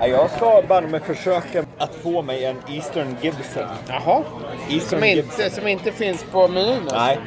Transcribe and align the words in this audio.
Jag 0.00 0.08
Jag 0.08 0.30
ska 0.30 0.62
bara 0.68 0.80
med 0.80 1.02
försöka 1.02 1.64
att 1.78 1.94
få 1.94 2.22
mig 2.22 2.44
en 2.44 2.56
Eastern 2.68 3.16
Gibson. 3.20 3.62
Jaha. 3.88 4.22
Eastern 4.68 5.00
Som 5.00 5.08
Gibson. 5.08 5.44
inte, 5.44 5.50
som 5.54 5.68
inte 5.68 5.92
finns 5.92 6.24
på 6.32 6.48
menyn? 6.48 6.78
alltså? 6.82 6.96
Nej, 6.96 7.18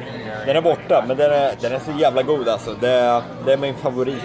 den 0.46 0.56
är 0.56 0.60
borta, 0.60 1.04
men 1.08 1.16
den 1.16 1.32
är, 1.32 1.54
den 1.60 1.72
är 1.72 1.78
så 1.78 1.92
jävla 1.98 2.22
god 2.22 2.48
alltså. 2.48 2.74
Det 2.80 2.90
är, 2.90 3.22
det 3.46 3.52
är 3.52 3.56
min 3.56 3.74
favorit. 3.74 4.22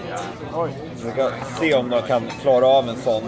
Oj. 0.56 0.70
Vi 1.04 1.12
ska 1.12 1.32
se 1.60 1.74
om 1.74 1.90
de 1.90 2.02
kan 2.02 2.24
klara 2.42 2.68
av 2.68 2.90
en 2.90 2.96
sån. 2.96 3.24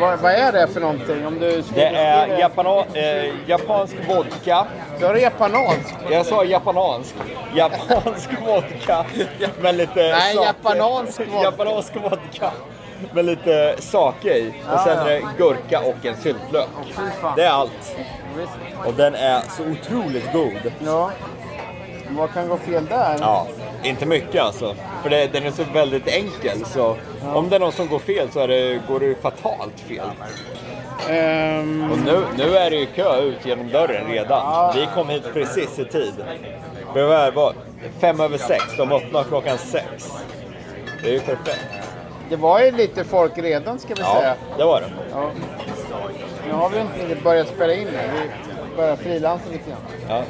Vad, 0.00 0.18
vad 0.18 0.32
är 0.32 0.52
det 0.52 0.68
för 0.68 0.80
någonting? 0.80 1.26
Om 1.26 1.38
du 1.40 1.62
Det 1.74 1.86
är 1.86 2.38
japano, 2.38 2.84
eh, 2.94 3.32
japansk 3.46 3.96
vodka. 4.08 4.66
Du 4.98 5.06
har 5.06 5.14
det 5.14 5.20
japansk? 5.20 5.94
Jag 6.10 6.26
sa 6.26 6.44
japansk. 6.44 7.14
Japansk 7.54 8.30
vodka 8.46 9.04
med 9.60 9.74
lite 9.74 9.94
Nej, 10.02 10.34
sake. 10.34 10.46
japansk 10.46 11.20
vodka. 11.20 11.42
Japansk 11.42 11.92
vodka 11.96 12.50
med 13.12 13.24
lite 13.24 13.74
sake 13.78 14.38
i. 14.38 14.54
Och 14.72 14.80
sen 14.80 14.98
är 14.98 15.04
det 15.04 15.22
gurka 15.38 15.80
och 15.80 16.06
en 16.06 16.16
syltlök. 16.16 16.68
Det 17.36 17.44
är 17.44 17.50
allt. 17.50 17.96
Visst. 18.36 18.52
Och 18.86 18.94
den 18.94 19.14
är 19.14 19.40
så 19.40 19.62
otroligt 19.62 20.32
god. 20.32 20.72
Ja. 20.84 21.10
Vad 22.08 22.32
kan 22.32 22.48
gå 22.48 22.56
fel 22.56 22.86
där? 22.86 23.16
Ja, 23.20 23.46
inte 23.84 24.06
mycket 24.06 24.42
alltså. 24.42 24.74
För 25.02 25.10
det, 25.10 25.26
den 25.32 25.46
är 25.46 25.50
så 25.50 25.62
väldigt 25.72 26.08
enkel. 26.08 26.64
Så 26.64 26.96
om 27.34 27.48
det 27.48 27.56
är 27.56 27.60
något 27.60 27.74
som 27.74 27.88
går 27.88 27.98
fel 27.98 28.28
så 28.32 28.46
det, 28.46 28.80
går 28.88 29.00
det 29.00 29.06
ju 29.06 29.14
fatalt 29.14 29.80
fel. 29.88 30.06
Ehm, 31.10 31.92
Och 31.92 31.98
nu, 31.98 32.22
nu 32.38 32.56
är 32.56 32.70
det 32.70 32.76
ju 32.76 32.86
kö 32.86 33.20
ut 33.20 33.46
genom 33.46 33.68
dörren 33.70 34.06
redan. 34.08 34.72
Vi 34.74 34.88
kom 34.94 35.08
hit 35.08 35.22
precis 35.32 35.78
i 35.78 35.84
tid. 35.84 36.14
Det 36.94 37.02
var 37.02 37.52
fem 38.00 38.20
över 38.20 38.38
sex. 38.38 38.64
De 38.78 38.92
öppnar 38.92 39.24
klockan 39.24 39.58
sex. 39.58 40.12
Det 41.02 41.08
är 41.08 41.12
ju 41.12 41.20
perfekt. 41.20 41.66
det 42.30 42.36
var 42.36 42.60
ju 42.60 42.70
lite 42.70 43.04
folk 43.04 43.38
redan 43.38 43.78
ska 43.78 43.94
vi 43.94 44.00
Ja, 44.00 44.14
säga. 44.20 44.34
det 44.58 44.64
var 44.64 44.80
det. 44.80 44.86
Ja. 45.12 45.30
Nu 46.48 46.52
har 46.52 46.70
vi 46.70 46.80
inte 46.80 47.22
börjat 47.24 47.48
spela 47.48 47.74
in 47.74 47.86
det. 47.92 48.10
Vi 48.74 48.78
börjar 48.78 48.96
frilansa 48.96 49.44
lite 49.52 49.70
grann. 49.70 49.80
Ja. 50.08 50.22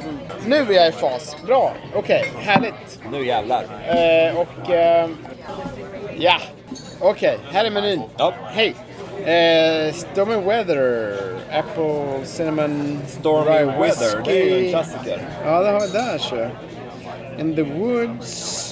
Nu 0.47 0.55
är 0.55 0.71
jag 0.71 0.87
i 0.87 0.91
fas. 0.91 1.35
Bra. 1.45 1.73
Okej, 1.95 2.31
härligt. 2.39 2.99
Nu 3.11 3.25
jävlar. 3.25 3.63
Eh, 3.87 4.37
och... 4.39 4.69
Eh, 4.71 5.09
ja. 6.17 6.37
Okej, 6.99 7.37
här 7.51 7.65
är 7.65 7.69
menyn. 7.71 8.01
Ja. 8.17 8.33
Hej. 8.51 8.75
Eh, 9.25 9.93
Stormy 9.93 10.35
Weather. 10.35 11.13
Apple 11.51 12.25
Cinnamon 12.25 12.99
Stormy 13.07 13.51
Rye 13.51 13.65
Weather, 13.65 14.21
det 14.25 14.31
är 14.41 14.45
ju 14.45 14.51
en 14.51 14.55
Whiskey. 14.57 14.69
klassiker. 14.71 15.21
Ja, 15.45 15.59
det 15.61 15.69
har 15.69 15.79
vi 15.79 15.87
där 15.87 16.17
så. 16.17 16.47
In 17.39 17.55
the 17.55 17.61
Woods. 17.63 18.64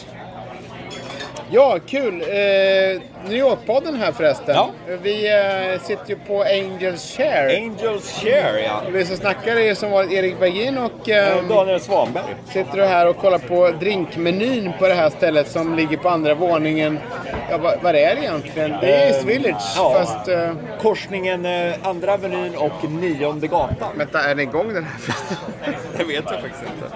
Ja, 1.54 1.80
kul. 1.88 2.22
Eh, 2.22 3.02
New 3.30 3.38
York-podden 3.38 3.96
här 3.96 4.12
förresten. 4.12 4.56
Ja. 4.56 4.70
Vi 5.02 5.32
eh, 5.32 5.82
sitter 5.82 6.10
ju 6.10 6.16
på 6.16 6.44
Angels 6.44 7.16
Chair. 7.18 7.62
Angels 7.62 8.22
Share 8.22 8.62
ja. 8.62 8.82
Vi 8.92 9.06
som 9.06 9.18
snackar 9.18 9.56
är 9.56 9.76
som 9.76 9.92
varit 9.92 10.12
Erik 10.12 10.40
Bergin 10.40 10.78
och 10.78 11.10
eh, 11.10 11.48
Daniel 11.50 11.80
Svanberg. 11.80 12.24
sitter 12.54 12.78
du 12.78 12.84
här 12.84 13.08
och 13.08 13.18
kollar 13.18 13.38
på 13.38 13.72
drinkmenyn 13.80 14.72
på 14.80 14.88
det 14.88 14.94
här 14.94 15.10
stället 15.10 15.48
som 15.52 15.76
ligger 15.76 15.98
på 15.98 16.10
andra 16.10 16.34
våningen. 16.34 17.00
Ja, 17.50 17.58
vad, 17.58 17.74
vad 17.82 17.96
är 17.96 18.16
det 18.16 18.22
egentligen? 18.22 18.72
Det 18.82 18.96
är 18.96 19.08
East 19.08 19.24
Village 19.24 19.74
ja. 19.76 19.94
fast... 20.00 20.28
Eh, 20.28 20.52
Korsningen 20.82 21.46
eh, 21.46 21.74
Andra 21.84 22.14
Avenyn 22.14 22.56
och 22.56 22.90
Nionde 22.90 23.48
gatan. 23.48 23.90
vänta, 23.98 24.24
är 24.24 24.28
den 24.28 24.40
igång 24.40 24.74
den 24.74 24.84
här 24.84 25.00
festen? 25.00 25.38
Det 25.98 26.04
vet 26.04 26.24
jag 26.26 26.42
faktiskt 26.42 26.64
inte. 26.64 26.96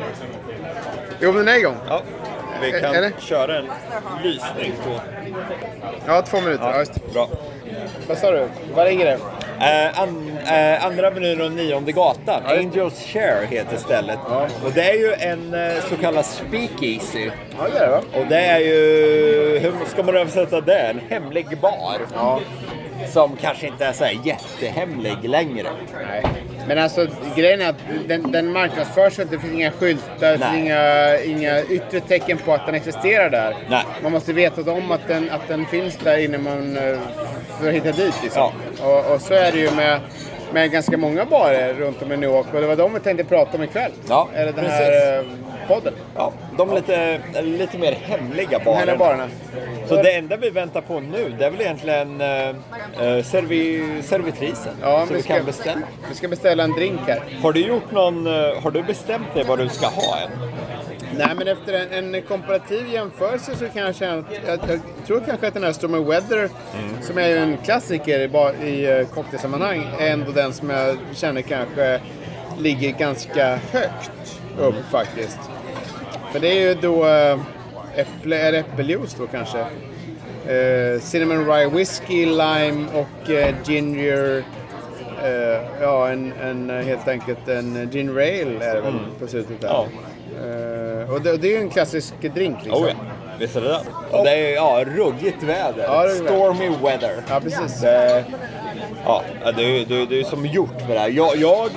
Jo, 1.20 1.32
men 1.32 1.46
den 1.46 1.56
är 1.56 1.60
igång. 1.60 1.76
Ja. 1.88 2.02
Vi 2.62 2.72
kan 2.72 2.94
det? 2.94 3.12
köra 3.20 3.58
en 3.58 3.70
lysning 4.23 4.73
på. 4.84 5.00
Ja, 6.08 6.22
två 6.22 6.42
minuter. 6.42 6.70
Ja. 6.73 6.80
just. 6.80 7.14
Bra. 7.14 7.30
Vad 8.08 8.18
sa 8.18 8.32
du? 8.32 8.48
Vad 8.76 8.88
ligger 8.88 9.06
det? 9.06 9.20
Eh, 9.60 10.02
an, 10.02 10.38
eh, 10.48 10.86
andra 10.86 11.08
Avenyn 11.08 11.42
och 11.42 11.52
Nionde 11.52 11.92
gatan. 11.92 12.42
Ja, 12.48 12.58
Angels 12.58 13.02
Share 13.02 13.46
heter 13.50 13.78
stället. 13.78 14.20
Och 14.66 14.72
det 14.72 14.90
är 14.90 14.94
ju 14.94 15.14
en 15.14 15.54
eh, 15.54 15.84
så 15.90 15.96
kallad 15.96 16.26
speakeasy. 16.26 17.30
Ja, 17.60 17.67
det 17.73 17.80
är 17.80 17.88
det? 17.88 18.20
Och 18.20 18.26
det 18.30 18.40
är 18.40 18.60
ju, 18.60 19.60
hur 19.60 19.73
ska 19.86 20.04
man 20.04 20.17
översätta 20.17 20.62
det? 20.62 20.80
En 20.80 21.02
hemlig 21.10 21.58
bar. 21.62 21.98
Ja. 22.14 22.40
Som 23.14 23.38
kanske 23.42 23.67
inte 23.67 23.86
är 23.86 23.94
så 23.94 24.06
jättehemlig 24.23 25.30
längre. 25.30 25.70
Nej. 26.08 26.23
Men 26.67 26.78
alltså 26.78 27.08
grejen 27.36 27.61
är 27.61 27.70
att 27.70 27.76
den, 28.08 28.32
den 28.32 28.52
marknadsförs 28.52 29.20
inte. 29.20 29.36
Det 29.36 29.42
finns 29.42 29.54
inga 29.54 29.72
skyltar, 29.72 30.32
det 30.32 30.38
finns 30.38 30.55
inga, 30.58 31.20
inga 31.20 31.61
yttre 31.64 32.00
tecken 32.00 32.38
på 32.38 32.54
att 32.54 32.66
den 32.66 32.76
existerar 32.76 33.30
där. 33.30 33.55
Nej. 33.70 33.83
Man 34.04 34.11
måste 34.11 34.33
veta 34.33 34.72
om 34.72 34.92
att 34.92 35.08
den, 35.08 35.30
att 35.30 35.48
den 35.48 35.66
finns 35.66 35.98
där 35.98 36.17
innan 36.17 36.44
man 36.44 36.78
eh, 36.78 36.98
får 37.60 37.67
hitta 37.67 37.92
dit. 37.92 38.14
Liksom. 38.23 38.52
Och, 38.83 39.14
och 39.14 39.22
så 39.22 39.33
är 39.33 39.52
det 39.52 39.58
ju 39.58 39.72
med, 39.72 40.00
med 40.54 40.72
ganska 40.72 40.98
många 40.98 41.26
barer 41.26 41.73
runt 41.73 42.02
om 42.02 42.11
i 42.11 42.17
New 42.17 42.30
York. 42.30 42.54
Och 42.54 42.61
det 42.61 42.67
var 42.67 42.76
de 42.76 42.94
vi 42.94 42.99
tänkte 42.99 43.23
prata 43.23 43.58
om 43.58 43.64
ikväll. 43.64 43.92
Ja, 44.10 44.28
Eller 44.34 44.54
den 44.54 44.66
precis. 44.66 44.80
här 44.80 45.17
eh, 45.20 45.26
podden. 45.67 45.94
Ja, 46.16 46.34
de 46.58 46.76
lite, 46.76 47.20
lite 47.42 47.78
mer 47.78 47.92
hemliga 47.92 48.60
barerna. 48.98 49.28
Så 49.87 49.95
det 49.95 50.11
enda 50.11 50.37
vi 50.37 50.49
väntar 50.49 50.81
på 50.81 50.99
nu, 50.99 51.36
det 51.39 51.45
är 51.45 51.49
väl 51.52 51.61
egentligen 51.61 52.21
eh, 52.21 52.49
eh, 52.49 53.23
servi, 53.23 53.83
servitrisen. 54.03 54.73
Ja, 54.81 55.05
så 55.08 55.14
vi 55.14 55.17
vi 55.17 55.23
ska- 55.23 55.36
kan 55.36 55.45
beställa. 55.45 55.81
Vi 56.09 56.15
ska 56.15 56.27
beställa 56.27 56.64
en 56.64 56.71
drink 56.71 56.99
här. 57.08 57.23
Har 57.42 57.53
du 57.53 57.59
gjort 57.67 57.92
någon, 57.92 58.27
eh, 58.27 58.33
har 58.64 58.71
du 58.71 58.83
bestämt 58.83 59.33
dig 59.33 59.43
vad 59.43 59.59
du 59.59 59.70
ska 59.70 59.87
ha 59.87 60.17
än? 60.20 60.30
Nej, 61.17 61.27
men 61.37 61.48
efter 61.48 61.73
en, 61.98 62.15
en 62.15 62.21
komparativ 62.21 62.87
jämförelse 62.93 63.55
så 63.55 63.65
kan 63.67 63.81
jag 63.81 63.95
känna 63.95 64.17
att 64.17 64.25
jag, 64.48 64.59
jag 64.70 64.80
tror 65.08 65.21
kanske 65.27 65.48
att 65.48 65.53
den 65.53 65.64
här 65.64 65.71
Stormy 65.73 65.99
Weather, 65.99 66.49
som 67.02 67.17
är 67.17 67.27
ju 67.27 67.37
en 67.37 67.58
klassiker 67.58 68.19
i, 68.19 68.67
i 68.67 68.99
uh, 69.02 69.08
cocktailsammanhang, 69.08 69.87
är 69.99 70.11
ändå 70.11 70.31
den 70.31 70.54
som 70.54 70.69
jag 70.69 70.98
känner 71.14 71.42
kanske 71.42 71.99
ligger 72.59 72.92
ganska 72.92 73.59
högt 73.71 74.39
upp 74.59 74.75
faktiskt. 74.92 75.39
För 76.31 76.39
det 76.39 76.48
är 76.48 76.61
ju 76.67 76.73
då 76.73 77.05
äpple, 77.98 78.38
är 78.38 78.52
det 78.52 78.58
äppeljuice 78.58 79.14
då 79.20 79.28
kanske? 79.28 79.60
Eh, 80.48 81.00
cinnamon 81.02 81.46
Rye 81.48 81.70
Whiskey, 81.70 82.26
Lime 82.26 82.86
och 82.94 83.30
eh, 83.30 83.56
Ginger. 83.66 84.44
eh, 85.24 85.62
ja, 85.82 86.10
en, 86.10 86.34
en, 86.44 86.70
helt 86.86 87.08
enkelt 87.08 87.48
en 87.48 87.90
Gin 87.92 88.16
Rail 88.16 88.62
är 88.62 88.76
det 88.76 88.82
väl 88.82 89.00
på 89.20 89.28
slutet 89.28 89.62
där. 89.62 89.68
Ja. 89.68 89.86
Eh, 90.46 91.14
och, 91.14 91.22
det, 91.22 91.38
det 91.38 91.48
är 91.48 91.52
ju 91.52 91.62
en 91.62 91.70
klassisk 91.70 92.14
drink 92.22 92.58
liksom. 92.64 92.84
Oh 92.84 92.90
ja, 92.90 92.96
visst 93.40 93.56
är 93.56 93.62
det 93.62 93.68
det? 93.68 93.82
Och 94.18 94.26
det 94.26 94.32
är 94.32 94.54
ja, 94.54 94.84
ruggigt 94.88 95.44
väder. 95.44 95.84
Ja. 95.84 96.10
Stormy 96.10 96.70
weather. 96.70 97.24
Ja, 97.30 97.40
precis. 97.40 97.82
Det, 97.82 98.26
ja, 99.06 99.24
det 99.58 99.86
det, 99.86 100.06
det 100.06 100.20
är 100.20 100.24
som 100.24 100.46
gjort 100.46 100.82
för 100.88 100.94
det 100.94 101.00
här. 101.00 101.10
Jag, 101.10 101.38
jag 101.38 101.70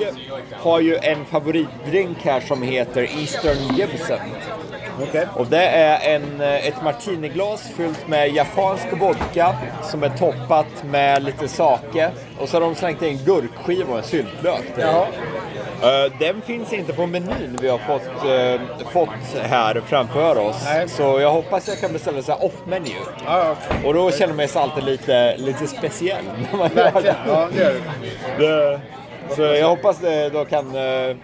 har 0.52 0.80
ju 0.80 0.96
en 0.96 1.24
favoritdrink 1.24 2.18
här 2.22 2.40
som 2.40 2.62
heter 2.62 3.02
Eastern 3.02 3.76
Gibson. 3.76 4.18
Okej. 5.08 5.26
Och 5.34 5.46
det 5.46 5.62
är 5.66 6.14
en, 6.14 6.40
eh, 6.40 6.66
ett 6.68 6.82
martiniglas 6.82 7.62
fyllt 7.76 8.08
med 8.08 8.30
japansk 8.34 8.86
vodka 8.92 9.54
som 9.82 10.02
är 10.02 10.08
toppat 10.08 10.84
med 10.84 11.22
lite 11.22 11.48
sake. 11.48 12.10
Och 12.38 12.48
så 12.48 12.56
har 12.56 12.60
de 12.60 12.74
slängt 12.74 13.02
in 13.02 13.18
gurkskiva 13.24 13.92
och 13.92 13.98
en 13.98 14.04
syltlök. 14.04 14.64
Ja. 14.76 15.06
Eh, 15.82 16.12
Den 16.20 16.40
finns 16.42 16.72
inte 16.72 16.92
på 16.92 17.06
menyn 17.06 17.58
vi 17.60 17.68
har 17.68 17.78
fått, 17.78 18.24
eh, 18.24 18.86
fått 18.92 19.42
här 19.50 19.82
framför 19.86 20.38
oss. 20.38 20.62
Nej. 20.64 20.88
Så 20.88 21.20
jag 21.20 21.30
hoppas 21.30 21.68
jag 21.68 21.80
kan 21.80 21.92
beställa 21.92 22.22
så 22.22 22.32
här 22.32 22.44
off-menu. 22.44 22.90
Ja, 23.26 23.38
ja. 23.38 23.56
Och 23.88 23.94
då 23.94 24.10
känner 24.10 24.34
man 24.34 24.48
sig 24.48 24.62
alltid 24.62 24.84
lite, 24.84 25.36
lite 25.36 25.66
speciell 25.66 26.24
när 26.52 26.58
man 26.58 26.70
gör 26.76 27.02
det. 27.02 27.14
Ja, 27.26 27.48
det 27.52 27.60
gör 27.62 28.70
det. 28.70 28.80
Så 29.36 29.42
jag 29.42 29.68
hoppas 29.68 29.98
det 29.98 30.28
då 30.28 30.44
kan 30.44 30.66
eh, 30.76 31.16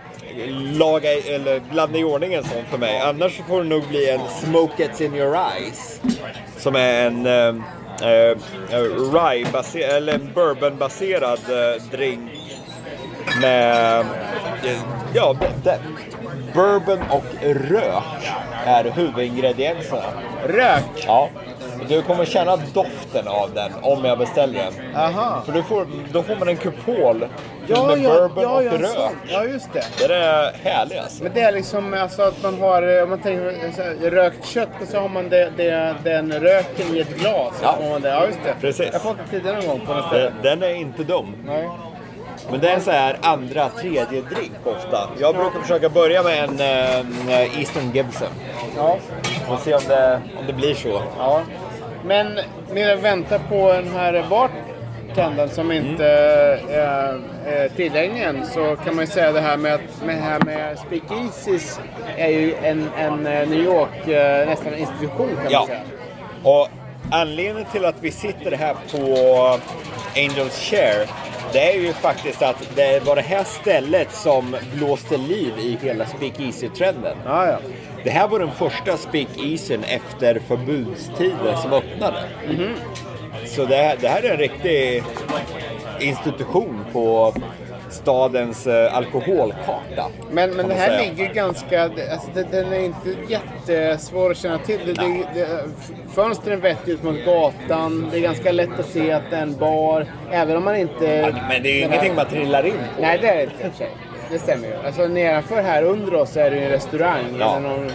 laga 0.79 1.13
eller 1.13 1.61
blanda 1.61 1.99
i 1.99 2.05
ordning 2.05 2.35
en 2.35 2.45
sån 2.45 2.65
för 2.71 2.79
mig. 2.79 3.01
Annars 3.01 3.41
får 3.49 3.63
det 3.63 3.69
nog 3.69 3.89
bli 3.89 4.11
en 4.11 4.21
Smoke 4.29 4.85
It 4.85 5.01
In 5.01 5.15
Your 5.15 5.37
Eyes. 5.37 6.01
Som 6.57 6.77
är 6.77 7.07
en 7.07 7.27
eh, 7.27 7.55
eh, 8.03 8.37
rye 9.13 9.87
eller 9.97 10.15
en 10.15 10.33
bourbon-baserad 10.35 11.39
eh, 11.49 11.83
drink 11.91 12.31
med 13.41 14.01
eh, 14.01 14.81
ja, 15.15 15.37
bourbon 16.55 16.99
och 17.11 17.25
rök 17.43 18.33
är 18.65 18.85
huvudingredienserna. 18.85 20.03
Rök. 20.47 21.05
Ja. 21.07 21.29
Du 21.89 22.03
kommer 22.03 22.25
känna 22.25 22.57
doften 22.57 23.29
av 23.29 23.51
den 23.55 23.73
om 23.83 24.05
jag 24.05 24.19
beställer 24.19 24.65
den. 24.65 24.97
Aha. 24.97 25.43
För 25.47 25.53
du 25.53 25.63
får, 25.63 25.87
då 26.13 26.23
får 26.23 26.37
man 26.37 26.49
en 26.49 26.57
kupol 26.57 27.27
Fylld 27.67 27.87
med 27.87 28.03
bourbon 28.03 28.45
och 28.45 28.63
en 28.63 28.79
rök. 28.79 29.13
Ja, 29.29 29.45
just 29.45 29.73
det. 29.73 29.85
Det 30.09 30.15
är 30.15 30.53
härligt 30.53 30.99
alltså. 30.99 31.23
Men 31.23 31.33
det 31.35 31.41
är 31.41 31.53
liksom 31.53 31.95
alltså 31.95 32.23
att 32.23 32.43
man 32.43 32.61
har, 32.61 33.03
om 33.03 33.11
man 33.11 33.19
tänker 33.19 33.73
så 33.77 33.83
här, 33.83 34.11
rökt 34.11 34.47
kött 34.47 34.69
och 34.83 34.89
så 34.89 35.01
har 35.01 35.09
man 35.09 35.29
det, 35.29 35.53
det, 35.57 35.95
den 36.05 36.33
röken 36.33 36.97
i 36.97 37.01
ett 37.01 37.17
glas. 37.19 37.53
Ja. 37.63 37.77
Får 37.81 37.89
man 37.91 38.01
det. 38.03 38.09
ja 38.09 38.27
just 38.27 38.39
det. 38.45 38.55
Precis. 38.61 38.87
Jag 38.93 38.93
har 38.93 38.99
fått 38.99 39.17
det 39.25 39.31
tidigare 39.31 39.57
någon 39.57 39.67
gång 39.67 39.87
på 39.87 39.95
något 39.95 40.07
ställe. 40.07 40.33
Den 40.43 40.63
är 40.63 40.75
inte 40.75 41.05
dum. 41.05 41.35
Nej. 41.47 41.69
Men 42.51 42.61
det 42.61 42.71
är 42.71 42.81
så 42.81 42.91
här 42.91 43.19
andra, 43.23 43.69
tredje 43.69 44.21
drink 44.21 44.53
ofta. 44.65 45.09
Jag 45.21 45.35
brukar 45.35 45.61
försöka 45.61 45.89
börja 45.89 46.23
med 46.23 46.45
en 46.45 46.61
eh, 47.29 47.59
Eastern 47.61 47.93
Gibson. 47.95 48.29
Ja. 48.77 48.99
Och 49.49 49.59
se 49.61 49.75
om 49.75 49.81
det, 49.89 50.21
om 50.39 50.47
det 50.47 50.53
blir 50.53 50.75
så. 50.75 51.03
ja. 51.19 51.43
Men 52.05 52.39
medan 52.73 52.97
vi 52.97 53.03
väntar 53.03 53.39
på 53.39 53.73
den 53.73 53.89
här 53.95 54.25
bartendern 55.17 55.49
som 55.49 55.73
inte 55.73 56.07
är, 56.07 57.21
är 57.47 57.69
tillgänglig 57.69 58.23
än 58.23 58.47
så 58.47 58.77
kan 58.85 58.97
man 58.97 59.05
ju 59.05 59.11
säga 59.11 59.33
det 59.33 59.41
här 59.41 59.57
med 59.57 59.75
att 59.75 60.05
med, 60.07 60.23
här 60.23 60.41
med 60.41 60.79
speakeasies 60.79 61.81
är 62.17 62.29
ju 62.29 62.55
en, 62.55 62.89
en 62.99 63.27
eh, 63.27 63.49
New 63.49 63.65
York 63.65 64.09
eh, 64.09 64.49
nästan 64.49 64.73
en 64.73 64.79
institution 64.79 65.37
kan 65.43 65.53
Ja. 65.53 65.59
man 65.59 65.67
säga. 65.69 65.81
Och 66.43 66.69
anledningen 67.11 67.65
till 67.73 67.85
att 67.85 67.97
vi 68.01 68.11
sitter 68.11 68.53
här 68.53 68.75
på 68.91 69.59
Angels 70.17 70.71
Share 70.71 71.07
det 71.53 71.73
är 71.73 71.81
ju 71.81 71.93
faktiskt 71.93 72.43
att 72.43 72.77
det 72.77 73.07
var 73.07 73.17
det 73.17 73.23
här 73.23 73.45
stället 73.45 74.13
som 74.13 74.57
blåste 74.75 75.17
liv 75.17 75.53
i 75.59 75.79
hela 75.83 76.05
speakeasy-trenden. 76.05 77.17
Ja, 77.25 77.47
ja. 77.47 77.59
Det 78.05 78.11
här 78.11 78.29
var 78.29 78.39
den 78.39 78.51
första 78.51 78.97
speakeasyn 78.97 79.85
efter 79.85 80.39
förbudstiden 80.49 81.57
som 81.63 81.73
öppnade. 81.73 82.25
Så 83.57 83.65
det 83.65 83.77
här, 83.77 83.97
det 84.01 84.09
här 84.09 84.23
är 84.23 84.31
en 84.31 84.37
riktig 84.39 85.03
institution 86.01 86.85
på 86.93 87.35
stadens 87.91 88.67
eh, 88.67 88.97
alkoholkarta. 88.97 90.07
Men, 90.31 90.51
men 90.51 90.69
det 90.69 90.75
här 90.75 90.89
säga. 90.89 91.01
ligger 91.01 91.35
ganska... 91.35 91.83
Alltså, 91.83 92.29
det, 92.35 92.43
den 92.51 92.73
är 92.73 92.81
inte 92.81 93.09
jättesvår 93.29 94.31
att 94.31 94.37
känna 94.37 94.59
till. 94.59 94.79
Det, 94.87 94.93
det, 94.93 95.27
det, 95.35 95.49
fönstren 96.15 96.61
vetter 96.61 96.93
ut 96.93 97.03
mot 97.03 97.25
gatan. 97.25 98.09
Det 98.13 98.19
är 98.19 98.21
ganska 98.21 98.53
lätt 98.53 98.79
att 98.81 98.89
se 98.89 99.13
att 99.13 99.31
det 99.31 99.37
är 99.37 99.43
en 99.43 99.57
bar. 99.57 100.07
Även 100.31 100.57
om 100.57 100.65
man 100.65 100.77
inte... 100.77 101.35
Men 101.49 101.63
det 101.63 101.69
är 101.69 101.75
ju 101.75 101.81
den 101.81 101.91
här- 101.91 101.99
ingenting 101.99 102.15
man 102.15 102.27
trillar 102.27 102.67
in 102.67 102.73
på. 102.73 103.03
Nej, 103.03 103.19
det 103.23 103.29
är 103.29 103.37
det 103.37 103.65
inte. 103.65 103.87
Det 104.31 104.39
stämmer 104.39 104.69
ju. 104.69 104.75
Alltså 104.87 105.07
nedanför 105.07 105.63
här 105.63 105.83
under 105.83 106.15
oss 106.15 106.37
är 106.37 106.51
det 106.51 106.57
ju 106.57 106.65
en 106.65 106.71
restaurang. 106.71 107.25
Ja. 107.39 107.57
Eller 107.57 107.69
någon, 107.69 107.91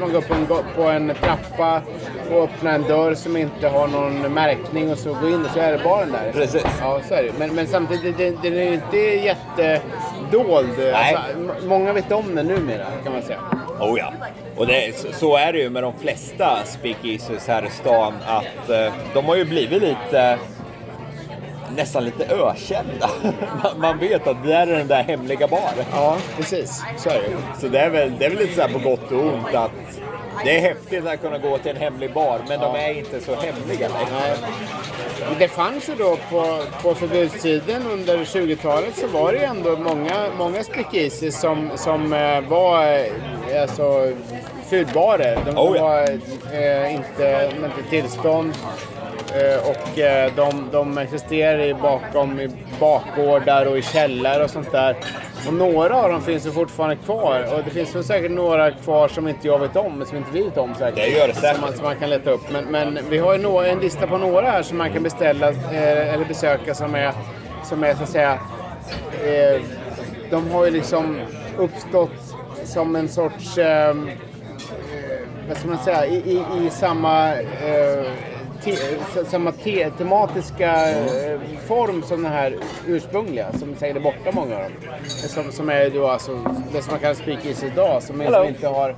man 0.00 0.10
gå 0.12 0.18
upp 0.18 0.28
på 0.28 0.34
en, 0.34 0.46
ga- 0.46 0.76
på 0.76 0.82
en 0.82 1.14
trappa 1.22 1.82
och 2.30 2.42
öppna 2.44 2.70
en 2.72 2.82
dörr 2.82 3.14
som 3.14 3.36
inte 3.36 3.68
har 3.68 3.86
någon 3.88 4.34
märkning 4.34 4.90
och 4.92 4.98
så 4.98 5.14
gå 5.14 5.28
in 5.28 5.44
och 5.44 5.50
så 5.50 5.60
är 5.60 5.72
det 5.72 5.84
baren 5.84 6.12
där. 6.12 6.32
Precis. 6.32 6.64
Ja, 6.80 7.00
så 7.08 7.14
är 7.14 7.22
det 7.22 7.32
Men, 7.38 7.54
men 7.54 7.66
samtidigt, 7.66 8.16
det- 8.18 8.30
det- 8.30 8.42
den 8.50 8.58
är 8.58 8.64
ju 8.68 8.74
inte 8.74 8.96
jättedold. 8.98 10.68
Nej. 10.78 10.92
Alltså, 11.14 11.66
många 11.66 11.92
vet 11.92 12.12
om 12.12 12.34
den 12.34 12.46
numera 12.46 12.84
kan 13.04 13.12
man 13.12 13.22
säga. 13.22 13.38
Oh 13.80 13.98
ja. 13.98 14.12
Och 14.56 14.66
det, 14.66 14.96
så- 14.98 15.12
så 15.12 15.36
är 15.36 15.52
det 15.52 15.58
ju 15.58 15.70
med 15.70 15.82
de 15.82 15.92
flesta 15.98 16.58
speakeasies 16.64 17.48
här 17.48 17.66
i 17.66 17.70
stan 17.70 18.12
att 18.26 18.70
eh, 18.70 18.92
de 19.14 19.24
har 19.24 19.36
ju 19.36 19.44
blivit 19.44 19.82
lite 19.82 20.38
nästan 21.76 22.04
lite 22.04 22.24
ökända. 22.26 23.10
Man- 23.76 23.98
vet 23.98 24.26
att 24.26 24.42
det 24.42 24.48
där 24.48 24.66
är 24.66 24.78
den 24.78 24.88
där 24.88 25.02
hemliga 25.02 25.48
baren. 25.48 25.84
Ja, 25.92 26.16
precis. 26.36 26.82
Så 26.98 27.08
är 27.10 27.14
det. 27.14 27.60
Så 27.60 27.68
det 27.68 27.78
är 27.78 27.90
väl, 27.90 28.12
det 28.18 28.24
är 28.26 28.30
väl 28.30 28.38
lite 28.38 28.54
så 28.54 28.60
här 28.60 28.68
på 28.68 28.78
gott 28.78 29.12
och 29.12 29.18
ont 29.22 29.54
att 29.54 29.70
det 30.44 30.56
är 30.56 30.60
häftigt 30.60 31.06
att 31.06 31.20
kunna 31.20 31.38
gå 31.38 31.58
till 31.58 31.70
en 31.70 31.76
hemlig 31.76 32.12
bar 32.12 32.40
men 32.48 32.60
de 32.60 32.74
är 32.76 32.98
inte 32.98 33.20
så 33.20 33.34
hemliga 33.34 33.88
längre. 33.88 34.36
Det 35.38 35.48
fanns 35.48 35.88
ju 35.88 35.94
då 35.94 36.16
på, 36.30 36.62
på 36.82 36.94
förbudstiden 36.94 37.82
under 37.86 38.18
20-talet 38.18 38.96
så 38.98 39.06
var 39.06 39.32
det 39.32 39.38
ju 39.38 39.44
ändå 39.44 39.76
många, 39.76 40.26
många 40.38 40.64
speakeasies 40.64 41.40
som, 41.40 41.70
som 41.76 42.12
eh, 42.12 42.40
var 42.40 42.86
eh, 42.86 43.62
alltså, 43.62 44.12
fulbarer. 44.70 45.38
De, 45.46 45.58
Oh, 45.58 45.76
ja. 45.76 45.82
var 45.82 46.00
eh, 46.52 46.94
inte, 46.94 47.50
inte 47.56 47.90
tillstånd. 47.90 48.52
Eh, 49.34 49.70
och 49.70 49.98
eh, 49.98 50.32
de, 50.36 50.68
de 50.72 50.98
existerar 50.98 51.60
i 51.60 51.74
bakom 51.74 52.40
i 52.40 52.50
bakgårdar 52.80 53.66
och 53.66 53.78
i 53.78 53.82
källare 53.82 54.44
och 54.44 54.50
sånt 54.50 54.72
där. 54.72 54.96
Och 55.46 55.54
några 55.54 55.96
av 55.96 56.08
dem 56.10 56.22
finns 56.22 56.46
ju 56.46 56.50
fortfarande 56.50 56.96
kvar. 56.96 57.54
Och 57.54 57.60
det 57.64 57.70
finns 57.70 57.94
väl 57.94 58.04
säkert 58.04 58.30
några 58.30 58.70
kvar 58.70 59.08
som 59.08 59.28
inte 59.28 59.46
jag 59.46 59.58
vet 59.58 59.76
om, 59.76 60.04
som 60.06 60.16
inte 60.16 60.30
vi 60.32 60.42
vet 60.42 60.58
om 60.58 60.74
säkert. 60.74 60.94
Det 60.94 61.06
gör 61.06 61.28
det 61.28 61.34
säkert. 61.34 61.56
Som 61.56 61.60
man, 61.60 61.72
som 61.72 61.84
man 61.84 61.96
kan 61.96 62.10
leta 62.10 62.30
upp. 62.30 62.50
Men, 62.50 62.64
men 62.64 62.98
vi 63.10 63.18
har 63.18 63.34
ju 63.34 63.68
en 63.68 63.78
lista 63.78 64.06
på 64.06 64.18
några 64.18 64.50
här 64.50 64.62
som 64.62 64.78
man 64.78 64.92
kan 64.92 65.02
beställa 65.02 65.48
eh, 65.48 66.14
eller 66.14 66.24
besöka 66.24 66.74
som 66.74 66.94
är, 66.94 67.12
som 67.64 67.84
är 67.84 67.94
så 67.94 68.02
att 68.02 68.08
säga... 68.08 68.38
De 70.30 70.50
har 70.50 70.64
ju 70.64 70.70
liksom 70.70 71.20
uppstått 71.58 72.36
som 72.64 72.96
en 72.96 73.08
sorts... 73.08 73.58
Vad 75.48 75.56
ska 75.56 75.68
man 75.68 75.78
säga, 75.78 76.06
i, 76.06 76.16
i, 76.16 76.66
i 76.66 76.70
samma, 76.70 77.34
te, 78.64 78.76
samma 79.30 79.52
te, 79.52 79.90
tematiska 79.90 80.90
eh, 80.90 81.40
form 81.66 82.02
som 82.02 82.22
den 82.22 82.32
här 82.32 82.56
ursprungliga, 82.86 83.52
som 83.52 83.76
säkert 83.76 83.96
är 83.96 84.00
borta 84.00 84.32
många 84.32 84.56
av 84.56 84.62
dem. 84.62 84.72
Som, 85.08 85.52
som 85.52 85.70
är 85.70 85.90
då 85.90 86.08
alltså 86.08 86.44
det 86.72 86.82
som 86.82 86.90
man 86.90 87.00
kallar 87.00 87.14
speakeasy 87.14 87.66
idag, 87.66 88.02
som, 88.02 88.20
är, 88.20 88.32
som 88.32 88.44
inte 88.44 88.68
har... 88.68 88.96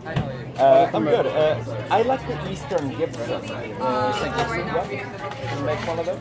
Uh, 0.56 0.88
I'm 0.94 1.04
good. 1.04 1.26
Uh, 1.26 1.56
I 1.90 2.02
like 2.02 2.20
the 2.28 2.50
Eastern 2.50 2.90
Gibson. 3.00 3.40
Uh, 3.80 4.12
you 5.58 5.64
make 5.66 5.88
one 5.88 5.98
of 5.98 6.06
them? 6.06 6.18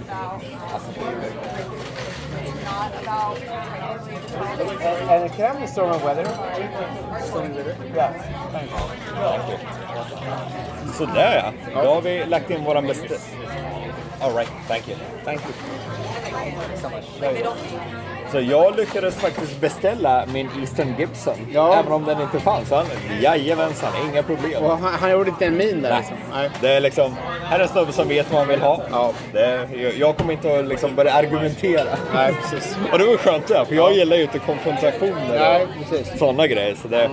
And 4.36 5.32
can 5.34 5.56
I 5.56 5.60
have 5.60 5.70
storm 5.70 5.92
of 5.92 6.04
weather? 6.04 6.26
Yeah, 7.96 8.14
Sådär 10.94 11.36
ja. 11.36 11.82
Då 11.84 11.94
har 11.94 12.02
vi 12.02 12.26
lagt 12.26 12.50
in 12.50 12.64
våran 12.64 12.88
beställning. 14.24 14.48
Alright, 14.48 14.50
thank 14.68 14.88
you. 14.88 14.98
Thank 15.26 15.42
you. 15.42 15.54
Så 18.32 18.40
jag 18.40 18.78
lyckades 18.78 19.16
faktiskt 19.16 19.62
beställa 19.62 20.26
min 20.34 20.50
Eastern 20.62 20.96
Gibson. 21.00 21.34
Ja. 21.52 21.76
Även 21.80 21.92
om 21.92 22.06
den 22.06 22.22
inte 22.22 22.40
fanns. 22.40 22.72
Han, 22.72 22.86
jajamensan, 23.22 23.92
inga 24.12 24.24
problem. 24.24 24.64
Och 24.64 24.78
han, 24.78 24.94
han 24.94 25.12
gjorde 25.12 25.30
inte 25.30 25.46
en 25.46 25.58
min 25.58 25.82
där 25.82 25.98
liksom. 25.98 26.16
Nej. 26.34 26.50
Det 26.62 26.70
är 26.70 26.80
liksom, 26.82 27.16
här 27.44 27.60
är 27.60 27.64
en 27.64 27.70
snubbe 27.70 27.92
som 27.92 28.08
vet 28.08 28.32
vad 28.32 28.40
han 28.40 28.48
vill 28.48 28.62
ha. 28.62 28.82
Ja. 28.92 29.14
Det, 29.34 29.70
jag, 29.76 29.94
jag 29.94 30.18
kommer 30.18 30.34
inte 30.34 30.60
att 30.60 30.66
liksom 30.66 30.96
börja 30.96 31.14
argumentera. 31.14 31.98
Nej, 32.14 32.34
precis. 32.42 32.78
Och 32.92 33.00
det 33.00 33.06
var 33.06 33.18
skönt 33.18 33.48
det, 33.48 33.66
för 33.66 33.76
jag 33.76 33.94
gillar 33.94 34.18
ju 34.18 34.24
inte 34.24 34.40
konfrontationer 34.40 35.40
Nej, 35.40 35.64
och 35.64 35.90
precis. 35.90 36.20
sådana 36.20 36.48
grejer. 36.48 36.76
Så 36.76 36.88
det, 36.88 37.10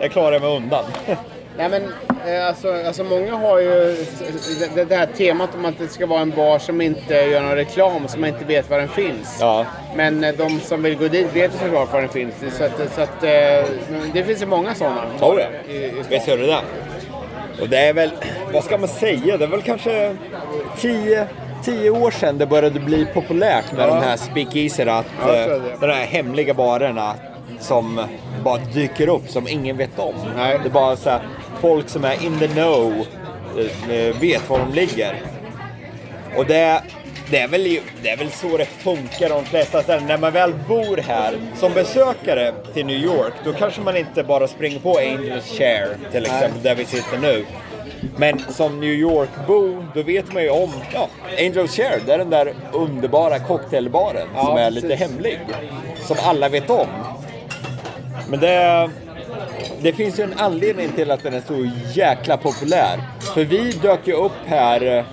det 0.00 0.08
klarar 0.08 0.32
jag 0.32 0.42
mig 0.42 0.56
undan. 0.56 0.84
Nej 1.58 1.68
men 1.68 1.82
eh, 2.34 2.46
alltså, 2.46 2.72
alltså 2.86 3.04
många 3.04 3.34
har 3.34 3.58
ju 3.58 3.96
det, 4.74 4.84
det 4.84 4.96
här 4.96 5.06
temat 5.06 5.50
om 5.54 5.64
att 5.64 5.78
det 5.78 5.88
ska 5.88 6.06
vara 6.06 6.20
en 6.20 6.30
bar 6.30 6.58
som 6.58 6.80
inte 6.80 7.14
gör 7.14 7.40
någon 7.42 7.54
reklam, 7.54 8.08
som 8.08 8.20
man 8.20 8.30
inte 8.30 8.44
vet 8.44 8.70
var 8.70 8.78
den 8.78 8.88
finns. 8.88 9.36
Ja. 9.40 9.66
Men 9.96 10.24
eh, 10.24 10.34
de 10.34 10.60
som 10.60 10.82
vill 10.82 10.96
gå 10.98 11.08
dit 11.08 11.36
vet 11.36 11.52
såklart 11.62 11.92
var 11.92 12.00
den 12.00 12.08
finns. 12.10 12.34
Så, 12.58 12.64
att, 12.64 12.72
så 12.94 13.00
att, 13.00 13.22
eh, 13.24 13.70
det 14.12 14.24
finns 14.26 14.42
ju 14.42 14.46
många 14.46 14.74
sådana. 14.74 15.02
Oh, 15.20 15.40
ja. 15.40 15.72
i, 15.72 15.84
i 15.84 15.90
stan. 15.90 16.04
Visst 16.10 16.28
gör 16.28 16.36
det 16.38 16.46
det. 16.46 16.58
Och 17.62 17.68
det 17.68 17.78
är 17.78 17.92
väl, 17.92 18.10
vad 18.52 18.64
ska 18.64 18.78
man 18.78 18.88
säga, 18.88 19.36
det 19.36 19.44
är 19.44 19.48
väl 19.48 19.62
kanske 19.62 20.16
tio, 20.78 21.26
tio 21.64 21.90
år 21.90 22.10
sedan 22.10 22.38
det 22.38 22.46
började 22.46 22.80
bli 22.80 23.06
populärt 23.14 23.72
med 23.72 23.88
Ja. 23.88 23.94
de 23.94 24.00
här 24.00 24.16
speakeaserna. 24.16 24.98
Att, 24.98 25.06
Ja, 25.26 25.58
de 25.80 25.86
här 25.86 26.06
hemliga 26.06 26.54
barerna 26.54 27.14
som 27.60 28.00
bara 28.44 28.58
dyker 28.74 29.08
upp 29.08 29.28
som 29.28 29.48
ingen 29.48 29.76
vet 29.76 29.98
om. 29.98 30.14
Nej. 30.36 30.60
Det 30.64 30.70
bara 30.70 30.96
så 30.96 31.10
här, 31.10 31.20
folk 31.60 31.88
som 31.88 32.04
är 32.04 32.24
in 32.24 32.38
the 32.38 32.48
know 32.48 33.06
eh, 33.90 34.20
vet 34.20 34.50
var 34.50 34.58
de 34.58 34.72
ligger. 34.74 35.14
Och 36.36 36.46
det, 36.46 36.82
det, 37.30 37.38
är 37.38 37.48
väl, 37.48 37.78
det 38.02 38.10
är 38.10 38.16
väl 38.16 38.30
så 38.30 38.56
det 38.56 38.64
funkar 38.64 39.28
de 39.28 39.44
flesta 39.44 39.82
ställen. 39.82 40.06
När 40.06 40.18
man 40.18 40.32
väl 40.32 40.52
bor 40.68 40.96
här 40.96 41.34
som 41.56 41.72
besökare 41.72 42.52
till 42.74 42.86
New 42.86 42.96
York, 42.96 43.32
då 43.44 43.52
kanske 43.52 43.80
man 43.80 43.96
inte 43.96 44.22
bara 44.22 44.48
springer 44.48 44.78
på 44.80 44.98
Angels 44.98 45.58
Share 45.58 45.88
till 46.12 46.26
exempel, 46.26 46.62
där 46.62 46.74
vi 46.74 46.84
sitter 46.84 47.18
nu. 47.18 47.44
Men 48.16 48.38
som 48.48 48.80
New 48.80 48.92
York-bo, 48.92 49.84
då 49.94 50.02
vet 50.02 50.32
man 50.32 50.42
ju 50.42 50.50
om, 50.50 50.70
ja, 50.92 51.08
Angels 51.38 51.76
Share, 51.76 52.00
det 52.06 52.14
är 52.14 52.18
den 52.18 52.30
där 52.30 52.52
underbara 52.72 53.38
cocktailbaren 53.38 54.28
Ja, 54.34 54.44
som 54.44 54.56
är 54.56 54.66
precis. 54.70 54.82
lite 54.82 54.94
hemlig. 54.94 55.40
Som 56.00 56.16
alla 56.22 56.48
vet 56.48 56.70
om. 56.70 56.86
Men 58.30 58.40
det, 58.40 58.90
det 59.82 59.92
finns 59.92 60.18
ju 60.18 60.22
en 60.22 60.34
anledning 60.36 60.88
till 60.92 61.10
att 61.10 61.22
den 61.22 61.34
är 61.34 61.42
så 61.46 61.70
jäkla 61.94 62.36
populär. 62.36 62.98
För 63.34 63.44
vi 63.44 63.70
dök 63.72 64.06
ju 64.06 64.12
upp 64.12 64.32
här, 64.46 64.98
eh, 64.98 65.04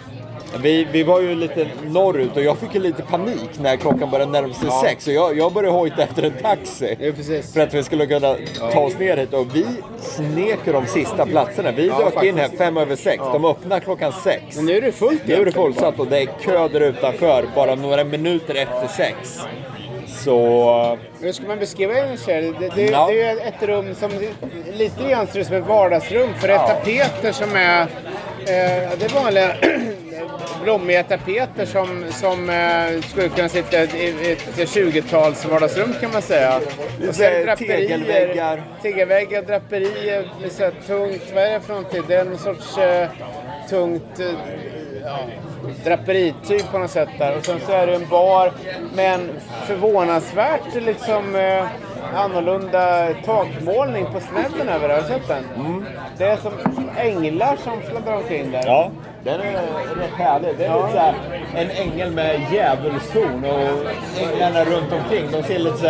vi, 0.61 0.87
vi 0.91 1.03
var 1.03 1.21
ju 1.21 1.35
lite 1.35 1.67
norrut 1.87 2.37
och 2.37 2.43
jag 2.43 2.57
fick 2.57 2.75
ju 2.75 2.81
lite 2.81 3.01
panik 3.03 3.49
när 3.59 3.75
klockan 3.75 4.09
började 4.11 4.31
närma 4.31 4.53
sig 4.53 4.67
Ja. 4.67 4.81
sex. 4.85 5.03
Så 5.03 5.11
jag, 5.11 5.37
jag 5.37 5.53
började 5.53 5.77
hojta 5.77 6.03
efter 6.03 6.23
en 6.23 6.33
taxi. 6.41 6.97
Ja. 6.99 7.11
För 7.53 7.59
att 7.61 7.73
vi 7.73 7.83
skulle 7.83 8.05
kunna 8.05 8.35
ta 8.73 8.79
oss 8.79 8.99
ner 8.99 9.17
hit 9.17 9.33
och 9.33 9.55
vi 9.55 9.65
snek 10.01 10.59
de 10.65 10.85
sista 10.87 11.25
platserna. 11.25 11.71
Vi 11.71 11.87
Ja, 11.87 11.97
dök 12.09 12.23
in 12.23 12.35
här 12.35 12.41
faktiskt. 12.41 12.61
fem 12.63 12.77
över 12.77 12.95
sex. 12.95 13.23
De 13.33 13.45
öppnar 13.45 13.79
klockan 13.79 14.11
sex. 14.23 14.55
Men 14.55 14.65
nu 14.65 14.77
är 14.77 14.81
det 14.81 14.91
fullt 14.91 15.21
Nu 15.27 15.33
är 15.33 15.45
det 15.45 15.51
fullsatt 15.51 15.99
och 15.99 16.07
det 16.07 16.17
är 16.21 16.25
kö 16.41 16.67
där 16.67 16.81
utanför 16.81 17.45
bara 17.55 17.75
några 17.75 18.03
minuter 18.03 18.55
efter 18.55 18.87
sex. 18.87 19.39
Så... 20.25 20.97
Hur 21.21 21.31
ska 21.31 21.47
man 21.47 21.59
beskriva 21.59 21.93
en 21.97 22.17
Kjell? 22.17 22.55
Det, 22.59 22.69
det, 22.75 22.85
Ja. 22.85 23.07
det 23.11 23.21
är 23.21 23.47
ett 23.47 23.63
rum 23.63 23.95
som 23.95 24.11
lite 24.73 25.09
grann 25.09 25.27
ser 25.27 25.39
ut 25.39 25.47
som 25.47 25.55
ett 25.55 25.67
vardagsrum. 25.67 26.33
För 26.33 26.47
det 26.47 26.53
är 26.53 26.57
Ja. 26.57 26.67
tapeter 26.67 27.31
som 27.31 27.55
är... 27.55 27.81
Eh, 27.81 27.87
det 28.99 29.05
är 29.05 29.23
vanliga 29.23 29.55
blommiga 30.63 31.03
tapeter 31.03 31.65
som, 31.65 32.05
som 32.11 32.49
eh, 32.49 33.01
skulle 33.01 33.29
kunna 33.29 33.49
sitta 33.49 33.83
i 33.83 34.31
ett 34.31 34.55
20-tals 34.69 35.45
vardagsrum 35.45 35.93
kan 36.01 36.11
man 36.11 36.21
säga. 36.21 36.55
Och 37.07 37.13
det 37.17 37.55
tegelväggar. 37.55 38.63
Tegelväggar, 38.81 39.41
draperier 39.41 40.29
med 40.41 40.51
så 40.51 40.71
tungt... 40.87 41.23
Vad 41.33 41.43
är 41.43 41.51
det 41.53 41.59
för 41.59 41.73
någonting? 41.73 42.03
Det 42.07 42.15
är 42.15 42.25
någon 42.25 42.37
sorts 42.37 42.77
eh, 42.77 43.09
tungt... 43.69 44.19
Eh, 44.19 44.25
ja, 45.03 45.19
draperityp 45.83 46.71
på 46.71 46.77
något 46.77 46.91
sätt 46.91 47.09
där. 47.17 47.37
Och 47.37 47.45
sen 47.45 47.59
så 47.65 47.71
är 47.71 47.87
det 47.87 47.95
en 47.95 48.09
bar 48.09 48.51
med 48.95 49.13
en 49.13 49.29
förvånansvärt 49.67 50.75
liksom 50.75 51.35
eh, 51.35 51.65
annorlunda 52.15 53.13
takmålning 53.25 54.05
på 54.05 54.19
snedden 54.19 54.69
över. 54.69 54.89
Har 54.89 55.01
du 55.01 55.07
sett 55.07 55.27
den? 55.27 55.43
Det 56.17 56.23
är 56.23 56.37
som 56.37 56.89
änglar 56.97 57.57
som 57.63 57.81
fladdrar 57.81 58.17
omkring 58.17 58.51
där. 58.51 58.63
Ja, 58.65 58.91
den 59.23 59.41
är 59.41 59.53
rätt 59.95 60.13
härlig. 60.17 60.57
Det 60.57 60.65
är 60.65 60.75
lite 60.75 60.91
så 60.91 60.97
här, 60.97 61.15
en 61.55 61.69
ängel 61.69 62.11
med 62.11 62.41
djävulshorn 62.51 63.45
och 63.45 63.85
änglarna 64.21 64.65
runt 64.65 64.93
omkring. 64.93 65.31
De 65.31 65.43
ser 65.43 65.59
lite 65.59 65.77
så 65.77 65.87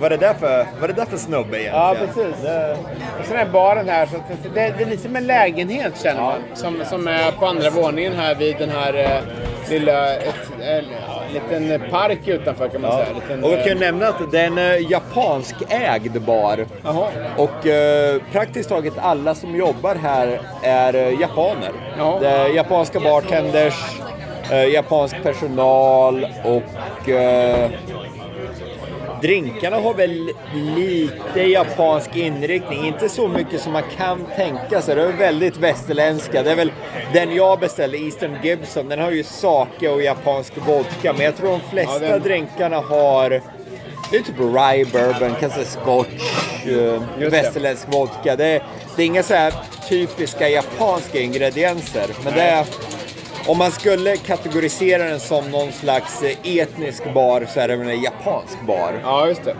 vad, 0.00 0.12
är 0.12 0.16
det 0.18 0.26
där 0.26 0.34
för, 0.34 0.66
vad 0.80 0.90
är 0.90 0.94
det 0.94 1.00
där 1.00 1.04
för 1.04 1.16
snubbe 1.16 1.60
egentligen? 1.60 1.76
Ja, 1.76 1.96
precis. 1.98 2.42
Det, 2.42 2.76
Och 3.20 3.26
sen 3.26 3.36
är 3.36 3.46
baren 3.46 3.88
här. 3.88 4.06
Så 4.06 4.16
det, 4.54 4.74
det 4.78 4.84
är 4.84 4.86
lite 4.86 5.02
som 5.02 5.16
en 5.16 5.26
lägenhet 5.26 5.92
känner 6.02 6.20
man. 6.20 6.38
Som, 6.54 6.84
som 6.84 7.08
är 7.08 7.32
på 7.32 7.46
andra 7.46 7.70
våningen 7.70 8.12
här 8.12 8.34
vid 8.34 8.56
den 8.58 8.70
här 8.70 8.94
eh, 8.94 9.70
lilla... 9.70 10.14
Ett, 10.16 10.50
ja, 10.60 11.22
liten 11.34 11.90
park 11.90 12.28
utanför 12.28 12.68
kan 12.68 12.80
man 12.80 12.90
ja. 12.90 13.04
säga. 13.04 13.14
Liten, 13.14 13.44
Och 13.44 13.50
vi 13.50 13.56
kan 13.56 13.64
ju 13.64 13.72
eh, 13.72 13.78
nämna 13.78 14.08
att 14.08 14.30
det 14.30 14.40
är 14.40 14.46
en 14.46 14.58
eh, 14.58 14.90
japansk 14.90 15.54
ägd 15.68 16.22
bar. 16.22 16.66
Jaha. 16.84 17.06
Och 17.36 17.66
eh, 17.66 18.22
praktiskt 18.32 18.68
taget 18.68 18.94
alla 18.98 19.34
som 19.34 19.56
jobbar 19.56 19.94
här 19.94 20.40
är 20.62 20.94
eh, 20.94 21.20
japaner. 21.20 21.72
Ja. 21.98 22.18
Det 22.20 22.28
är 22.28 22.48
japanska 22.48 23.00
bartenders, 23.00 24.00
eh, 24.50 24.64
japansk 24.64 25.22
personal 25.22 26.26
och 26.44 27.08
eh, 27.08 27.70
Drinkarna 29.24 29.76
har 29.76 29.94
väl 29.94 30.30
lite 30.76 31.40
japansk 31.42 32.16
inriktning, 32.16 32.86
inte 32.86 33.08
så 33.08 33.28
mycket 33.28 33.60
som 33.60 33.72
man 33.72 33.82
kan 33.96 34.26
tänka 34.36 34.82
sig. 34.82 34.94
Det 34.94 35.02
är 35.02 35.06
väldigt 35.12 35.56
västerländska. 35.56 36.42
Det 36.42 36.50
är 36.50 36.56
väl 36.56 36.72
den 37.12 37.34
jag 37.34 37.60
beställde, 37.60 37.98
Eastern 37.98 38.36
Gibson, 38.42 38.88
den 38.88 39.00
har 39.00 39.10
ju 39.10 39.22
sake 39.24 39.88
och 39.88 40.02
japansk 40.02 40.52
vodka. 40.66 41.12
Men 41.12 41.24
jag 41.24 41.36
tror 41.36 41.50
de 41.50 41.60
flesta 41.70 42.06
Ja, 42.06 42.12
den- 42.12 42.22
drinkarna 42.22 42.76
har 42.76 43.30
det 44.10 44.16
är 44.16 44.22
typ 44.22 44.38
rye 44.38 44.84
bourbon, 44.84 45.34
kanske 45.40 45.64
scotch, 45.64 46.66
uh, 46.68 47.02
det. 47.18 47.28
västerländsk 47.28 47.86
vodka. 47.92 48.36
Det 48.36 48.44
är, 48.46 48.62
det 48.96 49.02
är 49.02 49.06
inga 49.06 49.22
så 49.22 49.34
här 49.34 49.54
typiska 49.88 50.48
japanska 50.48 51.20
ingredienser. 51.20 52.06
Men 52.24 52.34
det 52.34 52.42
är, 52.42 52.66
om 53.46 53.58
man 53.58 53.70
skulle 53.70 54.16
kategorisera 54.16 55.04
den 55.04 55.20
som 55.20 55.50
någon 55.50 55.72
slags 55.72 56.22
eh, 56.22 56.58
etnisk 56.58 57.14
bar 57.14 57.46
så 57.54 57.60
är 57.60 57.68
det 57.68 57.76
väl 57.76 57.88
en 57.88 58.02
japansk 58.02 58.60
bar. 58.66 59.00
Ja, 59.02 59.28
just 59.28 59.44
det. 59.44 59.56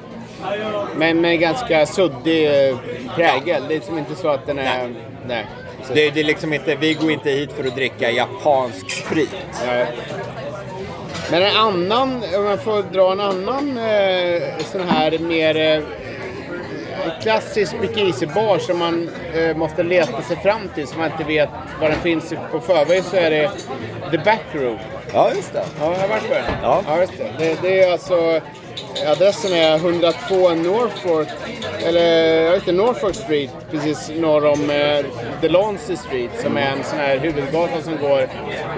Men 0.96 1.20
med 1.20 1.40
ganska 1.40 1.86
suddig 1.86 2.68
eh, 2.68 2.76
prägel. 3.16 3.62
Det 3.68 3.74
är 3.74 3.78
liksom 3.78 3.98
inte 3.98 4.14
så 4.14 4.28
att 4.28 4.46
den 4.46 4.58
är... 4.58 4.94
Nej. 5.26 5.46
precis. 5.78 5.94
Det, 5.94 6.10
det 6.10 6.20
är 6.20 6.24
liksom 6.24 6.52
inte, 6.52 6.74
vi 6.74 6.94
går 6.94 7.10
inte 7.10 7.30
hit 7.30 7.52
för 7.52 7.64
att 7.64 7.76
dricka 7.76 8.10
japansk 8.10 8.90
sprit. 8.90 9.34
Nej. 9.66 9.86
Men 11.30 11.42
en 11.42 11.56
annan, 11.56 12.22
om 12.36 12.44
jag 12.44 12.62
får 12.62 12.82
dra 12.82 13.12
en 13.12 13.20
annan 13.20 13.78
eh, 13.78 14.42
sån 14.72 14.88
här 14.88 15.18
mer 15.18 15.82
klassisk 17.22 17.72
speakeasy-bar 17.76 18.58
som 18.58 18.78
man 18.78 19.10
eh, 19.34 19.56
måste 19.56 19.82
leta 19.82 20.22
sig 20.22 20.36
fram 20.36 20.68
till, 20.74 20.86
som 20.86 20.98
man 20.98 21.10
inte 21.10 21.24
vet 21.24 21.48
var 21.80 21.88
den 21.88 21.98
finns 21.98 22.34
på 22.50 22.60
förväg, 22.60 23.04
så 23.04 23.16
är 23.16 23.30
det 23.30 23.50
The 24.10 24.18
Backroom. 24.18 24.78
Ja, 25.12 25.32
just 25.34 25.52
det. 25.52 25.64
Ja, 25.80 25.92
jag 25.92 26.00
har 26.00 26.08
varit 26.08 26.28
på 26.28 26.34
den. 26.34 26.44
Ja. 26.62 27.00
just 27.00 27.18
det. 27.18 27.30
det. 27.38 27.62
Det 27.62 27.82
är 27.82 27.92
alltså... 27.92 28.40
Adressen 29.06 29.52
är 29.52 29.76
102 29.76 30.54
Norfolk, 30.54 31.28
eller 31.86 32.42
jag 32.42 32.50
vet 32.52 32.68
inte, 32.68 32.72
Norfolk 32.72 33.14
Street, 33.14 33.50
precis 33.70 34.10
norr 34.16 34.46
om 34.46 34.70
eh, 34.70 35.04
Delancey 35.40 35.96
Street, 35.96 36.30
som 36.42 36.56
är 36.56 36.72
en 36.72 36.84
sån 36.84 36.98
här 36.98 37.18
huvudgata 37.18 37.82
som 37.82 37.96
går 38.00 38.28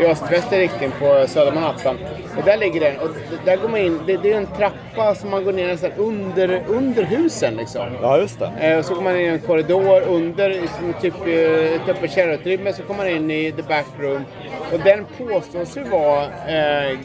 i 0.00 0.06
öst-väster 0.06 0.58
riktning 0.58 0.90
på 1.00 1.24
södra 1.28 1.54
Manhattan. 1.54 1.98
Och 2.38 2.44
där 2.44 2.56
ligger 2.56 2.80
den. 2.80 2.98
Och 2.98 3.08
där 3.44 3.56
går 3.56 3.68
man 3.68 3.80
in, 3.80 4.00
det, 4.06 4.16
det 4.16 4.32
är 4.32 4.36
en 4.36 4.46
trappa 4.46 5.14
som 5.14 5.30
man 5.30 5.44
går 5.44 5.52
ner 5.52 5.66
nästan 5.66 5.92
under, 5.96 6.62
under 6.68 7.02
husen 7.02 7.56
liksom. 7.56 7.86
Ja, 8.02 8.18
just 8.18 8.38
det. 8.38 8.52
Eh, 8.60 8.78
och 8.78 8.84
så 8.84 8.94
går 8.94 9.02
man 9.02 9.16
in 9.16 9.26
i 9.26 9.28
en 9.28 9.40
korridor 9.40 10.00
under, 10.00 10.60
typ 11.00 11.14
eh, 11.26 11.82
ett 11.82 11.88
öppet 11.88 12.12
källarutrymme, 12.12 12.72
så 12.72 12.82
kommer 12.82 13.04
man 13.04 13.12
in 13.12 13.30
i 13.30 13.52
the 13.52 13.62
back 13.62 13.86
room. 14.00 14.24
Och 14.72 14.80
den 14.84 15.04
påstås 15.18 15.76
ju 15.76 15.84
vara, 15.84 16.22
eh, 16.24 16.98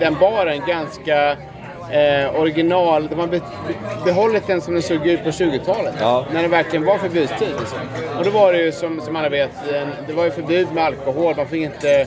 den 0.00 0.14
baren, 0.20 0.62
ganska 0.66 1.36
eh, 1.90 2.40
original. 2.40 3.08
De 3.08 3.18
har 3.18 3.26
be- 3.26 3.40
behållit 4.04 4.46
den 4.46 4.60
som 4.60 4.74
den 4.74 4.82
såg 4.82 5.06
ut 5.06 5.24
på 5.24 5.30
20-talet. 5.30 5.94
Ja. 6.00 6.24
När 6.32 6.42
det 6.42 6.48
verkligen 6.48 6.84
var 6.84 6.98
förbudstid. 6.98 7.48
Liksom. 7.60 7.78
Och 8.18 8.24
då 8.24 8.30
var 8.30 8.52
det 8.52 8.58
ju 8.62 8.72
som, 8.72 9.00
som 9.00 9.16
alla 9.16 9.28
vet, 9.28 9.50
det 10.06 10.12
var 10.12 10.24
ju 10.24 10.30
förbud 10.30 10.66
med 10.74 10.84
alkohol. 10.84 11.34
Man 11.36 11.46
fick 11.46 11.62
inte 11.62 12.06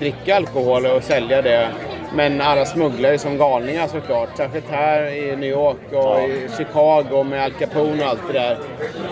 dricka 0.00 0.36
alkohol 0.36 0.86
och 0.86 1.02
sälja 1.02 1.42
det. 1.42 1.68
Men 2.14 2.40
alla 2.40 2.64
smugglar 2.64 3.12
ju 3.12 3.18
som 3.18 3.38
galningar 3.38 3.86
såklart. 3.86 4.28
Särskilt 4.36 4.70
här 4.70 5.02
i 5.06 5.36
New 5.36 5.50
York 5.50 5.76
och 5.92 6.20
i 6.28 6.48
Chicago 6.56 7.22
med 7.24 7.44
Al 7.44 7.52
Capone 7.52 8.04
och 8.04 8.10
allt 8.10 8.20
det 8.32 8.38
där. 8.38 8.58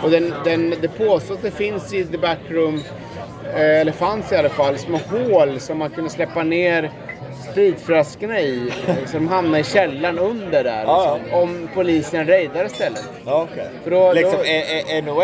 Och 0.03 0.11
den, 0.11 0.35
den, 0.45 0.75
det 0.81 0.89
påstås 0.89 1.31
att 1.37 1.43
det 1.43 1.51
finns 1.51 1.95
i 1.95 2.05
the 2.05 2.19
backroom, 2.19 2.83
eh, 3.55 3.81
eller 3.81 3.93
fanns 3.93 4.33
i 4.33 4.37
alla 4.37 4.49
fall, 4.49 4.79
små 4.79 4.99
hål 5.11 5.61
som 5.61 5.79
man 5.79 5.91
kunde 5.91 6.11
släppa 6.11 6.43
ner 6.43 6.91
spritflaskorna 7.61 8.41
i. 8.41 8.73
de 9.13 9.29
hamnade 9.29 9.59
i 9.59 9.65
källaren 9.65 10.19
under 10.19 10.65
där. 10.65 10.83
Ja, 10.87 11.19
Liksom, 11.23 11.41
om 11.41 11.69
polisen 11.75 12.27
raidar 12.27 12.65
istället. 12.65 13.09
Ja. 13.27 13.47
För 13.85 13.91
då- 13.91 14.13
liksom 14.13 14.39
då- 14.39 14.45
ä- 14.45 14.99
ä- 14.99 15.03
NON, 15.03 15.23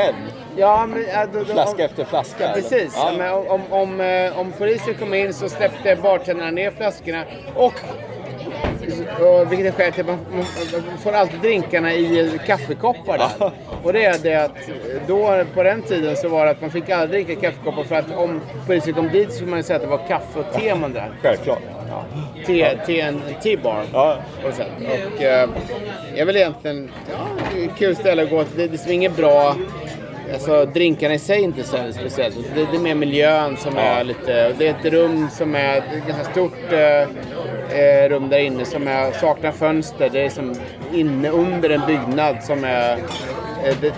Ja, 0.57 0.87
men, 0.87 1.05
ja, 1.15 1.27
då, 1.33 1.39
då, 1.39 1.45
flaska 1.45 1.85
efter 1.85 2.05
flaska. 2.05 2.45
eller? 2.45 2.55
Precis. 2.55 2.93
Ja. 2.97 3.11
Ja. 3.13 3.19
Men 3.19 3.33
om, 3.33 3.61
om, 3.71 4.01
eh, 4.01 4.39
om 4.41 4.53
polisen 4.59 4.95
kom 4.95 5.15
in 5.15 5.33
så 5.35 5.49
släppte 5.49 5.97
bartendrarna 6.03 6.51
ner 6.51 6.71
flaskorna 6.71 7.25
och 7.55 7.75
och 9.21 9.53
vilket 9.53 9.67
är 9.67 9.73
skälet 9.79 9.95
till 9.95 10.03
att 10.11 10.17
man, 10.33 10.45
får 11.03 11.13
alltid 11.13 11.41
drinkarna 11.41 11.93
i 11.95 12.39
kaffekoppar 12.47 13.19
där. 13.19 13.29
Ja. 13.39 13.53
Och 13.83 13.93
det 13.93 14.05
är 14.05 14.19
det 14.23 14.35
att 14.35 14.51
då 15.07 15.45
på 15.55 15.63
den 15.63 15.83
tiden 15.83 16.17
så 16.17 16.29
var 16.29 16.45
det 16.45 16.51
att 16.51 16.61
man 16.61 16.71
fick 16.71 16.91
aldrig 16.91 17.27
dricka 17.27 17.41
kaffekoppar 17.41 17.85
för 17.85 17.95
att 17.95 18.17
om 18.17 18.41
polisen 18.67 18.95
kom 18.95 19.09
dit 19.09 19.29
så 19.31 19.35
skulle 19.35 19.51
man 19.51 19.59
ju 19.59 19.63
säga 19.63 19.77
att 19.77 19.83
det 19.83 19.89
var 19.89 20.07
kaffe 20.09 20.39
och 20.39 20.53
te 20.61 20.75
man 20.75 20.93
drack. 20.93 21.11
Självklart. 21.23 21.59
Ja. 21.93 22.05
Te, 22.87 23.01
en 23.01 23.21
tea-bar. 23.43 23.83
Ja. 23.93 24.17
Och, 24.49 24.55
så. 24.55 24.63
och 24.63 25.23
eh, 25.23 25.49
jag 26.15 26.27
vill 26.27 26.37
egentligen, 26.37 26.91
ja, 27.11 27.27
det 27.55 27.65
är 27.65 27.69
ett 27.69 27.77
kul 27.79 27.97
ställe 27.97 28.23
att 28.23 28.31
gå 28.31 28.45
till. 28.45 28.57
Det 28.57 28.65
är 28.65 28.69
liksom 28.69 28.93
inget 28.93 29.17
bra, 29.17 29.57
alltså 30.33 30.65
drinkarna 30.65 31.15
i 31.15 31.19
sig 31.19 31.39
är 31.39 31.45
inte 31.45 31.63
så 31.63 31.77
speciellt. 31.93 32.37
Det, 32.55 32.67
det 32.71 32.77
är 32.77 32.81
mer 32.81 32.95
miljön 32.95 33.57
som 33.57 33.77
är 33.77 34.05
lite, 34.05 34.53
det 34.59 34.67
är 34.67 34.71
ett 34.71 34.93
rum 34.93 35.29
som 35.33 35.55
är, 35.55 35.59
är 35.59 35.77
ett 35.77 36.07
ganska 36.07 36.25
stort 36.33 36.73
eh, 36.73 37.03
eh, 37.79 38.09
rum 38.09 38.29
där 38.29 38.39
inne 38.39 38.65
som 38.65 38.89
är, 38.89 39.13
saknar 39.13 39.53
fönster. 39.53 40.11
Det 40.13 40.25
är 40.25 40.31
som 40.31 40.55
inne 40.93 41.29
under 41.29 41.71
en 41.71 41.87
byggnad 41.87 42.37
som 42.43 42.65
är, 42.65 42.93
eh, 43.65 43.77
det, 43.81 43.93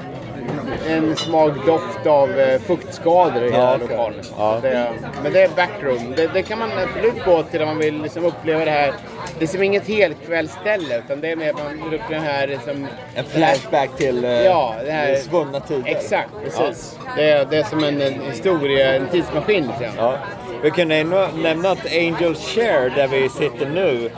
en 0.89 1.17
svag 1.17 1.55
doft 1.67 2.07
av 2.07 2.41
eh, 2.41 2.61
fuktskador 2.61 3.43
i 3.45 3.51
hela 3.53 3.77
lokalen. 3.77 4.21
Ja. 4.39 4.59
Det, 4.63 4.89
men 5.23 5.33
det 5.33 5.43
är 5.43 5.49
backroom. 5.49 6.13
Det, 6.17 6.27
det 6.35 6.43
kan 6.43 6.59
man 6.59 6.71
absolut 6.79 7.25
gå 7.25 7.43
till 7.43 7.63
om 7.63 7.69
man 7.69 7.79
vill 7.79 8.03
liksom 8.03 8.25
uppleva 8.25 8.65
det 8.65 8.71
här. 8.71 8.93
Det 9.39 9.45
är 9.45 9.49
som 9.49 9.63
inget 9.63 9.89
helkvällsställe 9.89 10.99
utan 10.99 11.21
det 11.21 11.31
är 11.31 11.37
mer 11.37 11.51
att 11.51 11.57
man 11.65 11.95
uppleva 11.95 12.23
det 12.25 12.31
här 12.31 12.47
liksom, 12.47 12.87
En 13.15 13.25
flashback 13.25 13.97
till 13.97 14.25
eh, 14.25 14.31
Ja, 14.31 14.75
det 14.85 14.91
här- 14.93 15.15
svunna 15.17 15.61
tider. 15.61 15.91
Exakt, 15.91 16.31
precis. 16.45 16.99
Det, 17.17 17.31
är, 17.31 17.45
det 17.45 17.57
är 17.57 17.65
som 17.65 17.85
en, 17.85 18.01
en 18.03 18.21
historia, 18.33 18.95
en 18.95 19.07
tidsmaskin. 19.09 19.67
Liksom. 19.67 19.97
Ja. 19.99 20.17
Vi 20.63 20.71
kan 20.71 20.89
nämna, 20.89 21.29
nämna 21.37 21.71
att 21.71 21.87
Angel 21.93 22.35
Share, 22.35 22.89
där 22.97 23.09
vi 23.09 23.29
sitter 23.29 23.67
nu, 23.69 24.11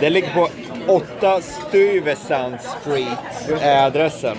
det 0.00 0.10
ligger 0.10 0.34
på 0.34 0.48
8 0.88 1.40
Stuyvesant 1.40 2.62
Street, 2.62 3.62
är 3.62 3.86
adressen. 3.86 4.36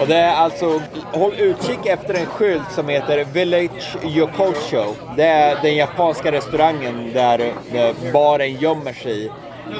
Och 0.00 0.06
det 0.06 0.16
är 0.16 0.34
alltså, 0.34 0.82
håll 1.12 1.34
utkik 1.38 1.86
efter 1.86 2.14
en 2.14 2.26
skylt 2.26 2.72
som 2.72 2.88
heter 2.88 3.24
Village 3.24 3.96
Yokocho. 4.04 4.94
Det 5.16 5.24
är 5.24 5.62
den 5.62 5.76
japanska 5.76 6.32
restaurangen 6.32 7.12
där 7.12 7.52
eh, 7.74 8.12
baren 8.12 8.56
gömmer 8.56 8.92
sig. 8.92 9.30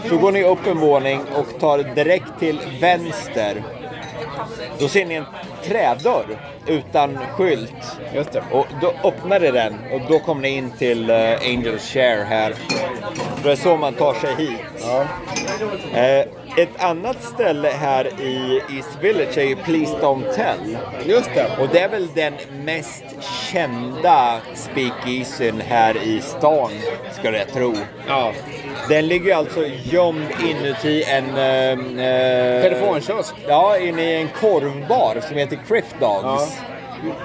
Så 0.08 0.18
går 0.18 0.32
ni 0.32 0.44
upp 0.44 0.66
en 0.66 0.78
våning 0.78 1.20
och 1.34 1.60
tar 1.60 1.78
direkt 1.78 2.38
till 2.38 2.58
vänster. 2.80 3.62
Då 4.78 4.88
ser 4.88 5.06
ni 5.06 5.14
en 5.14 5.24
trädörr 5.64 6.26
utan 6.66 7.18
skylt. 7.32 7.98
Just 8.14 8.32
det. 8.32 8.42
Och 8.52 8.66
då 8.80 8.92
öppnar 9.08 9.40
det 9.40 9.50
den 9.50 9.74
och 9.92 10.00
då 10.08 10.18
kommer 10.18 10.42
ni 10.42 10.48
in 10.48 10.70
till 10.70 11.10
uh, 11.10 11.38
Angels 11.46 11.92
Share 11.92 12.24
här. 12.24 12.54
Det 13.42 13.52
är 13.52 13.56
så 13.56 13.76
man 13.76 13.94
tar 13.94 14.14
sig 14.14 14.34
hit. 14.34 14.60
Ja. 14.82 15.06
Eh, 16.00 16.26
ett 16.56 16.82
annat 16.82 17.22
ställe 17.22 17.68
här 17.68 18.06
i 18.20 18.62
East 18.70 18.98
Village 19.00 19.38
är 19.38 19.44
ju 19.44 19.56
Please 19.56 19.96
Don't 19.96 20.32
Tell. 20.34 20.78
Just 21.06 21.34
det. 21.34 21.46
Och 21.60 21.68
det 21.72 21.80
är 21.80 21.88
väl 21.88 22.08
den 22.14 22.34
mest 22.64 23.04
kända 23.52 24.40
speakeasyn 24.54 25.60
här 25.60 25.96
i 25.96 26.20
stan, 26.20 26.70
skulle 27.12 27.38
jag 27.38 27.48
tro. 27.48 27.74
Ja. 28.08 28.32
Den 28.88 29.06
ligger 29.06 29.36
alltså 29.36 29.66
gömd 29.66 30.26
inuti 30.50 31.04
en... 31.04 31.36
Eh, 31.36 32.06
eh, 32.06 32.62
Telefonkiosk. 32.62 33.34
Ja, 33.48 33.78
inne 33.78 34.02
i 34.02 34.16
en 34.20 34.28
korvbar 34.28 35.20
som 35.28 35.36
heter 35.36 35.58
Crift 35.68 35.94
Dogs. 36.00 36.22
Ja. 36.24 36.48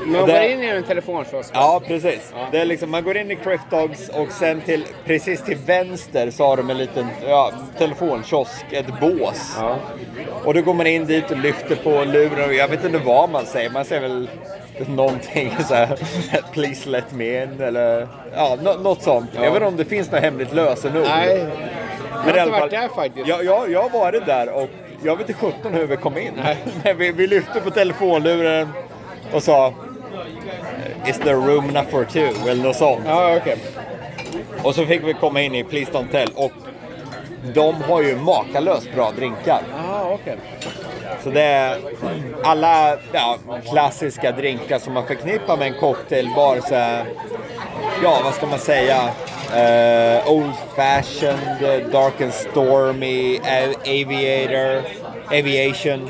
Man 0.05 0.25
går 0.27 0.41
in 0.41 0.63
i 0.63 0.67
en 0.67 0.84
telefonkiosk. 0.84 1.51
Ja, 1.53 1.82
precis. 1.88 2.34
Det 2.51 2.58
är 2.60 2.65
liksom, 2.65 2.91
man 2.91 3.03
går 3.03 3.17
in 3.17 3.32
i 3.32 3.36
Crift 3.36 3.63
Dogs 3.70 4.10
och 4.10 4.32
sen 4.32 4.62
till, 4.62 4.86
precis 5.05 5.41
till 5.41 5.58
vänster 5.58 6.32
så 6.32 6.46
har 6.46 6.58
de 6.58 6.70
en 6.70 6.77
liten 6.77 7.08
ja, 7.27 7.51
telefonkiosk, 7.77 8.65
ett 8.72 9.00
bås. 9.00 9.55
Ja. 9.60 9.75
Och 10.44 10.53
då 10.53 10.62
går 10.62 10.74
man 10.74 10.88
in 10.88 11.05
dit 11.05 11.32
och 11.32 11.38
lyfter 11.38 11.75
på 11.75 11.89
luren 11.89 12.50
och 12.50 12.53
jag 12.53 12.67
vet 12.67 12.86
inte 12.86 12.98
vad 12.98 13.29
man 13.29 13.46
säger. 13.46 13.70
Man 13.70 13.86
säger 13.86 14.01
väl 14.01 14.29
någonting 14.88 15.53
så 15.67 15.74
här, 15.75 16.00
Please 16.53 16.89
let 16.89 17.12
me 17.12 17.44
in 17.44 17.62
eller 17.62 18.08
ja, 18.36 18.58
nå- 18.63 18.74
något 18.74 19.01
sånt. 19.01 19.29
Jag 19.34 19.41
vet 19.41 19.53
inte 19.53 19.65
om 19.65 19.77
det 19.77 19.86
finns 19.86 20.12
något 20.12 20.22
hemligt 20.22 20.53
lösenord. 20.53 21.03
Nej. 21.08 21.46
Men 22.25 22.36
Jag 22.36 22.41
har 22.41 22.48
inte 22.48 22.60
varit 22.60 22.72
där 22.72 22.88
faktiskt. 22.88 23.27
Jag, 23.27 23.44
jag, 23.44 23.72
jag 23.72 23.82
har 23.82 23.89
varit 23.89 24.25
där 24.25 24.50
och 24.50 24.70
jag 25.03 25.15
vet 25.15 25.29
inte 25.29 25.41
17 25.41 25.74
hur 25.74 25.88
vi 25.88 25.98
kom 25.98 26.17
in. 26.17 26.32
Men 26.84 26.98
vi, 26.98 27.12
vi 27.12 27.27
lyfte 27.27 27.62
på 27.62 27.72
telefonluren 27.72 28.70
och 29.36 29.44
sa 29.44 29.74
Is 31.08 31.20
there 31.20 31.36
room 31.36 31.70
enough 31.70 31.89
for 31.89 32.06
two? 32.06 32.50
Eller 32.50 32.63
något 32.63 32.75
sånt. 32.75 33.01
Ja, 33.06 33.38
okej. 33.38 33.58
Och 34.63 34.75
så 34.75 34.86
fick 34.86 35.04
vi 35.04 35.13
komma 35.13 35.42
in 35.42 35.56
i 35.56 35.63
Please 35.63 35.92
Don't 35.92 36.12
Tell 36.12 36.30
och 36.36 36.51
de 37.54 37.75
har 37.75 38.01
ju 38.01 38.15
makalöst 38.15 38.94
bra 38.96 39.12
drinkar. 39.12 39.62
Ja, 39.77 40.10
okej. 40.13 40.38
Så 41.24 41.30
det 41.30 41.42
är 41.42 41.77
alla 42.44 42.98
ja, 43.12 43.38
klassiska 43.72 44.32
drinkar 44.32 44.80
som 44.80 44.94
man 44.94 45.08
förknippar 45.08 45.58
med 45.58 45.68
en 45.68 45.80
cocktailbar. 45.80 46.60
Så 46.68 46.75
är, 46.75 47.06
ja, 48.04 48.22
vad 48.24 48.34
ska 48.34 48.46
man 48.46 48.60
säga? 48.60 48.98
Eh, 49.56 50.32
old 50.32 50.54
fashioned, 50.75 51.92
dark 51.92 52.22
and 52.22 52.34
stormy, 52.34 53.39
aviator, 53.86 54.82
aviation. 55.32 56.10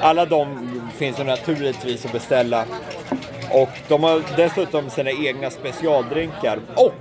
Alla 0.00 0.26
de 0.26 0.68
finns 0.98 1.20
ju 1.20 1.24
naturligtvis 1.24 2.06
att 2.06 2.12
beställa. 2.12 2.64
Och 3.50 3.68
de 3.88 4.02
har 4.02 4.22
dessutom 4.36 4.90
sina 4.90 5.10
egna 5.10 5.50
specialdrinkar. 5.50 6.58
Och 6.76 6.92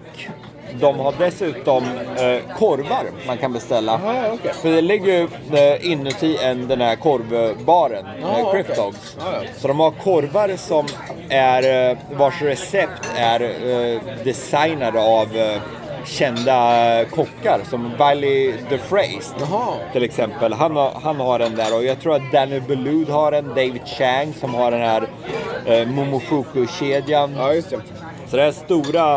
de 0.79 0.99
har 0.99 1.13
dessutom 1.19 1.83
eh, 2.17 2.57
korvar 2.57 3.03
man 3.27 3.37
kan 3.37 3.53
beställa. 3.53 3.99
Jaha, 4.03 4.31
okej. 4.33 4.53
För 4.53 4.69
det 4.69 4.81
ligger 4.81 5.13
ju 5.13 5.27
eh, 5.57 5.91
inuti 5.91 6.37
en, 6.37 6.67
den 6.67 6.81
här 6.81 6.95
korvbaren, 6.95 8.05
Ja, 8.21 8.39
eh. 8.39 8.51
Crypt 8.51 8.75
Dogs. 8.75 9.17
Ja, 9.19 9.25
ja. 9.33 9.49
Så 9.57 9.67
de 9.67 9.79
har 9.79 9.91
korvar 9.91 10.53
som 10.57 10.87
är, 11.29 11.89
eh, 11.91 11.97
vars 12.11 12.41
recept 12.41 13.09
är 13.17 13.41
eh, 13.41 14.01
designade 14.23 14.99
av 14.99 15.37
eh, 15.37 15.61
kända 16.07 17.05
kockar 17.05 17.59
som 17.69 17.91
Wiley 17.99 18.53
DeFrace 18.69 19.35
Jaha. 19.39 19.73
till 19.93 20.03
exempel. 20.03 20.53
Han 20.53 20.75
har, 20.75 20.91
han 21.03 21.15
har 21.15 21.39
den 21.39 21.55
där 21.55 21.75
och 21.75 21.83
jag 21.83 21.99
tror 22.01 22.15
att 22.15 22.31
Danny 22.31 22.59
Belud 22.59 23.09
har 23.09 23.31
den, 23.31 23.47
David 23.47 23.81
Chang 23.85 24.33
som 24.39 24.53
har 24.53 24.71
den 24.71 24.81
här 24.81 25.07
eh, 25.65 25.87
Momofuku-kedjan. 25.87 27.35
Ja, 27.37 27.53
just 27.53 27.69
det. 27.69 27.79
Så 28.27 28.37
det 28.37 28.43
är 28.43 28.51
stora 28.51 29.15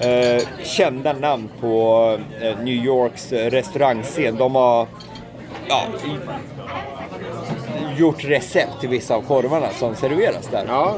eh, 0.00 0.42
kända 0.64 1.12
namn 1.12 1.48
på 1.60 2.18
eh, 2.42 2.58
New 2.58 2.74
Yorks 2.84 3.32
eh, 3.32 3.50
restaurangscen. 3.50 4.36
De 4.36 4.54
har 4.54 4.86
ja, 5.68 5.82
i- 6.04 8.00
gjort 8.00 8.24
recept 8.24 8.80
till 8.80 8.88
vissa 8.88 9.14
av 9.14 9.22
korvarna 9.22 9.66
som 9.78 9.94
serveras 9.94 10.48
där. 10.50 10.64
Ja. 10.68 10.94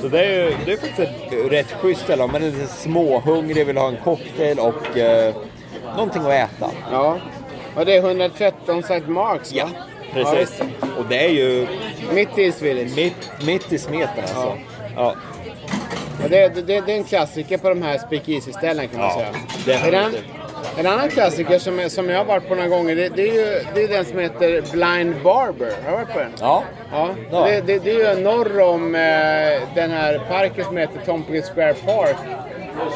Så 0.00 0.08
det 0.08 0.24
är, 0.24 0.44
ju- 0.48 0.56
det 0.66 0.72
är 0.72 0.76
faktiskt 0.76 0.98
ett 1.00 1.52
rätt 1.52 1.72
schysst 1.72 2.00
ställe 2.02 2.22
om 2.22 2.32
man 2.32 2.42
är 2.42 2.46
lite 2.50 2.66
småhungrig, 2.66 3.66
vill 3.66 3.76
ha 3.76 3.88
en 3.88 3.96
cocktail 4.04 4.58
och 4.58 4.98
eh, 4.98 5.34
någonting 5.96 6.22
att 6.22 6.28
äta. 6.32 6.70
Ja. 6.92 7.18
Och 7.76 7.86
det 7.86 7.96
är 7.96 7.98
113 7.98 8.78
St. 8.78 9.00
Marks, 9.06 9.52
va? 9.52 9.58
Ja, 9.58 9.68
Ja, 10.14 10.24
precis. 10.32 10.60
visst. 10.60 10.62
och 10.98 11.04
det 11.08 11.24
är 11.24 11.28
ju 11.30 11.66
Mitt 12.14 12.38
i 12.38 12.42
East 12.44 12.62
Village. 12.62 12.96
mitt, 12.96 13.30
mitt 13.46 13.72
i 13.72 13.78
smeten 13.78 14.20
alltså. 14.22 14.58
Ja. 14.96 15.14
Och 16.24 16.30
det, 16.30 16.48
det, 16.48 16.80
det 16.80 16.92
är 16.92 16.96
en 16.96 17.04
klassiker 17.04 17.58
på 17.58 17.68
de 17.68 17.82
här 17.82 17.98
speakeasy-ställen 17.98 18.88
kan 18.88 19.00
man 19.00 19.08
Ja, 19.08 19.14
säga. 19.64 19.78
definitivt. 19.78 20.24
En, 20.78 20.86
annan 20.86 21.08
klassiker 21.08 21.58
som, 21.58 21.78
är- 21.80 21.88
som 21.88 22.08
jag 22.10 22.18
har 22.18 22.24
varit 22.24 22.48
på 22.48 22.54
några 22.54 22.68
gånger, 22.68 22.96
det, 22.96 23.08
det 23.08 23.22
är 23.22 23.34
ju 23.34 23.64
det 23.74 23.82
är 23.84 23.88
den 23.88 24.04
som 24.04 24.18
heter 24.18 24.62
Blind 24.72 25.14
Barber. 25.24 25.72
Har 25.84 25.90
du 25.90 25.96
varit 25.96 26.12
på 26.12 26.18
den? 26.18 26.32
Ja. 26.40 26.62
Ja, 26.92 27.08
Ja. 27.30 27.44
Det, 27.46 27.60
det, 27.60 27.78
det 27.84 27.90
är 27.90 28.14
ju 28.16 28.22
norr 28.22 28.60
om 28.60 28.94
eh, 28.94 29.00
den 29.74 29.90
här 29.90 30.20
parken 30.28 30.64
som 30.64 30.76
heter 30.76 31.00
Tompkins 31.06 31.50
Square 31.50 31.74
Park. 31.74 32.16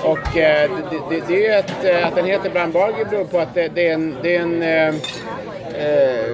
Och 0.05 0.37
eh, 0.39 0.71
det, 0.91 0.99
det, 1.11 1.23
det 1.29 1.35
är 1.35 1.41
ju 1.41 1.53
ett, 1.53 1.85
eh, 1.85 2.07
att 2.07 2.15
den 2.17 2.25
heter 2.27 2.51
Blind 2.51 2.73
Barber 2.73 3.05
beror 3.11 3.25
på 3.25 3.39
att 3.39 3.55
det, 3.55 3.89
är 3.89 3.95
en, 3.95 4.17
det 4.23 4.37
är 4.37 4.41
en 4.41 4.63
eh, 4.63 4.89
eh, 5.85 6.31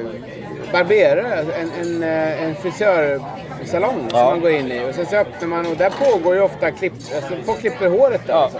barberare, 0.72 1.44
en, 1.60 1.70
en, 1.80 2.02
eh, 2.02 2.42
en 2.44 2.54
frisörsalong 2.54 4.08
som 4.10 4.18
Ja. 4.18 4.24
man 4.30 4.40
går 4.40 4.50
in 4.50 4.72
i. 4.72 4.90
Och 4.90 4.94
sen 4.94 5.06
så 5.06 5.16
öppnar 5.16 5.48
man 5.48 5.66
och 5.66 5.76
där 5.76 5.90
pågår 5.90 6.34
ju 6.34 6.40
ofta 6.40 6.70
klipp, 6.70 6.92
alltså 7.16 7.34
folk 7.46 7.60
klipper 7.60 7.88
håret 7.88 8.20
där. 8.26 8.34
Ja. 8.34 8.38
Alltså. 8.42 8.58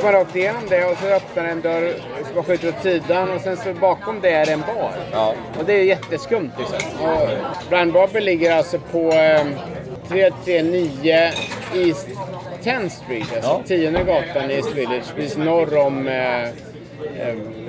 Så 0.00 0.06
man 0.06 0.14
rakt 0.14 0.36
igenom 0.36 0.62
det 0.68 0.84
och 0.84 0.96
så 0.98 1.06
öppnar 1.06 1.44
en 1.44 1.60
dörr 1.60 1.94
som 2.26 2.34
man 2.34 2.44
skjuter 2.44 2.68
åt 2.68 2.82
sidan 2.82 3.30
och 3.30 3.40
sen 3.40 3.56
så 3.56 3.72
bakom 3.72 4.20
det 4.20 4.30
är 4.30 4.46
det 4.46 4.52
en 4.52 4.60
bar. 4.60 4.92
Ja. 5.12 5.34
Och 5.58 5.64
det 5.64 5.72
är 5.72 5.84
jätteskumt 5.84 6.50
liksom. 6.58 6.78
Och 7.00 7.28
Blind 7.68 7.92
Barber 7.92 8.20
ligger 8.20 8.56
alltså 8.56 8.78
på 8.78 9.12
eh, 9.12 9.46
339 10.08 11.30
East 11.74 12.08
10th 12.62 12.88
Street, 12.88 13.34
alltså 13.34 13.50
Ja. 13.50 13.62
10 13.66 13.90
gatan 13.90 14.50
i 14.50 14.54
East 14.54 14.74
Village, 14.74 15.14
precis 15.16 15.36
norr 15.36 15.76
om 15.76 16.08
eh, 16.08 16.48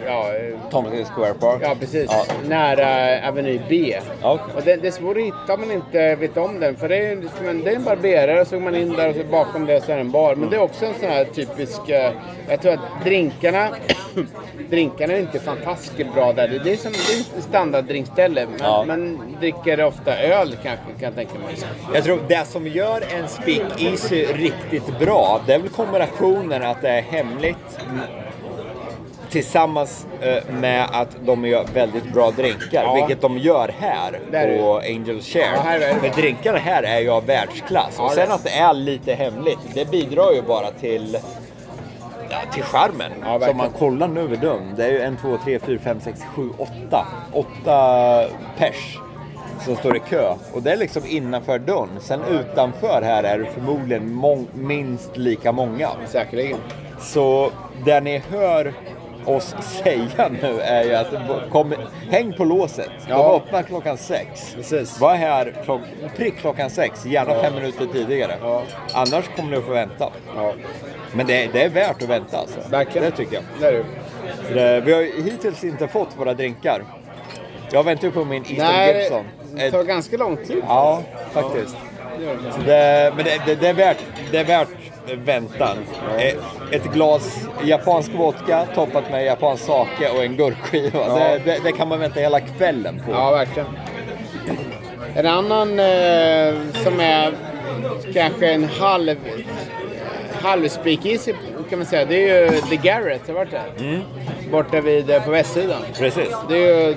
ja, 0.06 0.28
eh, 0.36 0.70
Tompkins 0.72 1.10
Square 1.10 1.34
Park. 1.34 1.62
ja, 1.64 1.76
precis. 1.80 2.06
Ja. 2.10 2.26
Nära 2.48 3.28
Aveny 3.28 3.60
B. 3.70 4.00
Okej. 4.22 4.56
Och 4.56 4.62
det, 4.66 4.76
det 4.76 4.88
är 4.88 4.92
svårt 4.92 5.18
att 5.18 5.24
hitta 5.24 5.54
om 5.54 5.62
man 5.62 5.72
inte 5.72 6.16
vet 6.16 6.38
om 6.38 6.60
den. 6.60 6.76
För 6.76 6.90
det 6.90 6.98
är, 7.08 7.16
liksom 7.16 7.48
en, 7.48 7.64
det 7.64 7.72
är 7.72 7.76
en 7.76 7.84
barberare 7.84 8.42
och 8.42 8.48
så 8.48 8.56
går 8.56 8.64
man 8.64 8.76
in 8.76 8.94
där 8.94 9.10
och 9.10 9.16
så 9.16 9.24
bakom 9.24 9.66
det 9.66 9.82
så 9.82 9.92
är 9.92 9.96
det 9.96 10.02
en 10.02 10.12
bar. 10.12 10.36
Men 10.36 10.50
det 10.50 10.56
är 10.56 10.62
också 10.62 10.86
en 10.86 10.94
sån 11.00 11.10
här 11.10 11.26
typisk... 11.26 11.90
eh, 11.90 12.12
Jag 12.50 12.62
tror 12.62 12.74
att 12.74 13.04
drinkarna... 13.06 13.68
drinkarna 14.70 15.14
är 15.14 15.20
inte 15.20 15.40
fantastiskt 15.40 16.14
bra 16.14 16.34
där. 16.34 16.48
Det 16.48 16.60
det 16.60 16.72
är 16.74 16.78
som 16.78 16.92
det 16.92 17.38
är 17.38 17.42
standarddrinkställe. 17.42 18.46
Men 18.46 18.60
Ja. 18.60 18.84
man 18.88 19.20
dricker 19.40 19.84
ofta 19.84 20.18
öl 20.18 20.58
kanske, 20.64 20.86
kan 20.86 21.02
jag 21.04 21.16
tänka 21.16 21.34
mig. 21.34 21.56
Jag 21.94 22.04
tror 22.04 22.20
det 22.28 22.48
som 22.48 22.68
gör 22.68 23.04
en 23.20 23.28
speakeasy 23.28 24.26
riktigt 24.26 25.00
bra, 25.00 25.42
det 25.46 25.54
är 25.54 25.60
väl 25.60 25.70
kombinationen 25.70 26.64
att 26.64 26.82
det 26.82 26.90
är 26.90 27.02
hemligt 27.02 27.80
tillsammans 29.32 30.06
eh, 30.22 30.54
med 30.54 30.88
att 30.92 31.18
de 31.26 31.46
gör 31.46 31.66
väldigt 31.74 32.14
bra 32.14 32.32
drinkar, 32.32 32.84
Ja. 32.84 32.94
vilket 32.94 33.22
de 33.22 33.38
gör 33.38 33.74
här 33.80 34.20
Det 34.32 34.38
är 34.38 34.58
på 34.58 34.78
Angel 34.78 35.22
Share. 35.22 35.44
Ja, 35.56 35.62
här 35.62 35.76
är 35.76 35.80
det. 35.80 35.96
Men 36.02 36.12
drinkarna 36.12 36.58
här 36.58 36.84
är 36.84 37.00
ju 37.00 37.10
av 37.10 37.26
världsklass. 37.26 37.96
Ja, 37.98 38.04
och 38.04 38.10
det 38.10 38.16
sen 38.16 38.30
är- 38.32 38.36
att 38.36 38.44
det 38.44 38.50
är 38.50 38.74
lite 38.74 39.14
hemligt, 39.14 39.60
det 39.74 39.92
bidrar 39.92 40.32
ju 40.32 40.42
bara 40.42 40.72
till 40.72 41.18
Ja, 42.30 42.38
till 42.54 42.64
charmen. 42.64 43.12
Ja, 43.20 43.26
Som 43.26 43.32
verkligen. 43.40 43.58
man 43.58 43.70
kollar 43.70 44.08
nu 44.08 44.28
vid 44.28 44.40
dörren. 44.40 44.74
Det 44.78 44.86
är 44.86 44.92
ju 44.92 45.02
en, 45.02 45.18
två, 45.18 45.38
tre, 45.44 45.60
fyra, 45.60 45.80
fem, 45.84 46.00
sex, 46.04 46.20
sju, 46.36 46.50
åtta. 46.58 47.08
Åtta 47.34 48.26
pers 48.58 48.98
som 49.66 49.76
står 49.76 49.96
i 49.98 50.00
kö. 50.00 50.34
Och 50.54 50.62
det 50.62 50.72
är 50.72 50.78
liksom 50.78 51.02
innanför 51.08 51.60
dörren. 51.60 51.90
Sen 52.00 52.22
utanför 52.30 53.02
här 53.02 53.24
är 53.24 53.38
det 53.40 53.46
förmodligen 53.46 54.22
minst 54.54 55.18
lika 55.18 55.52
många. 55.52 55.90
Säkerligen. 56.08 56.58
Så 57.00 57.52
det 57.86 58.00
ni 58.02 58.18
hör 58.32 58.74
oss 59.26 59.56
säga 59.84 60.30
nu 60.42 60.60
är 60.62 60.84
ju 60.84 60.96
att 60.96 61.08
kom, 61.52 61.74
häng 62.10 62.34
på 62.34 62.44
låset. 62.46 62.90
De 63.08 63.12
Ja. 63.12 63.36
öppnar 63.36 63.64
klockan 63.64 63.98
sex. 63.98 64.54
Precis. 64.56 65.00
Var 65.00 65.16
här 65.16 65.54
klock, 65.64 65.82
prick 66.18 66.38
klockan 66.38 66.70
sex, 66.70 67.06
gärna 67.06 67.34
fem 67.42 67.56
minuter 67.56 67.86
tidigare. 67.94 68.36
Ja. 68.42 68.64
Annars 68.94 69.26
kommer 69.36 69.52
ni 69.52 69.58
att 69.58 69.64
få 69.64 69.72
vänta. 69.72 70.10
Ja, 70.36 70.54
Men 71.14 71.28
det, 71.28 71.48
det 71.54 71.64
är 71.64 71.70
värt 71.70 72.02
att 72.04 72.10
vänta 72.10 72.38
alltså. 72.38 72.60
verkligen. 72.70 73.10
Det 73.12 73.18
tycker 73.18 73.34
jag. 73.36 73.44
Det 73.60 73.68
är 73.68 73.72
det. 73.74 73.84
Det, 74.54 74.82
vi 74.82 74.94
har 74.94 75.24
hittills 75.24 75.64
inte 75.64 75.88
fått 75.88 76.10
våra 76.18 76.34
drinkar. 76.34 76.84
Jag 77.72 77.84
väntar 77.84 78.06
ju 78.08 78.12
på 78.12 78.26
min 78.26 78.44
Easton 78.44 78.58
Nej, 78.58 79.02
Gibson. 79.04 79.26
det 79.56 79.72
tar 79.72 79.84
ganska 79.84 80.18
lång 80.18 80.38
tid. 80.38 80.64
ja, 80.68 81.02
faktiskt. 81.32 81.76
Det 82.66 83.14
men 83.16 83.26
det, 83.26 83.42
det, 83.46 83.56
det, 83.56 83.68
är 83.68 83.74
värt, 83.74 83.98
det 84.32 84.38
är 84.38 84.44
värt 84.44 84.68
väntan. 85.16 85.78
Eh, 86.18 86.36
Ett 86.72 86.94
glas 86.94 87.48
japansk 87.64 88.12
vodka 88.12 88.66
toppat 88.76 89.12
med 89.12 89.26
japansk 89.26 89.64
sake 89.64 90.10
och 90.10 90.24
en 90.24 90.38
gurkskiva. 90.38 90.90
Ja. 90.94 91.18
Det, 91.18 91.42
det, 91.46 91.60
det 91.64 91.72
kan 91.72 91.88
man 91.88 92.00
vänta 92.00 92.20
hela 92.20 92.40
kvällen 92.40 93.02
på. 93.06 93.12
Ja, 93.12 93.32
verkligen. 93.32 93.68
En 95.16 95.26
annan 95.26 95.80
eh, 95.80 96.56
som 96.84 97.00
är 97.00 97.34
kanske 98.14 98.52
en 98.52 98.64
halv 98.64 99.16
halv 100.42 100.68
speakeasy 100.68 101.34
kan 101.70 101.80
man 101.80 101.86
säga. 101.86 102.06
Det 102.06 102.30
är 102.30 102.52
ju 102.52 102.62
The 102.62 102.76
Garrett, 102.76 103.22
har 103.22 103.28
du 103.28 103.34
varit 103.34 103.52
där? 103.52 104.02
Borta 104.52 104.82
vid, 104.82 105.10
eh, 105.10 105.24
på 105.24 105.32
västsidan. 105.32 105.82
Precis. 105.98 106.36
Det 106.50 106.56
är 106.56 106.88
ju 106.88 106.92
eh, 106.92 106.96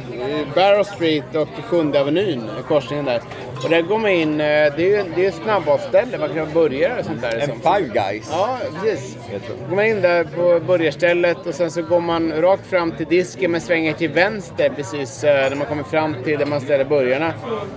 Barrow 0.54 0.84
Street 0.84 1.34
och 1.34 1.48
Sjunde 1.64 2.00
Avenyn, 2.00 2.50
korsningen 2.68 3.04
där. 3.04 3.20
Och 3.64 3.70
där 3.70 3.82
går 3.82 3.98
man 3.98 4.10
in, 4.10 4.40
eh, 4.40 4.46
det 4.46 4.76
är 4.76 4.78
ju 4.78 5.04
det 5.16 5.24
är 5.24 5.28
ett 5.28 5.34
snabbmatsställe, 5.34 6.18
man 6.18 6.34
kan 6.34 6.52
börja 6.52 6.98
och 6.98 7.04
sånt 7.04 7.22
där. 7.22 7.32
En 7.32 7.38
liksom. 7.38 7.60
Five 7.60 7.88
Guys. 7.88 8.28
Ja, 8.30 8.58
precis. 8.82 9.16
Tror. 9.46 9.68
Går 9.68 9.76
man 9.76 9.84
in 9.84 10.00
där 10.00 10.24
på 10.24 10.60
börjarstället 10.66 11.46
och 11.46 11.54
sen 11.54 11.70
så 11.70 11.82
går 11.82 12.00
man 12.00 12.32
rakt 12.32 12.66
fram 12.66 12.92
till 12.92 13.06
disken 13.06 13.50
men 13.50 13.60
svänger 13.60 13.92
till 13.92 14.10
vänster 14.10 14.70
precis 14.76 15.24
eh, 15.24 15.48
när 15.50 15.56
man 15.56 15.66
kommer 15.66 15.82
fram 15.82 16.16
till 16.24 16.38
där 16.38 16.46
man 16.46 16.60
ställer 16.60 16.84
burgarna. 16.84 17.32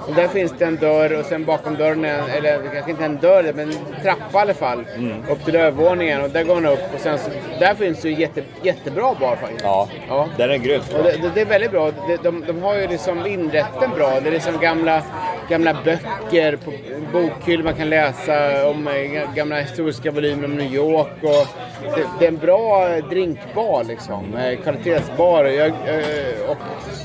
Och 0.08 0.16
där 0.16 0.28
finns 0.28 0.54
det 0.60 0.66
en 0.66 0.76
dörr 0.76 1.20
och 1.20 1.26
sen 1.26 1.46
bakom 1.46 1.76
dörren, 1.76 2.06
eller 2.06 2.62
kanske 2.74 2.92
inte 2.92 3.06
en 3.06 3.18
dörr, 3.18 3.54
men 3.56 3.70
en 3.70 3.76
trappa 4.04 4.38
i 4.38 4.42
alla 4.42 4.54
fall. 4.54 4.86
Upp 5.32 5.46
till 5.46 5.56
övervåningen 5.56 6.22
och 6.22 6.30
där 6.30 6.44
går 6.44 6.56
man 6.56 6.66
upp 6.66 6.94
och 6.96 7.00
sen 7.00 7.18
så, 7.20 7.30
där 7.60 7.76
finns 7.76 8.02
det 8.02 8.10
ju 8.10 8.16
jätte, 8.16 8.44
jättebra 8.64 9.16
bar 9.20 9.36
faktiskt. 9.36 9.66
Ja, 9.68 9.88
Ja. 10.08 10.28
den 10.38 10.52
är 10.52 10.58
grym. 10.58 10.82
Och 10.98 11.04
det, 11.04 11.32
det, 11.36 11.42
är 11.42 11.46
väldigt 11.46 11.72
bra. 11.72 11.92
De, 11.92 12.18
de, 12.24 12.44
de 12.48 12.62
har 12.62 12.76
ju 12.76 12.88
liksom 12.88 13.26
inrätten 13.26 13.90
bra. 13.96 14.20
Det 14.20 14.30
är 14.30 14.32
liksom 14.34 14.60
gamla, 14.62 15.02
gamla 15.50 15.74
böcker 15.86 16.56
på 16.56 16.72
bokhyllor 17.14 17.64
man 17.64 17.74
kan 17.74 17.90
läsa 17.90 18.68
om 18.70 18.88
eh, 18.88 19.34
gamla 19.36 19.56
historiska 19.56 20.12
volymer 20.12 20.46
om 20.46 20.56
New 20.56 20.74
York. 20.74 21.08
Och 21.22 21.48
det, 21.96 22.06
det 22.20 22.26
är 22.26 22.30
en 22.30 22.38
bra 22.38 22.88
drinkbar 23.10 23.84
liksom. 23.84 24.36
Eh, 24.36 24.60
Kvalitetsbar. 24.60 25.44
Jag, 25.46 25.68
eh, 25.68 26.50
och 26.50 26.58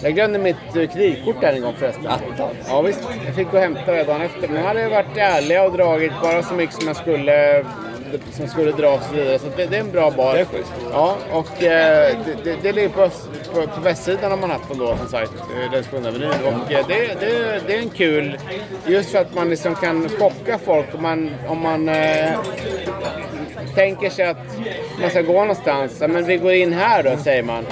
jag 0.03 0.15
glömde 0.15 0.39
mitt 0.39 0.57
kreditkort 0.73 1.41
där 1.41 1.53
en 1.53 1.63
gång 1.63 1.75
förresten. 1.79 2.07
Attans. 2.07 2.57
Ja 2.69 2.83
visst. 2.83 3.01
Jag 3.27 3.35
fick 3.35 3.51
gå 3.51 3.57
och 3.57 3.63
hämta 3.63 3.93
det 3.93 4.05
dagen 4.05 4.23
efter. 4.23 4.49
Men 4.49 4.55
de 4.57 4.63
hade 4.63 4.89
varit 4.89 5.17
ärliga 5.17 5.63
och 5.65 5.73
dragit 5.73 6.13
bara 6.23 6.43
så 6.43 6.55
mycket 6.55 6.75
som 6.75 6.87
jag 6.87 6.97
skulle 6.97 7.65
som 8.33 8.49
skulle 8.49 8.73
dras 8.73 9.13
vidare. 9.13 9.39
Så 9.39 9.47
det, 9.57 9.67
det 9.67 9.77
är 9.77 9.81
en 9.81 9.91
bra 9.91 10.11
bar. 10.11 10.35
Det 10.35 10.41
är 10.41 10.45
schysst. 10.45 10.73
Ja, 10.93 11.17
och 11.33 11.63
eh, 11.63 12.19
det, 12.45 12.57
det, 12.63 12.73
ligger 12.73 12.89
på, 12.89 13.09
på, 13.55 13.67
på 13.67 13.81
västsidan 13.81 14.33
av 14.33 14.39
Manhattan 14.39 14.79
då 14.79 14.97
som 14.97 15.09
sagt, 15.09 15.33
eh, 15.35 15.73
längs 15.73 15.87
Sjunde 15.87 16.09
Avenyn. 16.09 16.31
Och 16.31 16.73
eh, 16.73 16.87
det, 16.89 17.21
det, 17.21 17.63
det 17.67 17.75
är 17.75 17.79
en 17.79 17.91
kul, 17.91 18.39
just 18.87 19.11
för 19.11 19.19
att 19.19 19.35
man 19.35 19.51
liksom 19.51 19.75
kan 19.75 20.09
chocka 20.09 20.59
folk 20.59 20.95
om 20.95 21.03
man, 21.03 21.31
om 21.49 21.61
man 21.63 21.89
eh, 21.89 22.39
tänker 23.75 24.11
sig 24.11 24.25
att 24.25 24.59
man 25.01 25.11
ska 25.11 25.23
gå 25.23 25.41
någonstans. 25.41 25.97
Ja, 26.01 26.09
men 26.09 26.25
vi 26.25 26.37
går 26.37 26.53
in 26.53 26.73
här 26.73 27.03
då, 27.03 27.17
säger 27.17 27.43
man. 27.43 27.65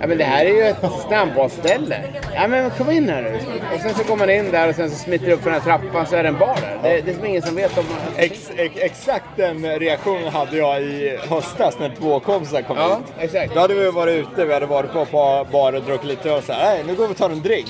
Ja, 0.00 0.06
men 0.06 0.18
det 0.18 0.24
här 0.24 0.44
är 0.44 0.50
ju 0.50 0.62
ett 0.62 0.76
snabbmatsställe. 1.08 2.00
Ja, 2.34 2.46
men 2.46 2.70
kom 2.70 2.90
in 2.90 3.08
här 3.08 3.22
nu. 3.22 3.38
Och 3.74 3.80
sen 3.80 3.94
så 3.94 4.02
går 4.04 4.16
man 4.16 4.30
in 4.30 4.50
där 4.50 4.68
och 4.68 4.74
sen 4.74 4.90
så 4.90 5.10
det 5.10 5.32
upp 5.32 5.42
för 5.42 5.50
den 5.50 5.60
här 5.60 5.78
trappan 5.78 6.06
så 6.06 6.16
är 6.16 6.22
det 6.22 6.28
en 6.28 6.38
bar 6.38 6.58
där. 6.60 6.78
Det, 6.82 7.00
det 7.00 7.10
är 7.10 7.14
som 7.14 7.26
ingen 7.26 7.42
som 7.42 7.54
vet 7.56 7.78
om... 7.78 7.84
Ex, 8.16 8.50
ex, 8.56 8.74
exakt 8.78 9.24
den 9.36 9.78
reaktionen 9.78 10.32
hade 10.32 10.56
jag 10.56 10.82
i 10.82 11.18
höstas 11.30 11.78
när 11.80 11.92
två 12.00 12.20
kompisar 12.20 12.62
kom 12.62 12.76
Ja, 12.76 12.98
ut. 12.98 13.14
exakt. 13.24 13.54
Då 13.54 13.60
hade 13.60 13.74
vi 13.74 13.90
varit 13.90 14.14
ute, 14.14 14.44
vi 14.44 14.52
hade 14.54 14.66
varit 14.66 14.92
på, 14.92 15.46
bar 15.52 15.72
och 15.72 15.82
druckit 15.82 16.08
lite 16.08 16.30
öl. 16.30 16.42
Så 16.42 16.52
här, 16.52 16.74
nej, 16.74 16.84
nu 16.86 16.94
går 16.94 17.06
vi 17.06 17.12
och 17.12 17.18
tar 17.18 17.30
en 17.30 17.42
drink. 17.42 17.66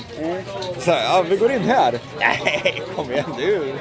Så 0.79 0.91
här, 0.91 1.03
ja, 1.03 1.23
vi 1.29 1.37
går 1.37 1.51
in 1.51 1.61
här. 1.61 1.93
Nej, 2.19 2.81
kom 2.95 3.11
igen, 3.11 3.25
det 3.37 3.43
är 3.43 3.47
ju 3.47 3.73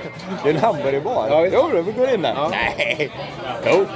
det 0.44 0.50
är 0.50 0.54
en 0.54 0.60
hamburgerbar. 0.60 1.26
Ja, 1.30 1.40
visst. 1.40 1.56
jo, 1.58 1.82
vi 1.86 1.92
går 1.92 2.10
in 2.14 2.22
där. 2.22 2.32
Ja. 2.36 2.48
Nej, 2.78 3.10
jo. 3.66 3.86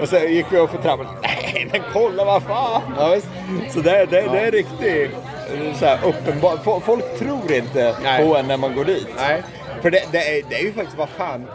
Och 0.00 0.08
så 0.08 0.16
gick 0.18 0.46
vi 0.50 0.58
upp 0.58 0.70
för 0.70 0.78
trappan. 0.78 1.06
Nej, 1.22 1.68
men 1.72 1.80
kolla 1.92 2.24
vad 2.24 2.42
fan. 2.42 2.82
Ja, 2.98 3.08
visst. 3.14 3.26
Så 3.74 3.80
det, 4.10 4.20
det, 4.20 4.28
det 4.32 4.38
är 4.40 4.50
riktigt 4.50 5.10
eh, 5.54 5.74
så 5.78 5.86
här, 5.86 5.98
uppenbart. 6.04 6.64
Fo- 6.64 6.80
Folk 6.80 7.18
tror 7.18 7.52
inte 7.52 7.94
Nej. 8.02 8.26
på 8.26 8.36
en 8.36 8.46
när 8.46 8.56
man 8.56 8.74
går 8.74 8.84
dit. 8.84 9.08
Nej. 9.16 9.42
För 9.82 9.90
det, 9.90 10.02
det, 10.12 10.18
är, 10.38 10.42
det 10.50 10.54
är 10.56 10.62
ju 10.62 10.72
faktiskt, 10.72 10.98
vad 10.98 11.08
fan. 11.08 11.46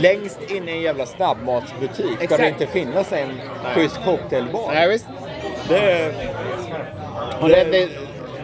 Längst 0.00 0.38
in 0.50 0.68
i 0.68 0.72
en 0.72 0.80
jävla 0.82 1.06
snabbmatsbutik 1.06 2.14
ska 2.14 2.24
Exakt. 2.24 2.42
det 2.42 2.48
inte 2.48 2.66
finnas 2.66 3.12
en 3.12 3.40
schysst 3.74 4.00
cocktailbar. 4.04 4.70
Nej, 4.74 4.88
visst. 4.88 5.06
Det, 5.68 6.12
det, 7.40 7.64
det, 7.64 7.88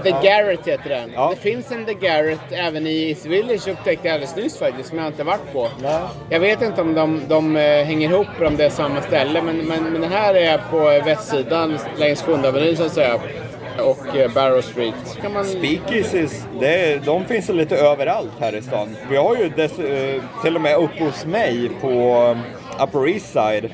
The 0.02 0.28
Garrett 0.28 0.68
heter 0.68 0.88
den. 0.88 1.12
Ja. 1.14 1.32
Det 1.34 1.50
finns 1.50 1.72
en 1.72 1.84
The 1.84 1.94
Garrett 1.94 2.52
även 2.52 2.86
i 2.86 3.08
East 3.08 3.26
Village 3.26 3.68
upptäckte 3.68 4.08
jag 4.08 4.14
alldeles 4.14 4.36
nyss 4.36 4.58
faktiskt, 4.58 4.88
som 4.88 4.98
jag 4.98 5.06
inte 5.06 5.24
varit 5.24 5.52
på. 5.52 5.68
Nej. 5.82 6.00
Jag 6.30 6.40
vet 6.40 6.62
inte 6.62 6.80
om 6.80 6.94
de, 6.94 7.20
de 7.28 7.56
eh, 7.56 7.84
hänger 7.84 8.10
ihop 8.10 8.26
eller 8.36 8.46
om 8.46 8.56
det 8.56 8.64
är 8.64 8.70
samma 8.70 9.02
ställe, 9.02 9.42
men, 9.42 9.56
men, 9.56 9.84
men 9.84 10.00
den 10.00 10.12
här 10.12 10.34
är 10.34 10.60
på 10.70 10.90
eh, 10.90 11.04
västsidan 11.04 11.78
längs 11.96 12.22
Sjunde 12.22 12.48
Avenyn 12.48 12.76
så 12.76 12.84
att 12.84 12.92
säga. 12.92 13.20
Och 13.78 14.16
eh, 14.16 14.32
Barrow 14.32 14.60
Street. 14.60 15.18
Kan 15.22 15.32
man... 15.32 15.44
Speakeasies, 15.44 16.46
det, 16.60 17.04
de 17.04 17.24
finns 17.24 17.48
lite 17.48 17.76
överallt 17.76 18.32
här 18.40 18.54
i 18.54 18.62
stan. 18.62 18.96
Vi 19.10 19.16
har 19.16 19.36
ju 19.36 19.48
dess, 19.48 19.72
till 20.42 20.56
och 20.56 20.60
med 20.60 20.76
uppe 20.76 21.04
hos 21.04 21.24
mig 21.24 21.70
på 21.80 22.36
Upper 22.80 23.08
East 23.08 23.32
Side 23.32 23.70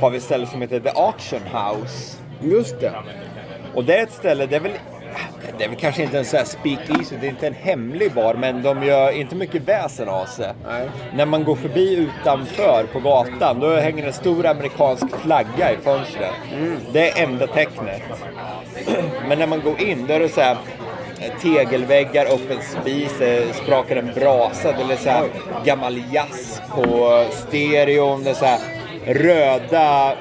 har 0.00 0.10
vi 0.10 0.16
ett 0.16 0.22
ställe 0.22 0.46
som 0.46 0.60
heter 0.60 0.80
The 0.80 0.90
Auction 0.94 1.40
House. 1.40 2.16
Just 2.40 2.80
det. 2.80 2.92
Och 3.74 3.84
det 3.84 3.96
är 3.96 4.02
ett 4.02 4.12
ställe, 4.12 4.46
det 4.46 4.56
är 4.56 4.60
väl, 4.60 4.72
det 5.58 5.64
är 5.64 5.68
väl 5.68 5.78
kanske 5.78 6.02
inte 6.02 6.18
en 6.18 6.24
sån 6.24 6.38
här 6.38 6.44
speakeasy, 6.46 7.16
det 7.20 7.26
är 7.26 7.30
inte 7.30 7.46
en 7.46 7.54
hemlig 7.54 8.12
bar, 8.12 8.34
men 8.34 8.62
de 8.62 8.82
gör 8.82 9.10
inte 9.10 9.34
mycket 9.34 9.62
väsen 9.62 10.08
av 10.08 10.24
sig. 10.24 10.52
Nej. 10.66 10.88
När 11.14 11.26
man 11.26 11.44
går 11.44 11.56
förbi 11.56 11.94
utanför 11.94 12.86
på 12.92 13.00
gatan, 13.00 13.60
då 13.60 13.76
hänger 13.76 14.06
en 14.06 14.12
stor 14.12 14.46
amerikansk 14.46 15.16
flagga 15.22 15.72
i 15.72 15.76
fönstret. 15.76 16.30
Det 16.92 17.10
är 17.10 17.24
enda 17.24 17.46
tecknet. 17.46 18.02
Men 19.28 19.38
när 19.38 19.46
man 19.46 19.60
går 19.60 19.82
in, 19.82 20.06
då 20.06 20.14
är 20.14 20.20
det 20.20 20.28
så 20.28 20.40
här 20.40 20.56
eh, 21.20 21.40
tegelväggar, 21.42 22.24
öppen 22.24 22.58
spis, 22.62 23.12
sprakar 23.62 23.96
en 23.96 24.10
brasa, 24.14 24.72
det 24.72 24.94
är 24.94 24.96
så 24.96 25.10
här 25.10 25.28
gammal 25.64 26.02
jazz 26.12 26.62
på 26.74 27.24
stereon, 27.30 28.24
det 28.24 28.30
är 28.30 28.34
så 28.34 28.44
här 28.44 28.60
röda 29.06 30.14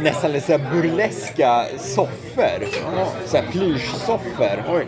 nästan 0.00 0.32
lite 0.32 0.46
så 0.46 0.58
burleska 0.58 1.64
soffor. 1.78 2.66
Så 3.26 3.36
här 3.36 3.44
plyschsoffor. 3.52 4.64
Oj. 4.68 4.86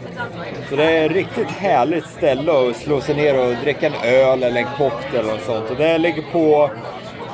Så 0.71 0.77
det 0.77 0.85
är 0.85 1.07
ett 1.07 1.12
riktigt 1.12 1.51
härligt 1.51 2.07
ställe 2.07 2.53
att 2.53 2.77
slå 2.77 3.01
sig 3.01 3.14
ner 3.14 3.38
och 3.38 3.55
dricka 3.62 3.87
en 3.87 3.95
öl 4.05 4.43
eller 4.43 4.61
en 4.61 4.67
cocktail 4.79 5.27
något 5.27 5.43
sånt. 5.43 5.71
Och 5.71 5.77
det 5.77 5.99
ligger 5.99 6.23
på 6.33 6.71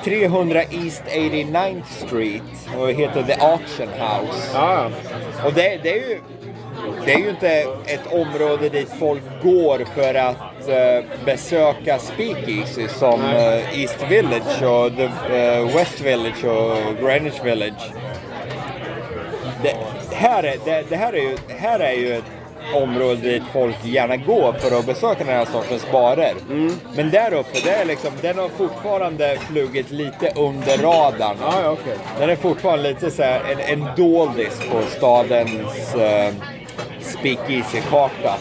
300 0.05 0.63
East 0.63 1.03
89th 1.05 2.07
Street 2.07 2.43
och 2.79 2.91
heter 2.91 3.23
The 3.23 3.33
Auction 3.33 3.89
House. 3.89 4.51
Ja, 4.55 4.91
Och 5.45 5.53
det, 5.53 5.81
det 5.83 5.91
är 5.91 6.09
ju 6.09 6.21
det 7.05 7.13
är 7.13 7.19
ju 7.19 7.31
inte 7.31 7.49
ett 7.87 8.13
område 8.13 8.69
dit 8.69 8.89
folk 8.99 9.23
går 9.43 9.85
för 9.95 10.15
att 10.15 10.37
eh, 10.69 11.05
besöka 11.25 11.99
speakeasy 11.99 12.89
som 12.89 13.21
eh, 13.25 13.81
East 13.81 13.99
Village 14.09 14.63
och 14.63 14.97
the, 14.97 15.37
eh, 15.37 15.77
West 15.77 16.01
Village 16.01 16.45
och 16.45 16.77
Greenwich 17.01 17.45
Village. 17.45 17.93
Det 19.63 19.77
här 20.17 20.43
är, 20.43 20.57
det, 20.65 20.85
det 20.89 20.97
här 20.97 21.13
är, 21.13 21.23
ju, 21.23 21.37
här 21.49 21.81
är 21.81 21.93
ju 21.93 22.15
ett 22.15 22.25
område 22.75 23.21
dit 23.21 23.43
folk 23.53 23.77
gärna 23.85 24.17
går 24.17 24.53
för 24.53 24.79
att 24.79 24.87
besöka 24.87 25.25
den 25.25 25.35
här 25.35 25.45
sortens 25.45 25.87
barer. 25.93 26.35
Men 26.97 27.11
där 27.11 27.35
uppe, 27.35 27.59
det 27.65 27.71
är 27.71 27.85
liksom, 27.85 28.11
den 28.23 28.39
har 28.39 28.49
fortfarande 28.49 29.39
flugit 29.41 29.91
lite 29.91 30.33
under 30.37 30.79
radarn. 30.79 31.37
ja 31.41 31.71
okej. 31.71 31.97
Den 32.19 32.31
är 32.31 32.37
fortfarande 32.37 32.89
lite 32.89 33.11
så 33.11 33.23
här 33.23 33.41
en, 33.53 33.81
en 33.81 33.89
doldis 33.97 34.61
på 34.71 34.83
stadens 34.97 35.95
uh, 35.95 36.35
speakeasy-karta. 37.19 38.35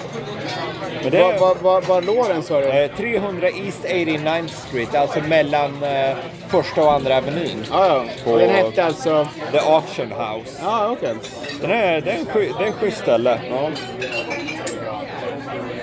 Var, 1.12 1.40
var, 1.40 1.56
var, 1.62 1.82
var 1.82 2.02
låg 2.02 2.28
den 2.28 2.44
sa 2.44 2.60
du? 2.60 2.66
eh, 2.68 2.92
300 2.98 3.48
East 3.48 3.86
89th 3.86 4.48
Street, 4.48 4.96
alltså 4.96 5.20
mellan 5.20 5.84
eh, 5.84 6.16
första 6.48 6.82
och 6.84 6.94
andra 6.94 7.18
avenyn. 7.18 7.66
Ja, 7.72 8.04
ja. 8.26 8.32
Och 8.32 8.40
den 8.40 8.50
hette 8.50 8.84
alltså... 8.86 9.28
The 9.52 9.58
Auction 9.60 10.12
House. 10.12 10.60
Ja, 10.64 10.90
okej. 10.92 11.14
Den 11.62 11.72
är, 11.72 12.02
det, 12.02 12.12
är 12.12 12.18
en 12.18 12.26
sky, 12.26 12.50
det 12.58 12.64
är 12.64 12.68
en 12.68 12.74
schysst 12.74 12.98
ställe. 12.98 13.40
Ja. 13.50 13.70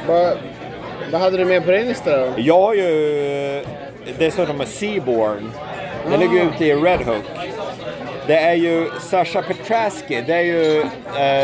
Vad, 0.07 0.38
vad 1.12 1.20
hade 1.20 1.37
du 1.37 1.44
med 1.44 1.64
på 1.64 1.70
din 1.70 1.87
lista 1.88 2.16
då? 2.16 2.33
Jag 2.37 2.61
har 2.61 2.74
ju 2.74 3.64
dessutom 4.18 4.57
med 4.57 4.68
Seaborn. 4.68 5.53
Den 6.11 6.20
ligger 6.20 6.44
ute 6.44 6.64
i 6.64 6.74
Red 6.74 7.00
Hook. 7.00 7.24
Det 8.26 8.37
är 8.37 8.55
ju 8.55 8.90
Sasha 9.00 9.42
Petraski, 9.42 10.22
det 10.26 10.35
är 10.35 10.40
ju... 10.40 10.81
Eh, 10.81 10.87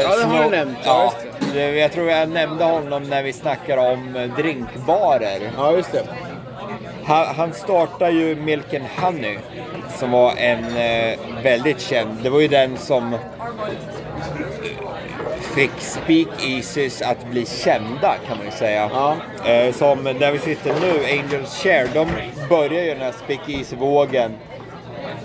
Ja, 0.02 0.16
det 0.16 0.24
har 0.24 0.44
du 0.44 0.50
nämnt. 0.50 0.78
Ja, 0.84 1.12
Ja, 1.22 1.35
jag 1.54 1.92
tror 1.92 2.10
jag 2.10 2.28
nämnde 2.28 2.64
honom 2.64 3.02
när 3.02 3.22
vi 3.22 3.32
snackade 3.32 3.92
om 3.92 4.16
eh, 4.16 4.36
drinkbarer. 4.36 5.50
Ja, 5.56 5.72
just 5.72 5.92
det. 5.92 6.02
Han, 7.04 7.26
han 7.26 7.52
startade 7.52 8.10
ju 8.10 8.36
Milk 8.36 8.74
and 8.74 8.84
Honey 8.96 9.38
som 9.98 10.10
var 10.10 10.32
en 10.36 10.76
eh, 10.76 11.18
väldigt 11.42 11.80
känd. 11.80 12.18
Det 12.22 12.30
var 12.30 12.40
ju 12.40 12.48
den 12.48 12.76
som 12.76 13.16
fick 15.54 15.70
Speakeasies 15.78 17.02
att 17.02 17.30
bli 17.30 17.46
kända 17.46 18.14
kan 18.28 18.36
man 18.36 18.46
ju 18.46 18.52
säga. 18.52 18.90
Ja. 18.92 19.16
Eh, 19.50 19.74
som 19.74 20.04
där 20.04 20.32
vi 20.32 20.38
sitter 20.38 20.74
nu, 20.80 21.20
Angels 21.20 21.62
Share, 21.62 21.88
de 21.94 22.08
började 22.48 22.84
ju 22.84 22.94
den 22.94 23.02
här 23.02 23.12
Speakeasy-vågen. 23.12 24.32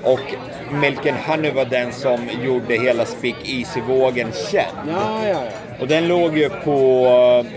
Och 0.04 0.36
Milk 0.72 1.06
and 1.06 1.18
Honey 1.18 1.52
var 1.52 1.66
den 1.66 1.92
som 1.92 2.30
gjorde 2.44 2.74
hela 2.74 3.06
Speakeasy-vågen 3.06 4.32
känd. 4.52 4.90
Ja, 4.90 5.28
ja, 5.28 5.28
ja. 5.28 5.71
Och 5.82 5.88
den 5.88 6.08
låg 6.08 6.38
ju 6.38 6.50
på 6.50 7.06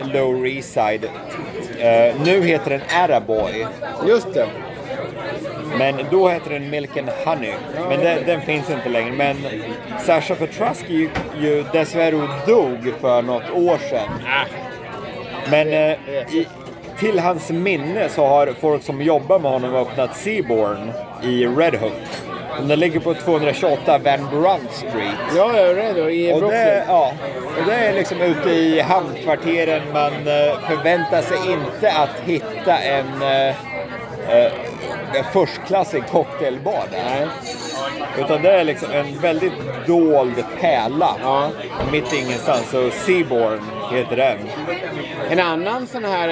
eh, 0.01 0.09
Lower 0.13 0.47
East 0.47 0.73
Side. 0.73 1.05
Eh, 1.79 2.15
nu 2.25 2.43
heter 2.43 2.71
den 2.71 2.81
Araboy. 3.03 3.67
Just 4.09 4.35
det. 4.35 4.47
Men 5.79 5.95
då 6.11 6.29
hette 6.29 6.51
den 6.51 6.71
Milk 6.71 6.97
and 6.97 7.09
Honey. 7.25 7.53
Men 7.89 8.01
den, 8.01 8.27
den 8.27 8.41
finns 8.41 8.71
inte 8.71 8.89
längre. 8.89 9.13
Men 9.13 9.37
Sasha 10.01 10.35
Petrusky 10.35 10.95
ju, 10.95 11.09
ju 11.41 11.65
dessvärre 11.73 12.29
dog 12.47 12.93
för 13.01 13.23
något 13.23 13.51
år 13.51 13.79
sedan. 13.91 14.09
Men 15.51 15.69
eh, 15.69 15.99
i, 16.35 16.47
till 16.99 17.19
hans 17.19 17.51
minne 17.51 18.09
så 18.09 18.27
har 18.27 18.55
folk 18.61 18.83
som 18.83 19.03
jobbar 19.03 19.39
med 19.39 19.51
honom 19.51 19.75
öppnat 19.75 20.17
Seaborn 20.17 20.93
i 21.23 21.47
Red 21.47 21.75
Hook. 21.75 21.93
Den 22.63 22.79
ligger 22.79 23.01
på 23.01 23.15
228 23.15 23.99
Van 23.99 24.29
Brunt 24.31 24.73
Street. 24.73 25.19
Ja, 25.37 25.57
jag 25.57 25.71
är 25.71 25.75
rädd. 25.75 26.11
I 26.11 26.33
Och 26.33 26.41
det, 26.41 26.85
ja, 26.89 27.13
och 27.59 27.67
det 27.67 27.75
är 27.75 27.95
liksom 27.95 28.21
ute 28.21 28.51
i 28.51 28.81
hamnkvarteren. 28.81 29.83
Man 29.93 30.13
eh, 30.13 30.69
förväntar 30.69 31.23
sig 31.23 31.39
inte 31.53 31.93
att 31.93 32.21
hitta 32.25 32.79
en, 32.79 33.23
eh, 33.23 33.49
eh, 34.29 34.53
en 35.15 35.25
förstklassig 35.33 36.07
cocktailbar 36.07 36.85
där. 36.91 37.05
Nej. 37.05 37.29
Utan 38.19 38.43
det 38.43 38.53
är 38.53 38.65
liksom 38.65 38.91
en 38.91 39.19
väldigt 39.19 39.53
dold 39.87 40.45
pärla. 40.61 41.17
Ja. 41.23 41.51
Mitt 41.93 42.13
ingenstans. 42.13 42.71
Så 42.71 42.91
Seaborn 42.91 43.61
heter 43.93 44.17
den. 44.17 44.39
En 45.31 45.41
annan 45.41 45.87
sån 45.87 46.05
här 46.05 46.29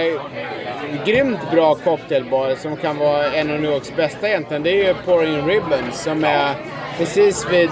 grymt 1.07 1.51
bra 1.51 1.75
cocktailbar 1.75 2.55
som 2.55 2.77
kan 2.77 2.99
vara 2.99 3.33
en 3.33 3.51
av 3.51 3.61
New 3.61 3.71
Yorks 3.71 3.97
bästa 3.97 4.29
egentligen, 4.29 4.63
det 4.63 4.71
är 4.71 4.87
ju 4.87 4.95
Pouring 4.95 5.47
Ribbons 5.47 6.03
som 6.03 6.25
är 6.25 6.55
precis 6.99 7.47
vid 7.51 7.71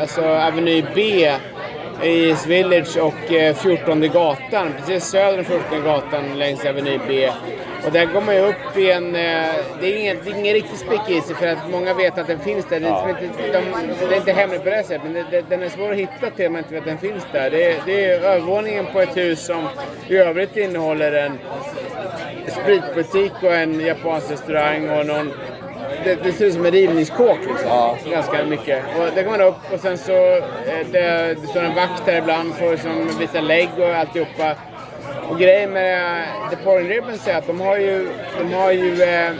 alltså 0.00 0.20
Avenue 0.24 0.86
B 0.94 1.30
i 2.02 2.28
East 2.28 2.46
Village 2.46 2.96
och 2.96 3.32
eh, 3.32 3.54
14 3.54 4.00
gatan, 4.00 4.72
precis 4.78 5.04
söder 5.04 5.38
om 5.38 5.44
14 5.44 5.84
gatan 5.84 6.38
längs 6.38 6.64
Avenue 6.64 7.00
B. 7.08 7.30
Och 7.86 7.92
där 7.92 8.04
går 8.06 8.20
man 8.20 8.34
ju 8.34 8.40
upp 8.40 8.76
i 8.76 8.90
en... 8.90 9.06
eh, 9.16 9.48
Det 9.80 9.86
är 9.86 9.98
ingen, 10.00 10.16
det 10.24 10.30
är 10.30 10.34
ingen 10.38 10.54
riktig 10.54 10.78
speakeasy 10.78 11.34
för 11.34 11.46
att 11.46 11.70
många 11.70 11.94
vet 11.94 12.18
att 12.18 12.26
den 12.26 12.38
finns 12.38 12.64
där. 12.68 12.80
Det 12.80 12.86
är, 12.86 12.90
Ja. 12.90 13.06
liksom 13.06 13.26
inte, 13.26 13.52
de, 13.52 14.06
det 14.08 14.14
är 14.14 14.18
inte 14.18 14.32
hemligt 14.32 14.64
på 14.64 14.70
det 14.70 14.82
sättet, 14.82 15.00
men 15.04 15.12
det, 15.14 15.24
det, 15.30 15.44
den 15.48 15.62
är 15.62 15.68
svår 15.68 15.90
att 15.92 15.96
hitta 15.98 16.30
till 16.36 16.50
man 16.50 16.58
inte 16.58 16.72
vet 16.74 16.80
att 16.80 16.86
den 16.88 16.98
finns 16.98 17.26
där. 17.32 17.50
Det 17.50 17.64
är, 17.72 17.76
det 17.86 18.04
är 18.04 18.20
övervåningen 18.20 18.86
på 18.92 19.00
ett 19.00 19.16
hus 19.16 19.46
som 19.46 19.68
i 20.08 20.16
övrigt 20.16 20.56
innehåller 20.56 21.12
en 21.12 21.38
spritbutik 22.62 23.32
och 23.42 23.54
en 23.54 23.80
japansk 23.80 24.30
restaurang 24.30 24.88
och 24.90 25.06
någon... 25.06 25.32
Det, 26.04 26.14
det 26.22 26.32
ser 26.32 26.44
ut 26.46 26.54
som 26.54 26.64
en 26.66 26.72
rivningskåk 26.72 27.38
liksom. 27.48 27.68
Ja. 27.68 27.96
Ganska 28.10 28.44
mycket. 28.44 28.82
Och 28.98 29.06
där 29.14 29.22
går 29.22 29.30
man 29.30 29.40
upp 29.40 29.72
och 29.72 29.80
sen 29.80 29.98
så... 29.98 30.12
eh, 30.36 30.86
Det, 30.92 31.34
det 31.40 31.46
står 31.46 31.60
en 31.62 31.74
vakt 31.74 32.06
där 32.06 32.18
ibland 32.18 32.54
för 32.54 32.76
som 32.76 33.08
visar 33.18 33.40
lägg 33.40 33.68
och 33.78 33.94
alltihopa. 33.94 34.54
Och 35.30 35.38
grejen 35.38 35.70
med 35.70 36.24
The 36.50 36.56
Pouring 36.56 36.88
Ribbons 36.88 37.28
är 37.28 37.36
att 37.38 37.46
de 37.46 37.60
har 37.60 37.76
ju, 37.76 38.08
de 38.38 38.52
har 38.54 38.70
ju 38.72 39.02
eh, 39.02 39.30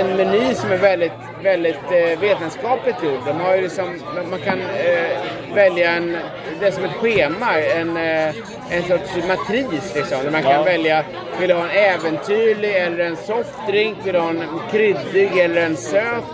en 0.00 0.16
meny 0.16 0.54
som 0.54 0.72
är 0.72 0.76
väldigt, 0.76 1.12
väldigt 1.42 1.84
eh, 1.90 2.20
vetenskapligt 2.20 3.02
gjord. 3.02 3.18
De 3.26 3.40
har 3.40 3.54
ju 3.56 3.62
liksom, 3.62 4.00
man 4.30 4.40
kan 4.40 4.60
eh, 4.60 5.54
välja 5.54 5.90
en, 5.90 6.16
det 6.60 6.66
är 6.66 6.70
som 6.70 6.84
ett 6.84 6.92
schema, 6.92 7.60
en, 7.60 7.96
eh, 7.96 8.34
en 8.70 8.82
sorts 8.88 9.16
matris 9.28 9.92
liksom. 9.94 10.18
Där 10.24 10.30
man 10.30 10.42
kan 10.42 10.52
Ja. 10.52 10.62
välja, 10.62 11.04
vill 11.40 11.48
du 11.48 11.54
ha 11.54 11.64
en 11.68 11.70
äventyrlig 11.94 12.74
eller 12.76 13.04
en 13.04 13.16
softdrink? 13.16 13.96
Vill 14.04 14.12
du 14.12 14.18
ha 14.20 14.30
en 14.30 14.44
kryddig 14.70 15.38
eller 15.38 15.62
en 15.66 15.76
söt? 15.76 16.24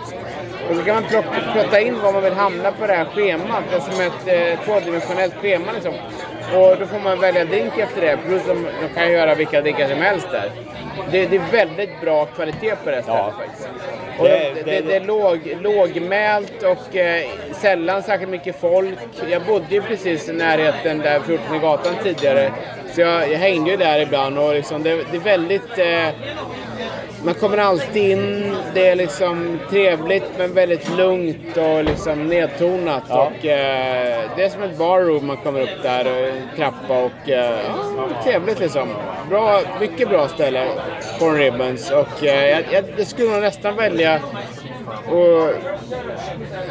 Och 0.69 0.75
så 0.77 0.83
kan 0.83 0.95
man 0.95 1.03
plocka, 1.03 1.27
plotta 1.53 1.79
in 1.79 1.99
var 2.01 2.13
man 2.13 2.23
vill 2.23 2.33
hamna 2.33 2.71
på 2.71 2.87
det 2.87 2.93
här 2.93 3.05
schemat. 3.05 3.63
Det 3.69 3.75
är 3.75 3.79
som 3.79 4.01
ett 4.01 4.57
eh, 4.59 4.65
tvådimensionellt 4.65 5.33
schema 5.41 5.71
liksom. 5.73 5.93
Och 6.55 6.77
då 6.79 6.85
får 6.85 6.99
man 6.99 7.19
välja 7.19 7.45
drink 7.45 7.77
efter 7.77 8.01
det. 8.01 8.17
Plus 8.27 8.41
de, 8.47 8.67
de 8.81 8.93
kan 8.99 9.11
göra 9.11 9.35
vilka 9.35 9.61
drinkar 9.61 9.87
som 9.87 9.97
helst 10.01 10.27
där. 10.31 10.51
Det, 11.11 11.25
det 11.25 11.35
är 11.35 11.51
väldigt 11.51 12.01
bra 12.01 12.25
kvalitet 12.25 12.75
på 12.83 12.89
det 12.91 13.03
stället 13.03 13.05
Ja. 13.07 13.33
faktiskt. 13.39 13.69
Och 14.19 14.25
Det- 14.27 14.51
det, 14.55 14.61
det- 14.71 14.81
det 14.87 14.95
är 14.95 14.99
låg, 15.05 15.57
lågmält 15.61 16.63
och 16.63 16.95
eh, 16.95 17.23
sällan 17.53 18.03
särskilt 18.03 18.31
mycket 18.31 18.59
folk. 18.61 18.97
Jag 19.29 19.41
bodde 19.41 19.65
ju 19.75 19.81
precis 19.81 20.29
i 20.29 20.33
närheten 20.33 20.99
där 20.99 21.19
14 21.19 21.59
gatan 21.59 21.93
tidigare. 22.03 22.51
Så 22.95 23.01
jag, 23.01 23.31
jag 23.31 23.39
hängde 23.39 23.71
ju 23.71 23.77
där 23.77 23.99
ibland 23.99 24.37
och 24.37 24.53
liksom, 24.53 24.83
det, 24.83 24.95
det 25.11 25.17
är 25.17 25.21
väldigt... 25.21 25.77
Eh, 25.77 26.09
man 27.23 27.33
kommer 27.33 27.57
alltid 27.57 28.11
in, 28.11 28.55
det 28.73 28.87
är 28.87 28.95
liksom 28.95 29.59
trevligt 29.69 30.23
men 30.37 30.53
väldigt 30.53 30.97
lugnt 30.97 31.57
och 31.57 31.83
liksom 31.83 32.27
nedtonat. 32.27 33.03
Ja. 33.09 33.21
Och, 33.21 33.45
eh, 33.45 34.29
det 34.35 34.43
är 34.43 34.49
som 34.49 34.63
ett 34.63 34.77
barroom 34.77 35.27
man 35.27 35.37
kommer 35.37 35.61
upp 35.61 35.83
där, 35.83 36.05
och 36.05 36.57
trappa 36.57 37.03
och 37.03 37.29
eh, 37.29 37.59
trevligt 38.23 38.59
liksom. 38.59 38.89
Bra, 39.29 39.61
mycket 39.79 40.09
bra 40.09 40.27
ställe, 40.27 40.67
Corn 41.19 41.35
Ribbons. 41.35 41.91
Och 41.91 42.23
eh, 42.23 42.49
jag, 42.49 42.63
jag, 42.71 42.83
jag 42.97 43.07
skulle 43.07 43.29
nog 43.29 43.41
nästan 43.41 43.75
välja 43.75 44.19
och 45.07 45.49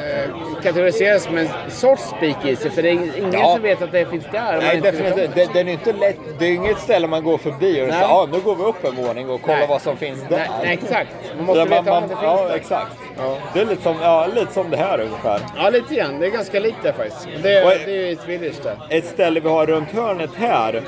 eh, 0.05 0.31
kategoriseras 0.62 1.23
som 1.25 1.38
en 1.38 1.49
sorts 1.69 2.03
speakeasy 2.03 2.71
för 2.71 2.83
det 2.83 2.88
är 2.88 2.93
ingen 2.93 3.33
Ja. 3.33 3.53
som 3.55 3.62
vet 3.62 3.83
att 3.83 3.93
det 3.93 4.07
finns 4.11 4.25
där. 4.33 4.59
Nej, 4.62 4.81
definitivt. 4.81 5.35
det. 5.35 5.49
Det, 5.53 5.61
är 5.61 5.69
inte 5.69 5.93
lätt. 5.93 6.16
Det 6.38 6.45
är 6.47 6.53
inget 6.53 6.79
ställe 6.79 7.07
man 7.07 7.25
går 7.25 7.38
förbi 7.38 7.73
och 7.73 7.88
säger 7.88 8.01
ja, 8.01 8.29
nu 8.33 8.40
går 8.40 8.57
vi 8.57 8.62
upp 8.62 8.85
en 8.85 8.97
våning 9.07 9.31
och 9.31 9.43
kollar 9.43 9.59
Nej. 9.59 9.66
vad 9.69 9.83
som 9.83 9.97
finns 9.97 10.21
där. 10.29 10.37
Nej, 10.38 10.49
nej, 10.62 10.79
exakt. 10.83 11.11
Man 11.37 11.47
måste 11.47 11.61
Där 11.64 11.66
veta 11.71 11.83
man, 11.83 12.03
om 12.03 12.09
det 12.09 12.09
finns 12.09 12.21
Ja, 12.23 12.45
där. 12.49 12.55
exakt. 12.57 12.97
Ja. 13.19 13.37
Det 13.55 13.61
är 13.61 13.64
lite 13.66 13.83
som, 13.83 13.97
ja, 14.03 14.27
lite 14.35 14.53
som 14.53 14.71
det 14.71 14.77
här 14.77 15.01
ungefär. 15.01 15.40
Ja, 15.57 15.71
lite 15.71 15.95
grann. 15.95 16.19
Det 16.21 16.27
är 16.27 16.31
ganska 16.31 16.61
likt 16.61 16.79
det 16.83 16.93
faktiskt. 16.93 17.29
Det, 17.43 17.64
Och- 17.64 17.71
det 17.87 17.93
är 18.05 18.07
ju 18.11 18.16
Swedish 18.16 18.62
där. 18.62 18.77
Ett 18.90 19.05
ställe 19.07 19.40
vi 19.40 19.49
har 19.49 19.66
runt 19.66 19.90
hörnet 19.93 20.31
här 20.37 20.83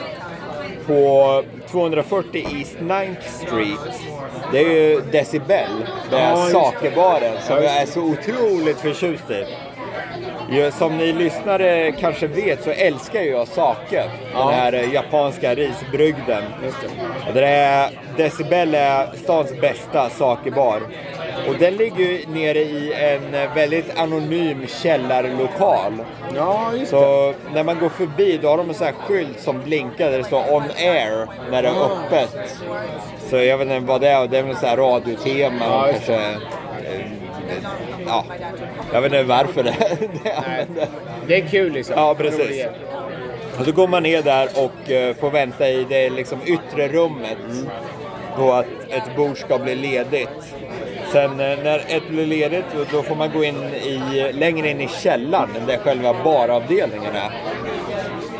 på 0.86 1.42
240 1.70 2.46
East 2.58 2.78
9th 2.78 3.22
Street. 3.46 4.00
Det 4.52 4.58
är 4.58 4.68
ju 4.68 5.00
Decibel, 5.00 5.70
den 6.10 6.20
här 6.20 6.50
sakebaren 6.50 7.34
som 7.42 7.56
Ja, 7.56 7.62
jag 7.62 7.76
är 7.76 7.86
så 7.86 8.00
otroligt 8.00 8.80
förtjust 8.80 9.30
i. 9.30 9.44
Som 10.72 10.96
ni 10.96 11.12
lyssnare 11.12 11.92
kanske 11.92 12.26
vet 12.26 12.62
så 12.64 12.70
älskar 12.70 13.20
jag 13.20 13.48
sake. 13.48 14.04
Den 14.34 14.48
här 14.48 14.72
japanska 14.72 15.54
risbrygden. 15.54 16.44
Just 16.64 16.76
det. 16.80 17.28
Och 17.28 17.34
det 17.34 17.46
är, 17.46 17.90
Decibel 18.16 18.74
är 18.74 19.06
stans 19.16 19.60
bästa 19.60 20.10
sakebar. 20.10 20.80
Och 21.48 21.54
den 21.58 21.74
ligger 21.76 21.98
ju 21.98 22.24
nere 22.28 22.58
i 22.58 22.92
en 22.92 23.54
väldigt 23.54 23.98
anonym 23.98 24.66
källarlokal. 24.82 25.92
Ja, 26.36 26.70
just 26.72 26.90
det. 26.90 26.96
Så 26.96 27.34
när 27.54 27.64
man 27.64 27.78
går 27.78 27.88
förbi 27.88 28.38
då 28.42 28.48
har 28.48 28.56
de 28.56 28.68
en 28.68 28.74
sån 28.74 28.86
här 28.86 28.94
skylt 28.94 29.40
som 29.40 29.60
blinkar 29.64 30.10
där 30.10 30.18
det 30.18 30.24
står 30.24 30.52
on 30.54 30.62
air 30.76 31.26
när 31.50 31.62
det 31.62 31.68
är 31.68 31.72
öppet. 31.84 32.56
Så 33.30 33.36
jag 33.36 33.58
vet 33.58 33.68
inte 33.68 33.86
vad 33.86 34.00
det 34.00 34.08
är, 34.08 34.26
det 34.28 34.38
är 34.38 34.42
väl 34.42 34.56
så 34.56 34.66
här 34.66 34.76
radiotema 34.76 35.64
Ja, 35.64 35.86
kanske... 35.92 36.14
eh, 36.14 37.00
Ja, 38.06 38.24
jag 38.92 39.00
vet 39.02 39.12
inte 39.12 39.22
varför 39.24 39.62
det, 39.62 39.74
det 40.00 40.08
Nej. 40.24 40.32
använder. 40.36 40.86
Det 41.26 41.36
är 41.36 41.46
kul 41.48 41.72
liksom. 41.72 41.94
Ja, 41.98 42.14
precis. 42.14 42.66
Och 43.58 43.64
så 43.64 43.72
går 43.72 43.88
man 43.88 44.02
ner 44.02 44.22
där 44.22 44.48
och 44.56 44.90
eh, 44.90 45.14
får 45.14 45.30
vänta 45.30 45.68
i 45.68 45.86
det 45.88 46.10
liksom 46.10 46.38
yttre 46.46 46.88
rummet 46.88 47.36
på 48.36 48.52
att 48.52 48.66
ett 48.90 49.16
bord 49.16 49.38
ska 49.38 49.58
bli 49.58 49.74
ledigt. 49.74 50.54
Sen 51.12 51.30
eh, 51.40 51.58
när 51.64 51.78
ett 51.88 52.08
blir 52.08 52.26
ledigt 52.26 52.64
då- 52.92 53.02
får 53.02 53.14
man 53.16 53.30
gå 53.32 53.44
in 53.44 53.56
i, 53.74 54.32
längre 54.32 54.70
in 54.70 54.80
i 54.80 54.88
källaren 54.88 55.66
där 55.66 55.76
själva 55.76 56.14
baravdelningen 56.24 57.14
är. 57.14 57.30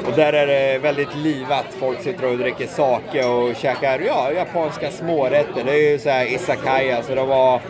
Och 0.06 0.12
där 0.16 0.32
är 0.32 0.46
det 0.46 0.78
väldigt 0.78 1.16
livat. 1.16 1.66
Folk 1.80 2.00
sitter 2.02 2.26
och 2.26 2.38
dricker 2.38 2.66
sake 2.66 3.24
och 3.24 3.56
käkar 3.56 3.98
ja, 4.06 4.32
japanska 4.32 4.90
smårätter. 4.90 5.64
Det 5.64 5.72
är 5.72 5.90
ju 5.90 5.98
så 5.98 6.08
här 6.10 6.34
isakaya, 6.34 6.92
så 6.92 6.96
alltså, 6.96 7.14
det 7.14 7.22
var 7.24 7.60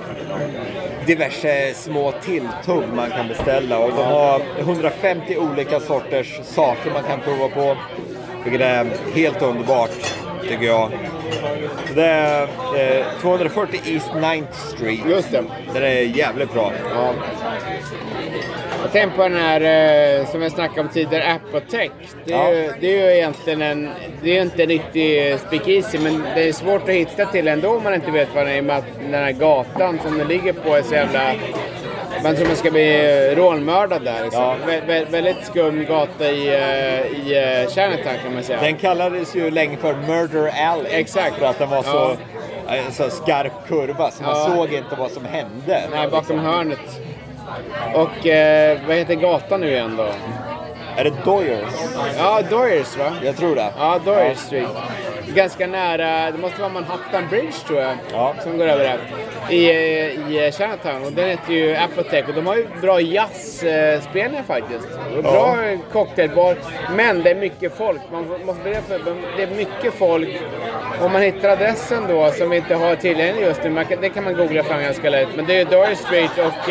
diverse 1.07 1.75
små 1.75 2.13
tilltugg 2.13 2.85
man 2.95 3.11
kan 3.11 3.29
beställa. 3.29 3.79
Och 3.79 3.91
de 3.97 4.03
har 4.03 4.43
150 4.59 5.37
olika 5.37 5.81
sorters 5.81 6.41
saker 6.43 6.91
man 6.91 7.03
kan 7.03 7.21
prova 7.21 7.49
på. 7.49 7.77
Vilket 8.45 8.61
är 8.61 8.87
helt 9.15 9.43
underbart, 9.43 10.15
tycker 10.49 10.67
jag. 10.67 10.91
Så 11.89 11.95
det 11.95 12.05
är 12.07 12.43
eh, 12.99 13.21
240 13.21 13.81
East 13.85 14.11
9th 14.11 14.53
Street. 14.53 15.01
Just 15.09 15.31
det. 15.31 15.45
Det 15.75 15.87
är 15.89 16.03
jävligt 16.03 16.53
bra. 16.53 16.73
Ja. 16.95 17.15
Jag 18.83 18.93
tänkte 18.93 19.17
på 19.17 19.23
den 19.23 19.37
här 19.37 19.61
eh, 20.21 20.27
som 20.27 20.43
jag 20.43 20.53
snackade 20.53 20.81
om 20.81 20.89
tidigare, 20.89 21.33
Apotec. 21.33 21.91
Det 22.25 22.33
är, 22.33 22.53
ju, 22.53 22.73
det 22.81 22.87
är 22.87 23.07
ju 23.07 23.17
egentligen 23.17 23.63
en, 23.63 23.91
det 24.23 24.39
är 24.39 24.43
inte 24.43 24.63
en 24.63 24.69
riktig 24.69 25.39
speakeasy 25.39 25.99
men 25.99 26.23
det 26.35 26.49
är 26.49 26.53
svårt 26.53 26.83
att 26.83 26.89
hitta 26.89 27.27
till 27.27 27.49
ändå 27.49 27.69
om 27.77 27.83
man 27.83 27.95
inte 27.95 28.11
vet 28.11 28.29
vad 28.35 28.47
den 28.47 28.53
är. 28.53 28.57
i 28.57 28.61
och 28.61 28.65
med 28.65 28.77
att 28.77 28.85
Den 29.01 29.15
här 29.15 29.33
gatan 29.33 29.99
som 30.03 30.19
den 30.19 30.29
ligger 30.29 30.53
på 30.53 30.75
är 30.77 30.83
så 30.83 30.95
jävla... 30.95 31.35
Tror 32.23 32.47
man 32.47 32.57
ska 32.57 32.71
bli 32.71 32.95
eh, 33.31 33.37
rånmördad 33.37 34.05
där. 34.05 34.23
Liksom. 34.25 34.43
Ja. 34.43 34.55
Vä- 34.67 34.87
vä- 34.87 35.11
väldigt 35.11 35.47
skum 35.47 35.85
gata 35.85 36.31
i, 36.31 36.49
eh, 36.49 37.29
i 37.29 37.63
uh, 37.65 37.71
Chinatown 37.71 38.17
kan 38.25 38.35
man 38.35 38.43
säga. 38.43 38.61
Den 38.61 38.77
kallades 38.77 39.35
ju 39.37 39.51
länge 39.51 39.77
för 39.77 39.95
Murder 39.95 40.53
Alley. 40.67 40.93
Exakt. 40.93 41.37
För 41.37 41.47
att 41.47 41.59
den 41.59 41.71
var 41.71 41.83
så, 41.83 42.17
Ja. 42.69 42.75
en 42.75 42.93
så 42.93 43.11
skarp 43.11 43.53
kurva 43.69 44.11
så 44.11 44.23
man 44.23 44.39
Ja. 44.39 44.55
såg 44.57 44.73
inte 44.73 44.97
vad 44.99 45.11
som 45.11 45.25
hände. 45.25 45.83
Nej, 45.95 46.09
bakom 46.09 46.39
hörnet. 46.39 46.79
Och 47.95 48.27
eh, 48.27 48.79
vad 48.87 48.97
heter 48.97 49.15
gatan 49.15 49.61
nu 49.61 49.71
igen 49.71 49.95
då? 49.97 50.07
Är 50.97 51.05
det 51.05 51.13
Doyers? 51.25 51.75
Ja, 52.19 52.43
Doyers 52.51 52.97
va? 52.97 53.13
Jag 53.25 53.37
tror 53.37 53.55
det. 53.57 53.69
Ja, 53.79 54.01
Doyer 54.05 54.35
Street. 54.35 54.69
ganska 55.35 55.67
nära, 55.67 56.31
det 56.31 56.39
måste 56.39 56.61
vara 56.61 56.73
Manhattan 56.73 57.29
Bridge 57.31 57.53
tror 57.67 57.81
jag, 57.81 57.97
Ja. 58.13 58.35
som 58.43 58.59
går 58.59 58.67
över 58.67 58.85
där. 58.85 58.99
I, 59.51 59.71
i 60.39 60.53
Chinatown. 60.53 61.05
Och 61.05 61.13
den 61.13 61.29
heter 61.29 61.53
ju 61.53 61.77
Apotec 61.77 62.29
och 62.29 62.35
de 62.35 62.47
har 62.47 62.57
ju 62.57 62.67
bra 62.81 63.01
jazzspelningar 63.01 64.43
faktiskt. 64.43 64.89
Och 65.17 65.23
Bra 65.23 65.57
cocktailbar, 65.93 66.57
men 66.97 67.23
det 67.23 67.31
är 67.31 67.35
mycket 67.35 67.77
folk. 67.79 68.01
Man 68.13 68.29
måste 68.47 68.63
för 68.89 69.01
det 69.37 69.43
är 69.43 69.57
mycket 69.57 69.95
folk. 69.95 70.29
Om 71.01 71.13
man 71.13 71.23
hittar 71.23 71.49
adressen 71.49 72.03
då 72.09 72.31
som 72.31 72.51
vi 72.51 72.57
inte 72.57 72.75
har 72.75 72.95
tillgänglig 72.97 73.43
just 73.47 73.63
nu, 73.65 73.85
det 74.01 74.09
kan 74.09 74.25
man 74.25 74.35
googla 74.37 74.63
fram 74.63 74.83
ganska 74.83 75.11
lätt. 75.11 75.29
Men 75.37 75.47
det 75.47 75.61
är 75.61 75.65
Dory 75.65 75.95
Street 75.97 76.39
och 76.39 76.71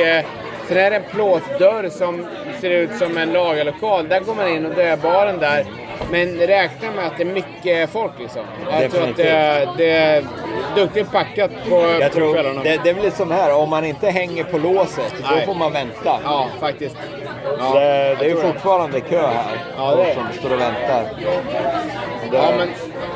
sen 0.75 0.86
är 0.86 0.89
det 0.89 0.95
en 0.95 1.03
plåtdörr 1.12 1.89
som 1.89 2.25
ser 2.62 2.69
ut 2.69 2.89
som 2.97 3.17
en 3.17 3.34
lagerlokal. 3.34 4.07
Där 4.07 4.19
går 4.19 4.36
man 4.36 4.47
in 4.47 4.65
och 4.65 4.77
är 4.77 4.97
baren 4.97 5.39
där. 5.39 5.65
Men 6.12 6.36
räkna 6.38 6.91
med 6.91 7.05
att 7.05 7.17
det 7.17 7.23
är 7.23 7.34
mycket 7.34 7.89
folk 7.89 8.12
liksom. 8.19 8.41
Jag 8.71 8.91
tror 8.91 9.03
att 9.10 9.17
det, 9.17 9.69
det 9.77 9.89
är 9.91 10.23
duktigt 10.75 11.12
packat 11.12 11.51
på, 11.69 11.75
Jag 11.99 12.12
på 12.12 12.15
tror, 12.17 12.34
kvällarna. 12.34 12.63
det, 12.63 12.79
det 12.84 12.89
är 12.89 12.93
väl 12.93 13.03
lite 13.03 13.17
som 13.17 13.31
här, 13.31 13.55
om 13.55 13.69
man 13.69 13.86
inte 13.86 14.10
hänger 14.10 14.43
på 14.43 14.57
låset, 14.57 15.13
då 15.21 15.36
Nej. 15.36 15.45
får 15.45 15.53
man 15.55 15.71
vänta. 15.73 16.19
Ja, 16.23 16.47
faktiskt. 16.60 16.95
Ja, 17.60 17.73
det, 17.73 18.15
det 18.19 18.25
är 18.25 18.30
ju 18.30 18.36
fortfarande 18.36 18.99
kö 19.01 19.27
här. 19.27 19.58
Ja, 19.77 19.95
det 19.95 20.04
är. 20.04 20.15
Som 20.15 20.23
står 20.39 20.54
och 20.54 20.62
väntar. 20.62 21.06
Det, 22.32 22.38
Ja, 22.38 22.54
men 22.58 22.69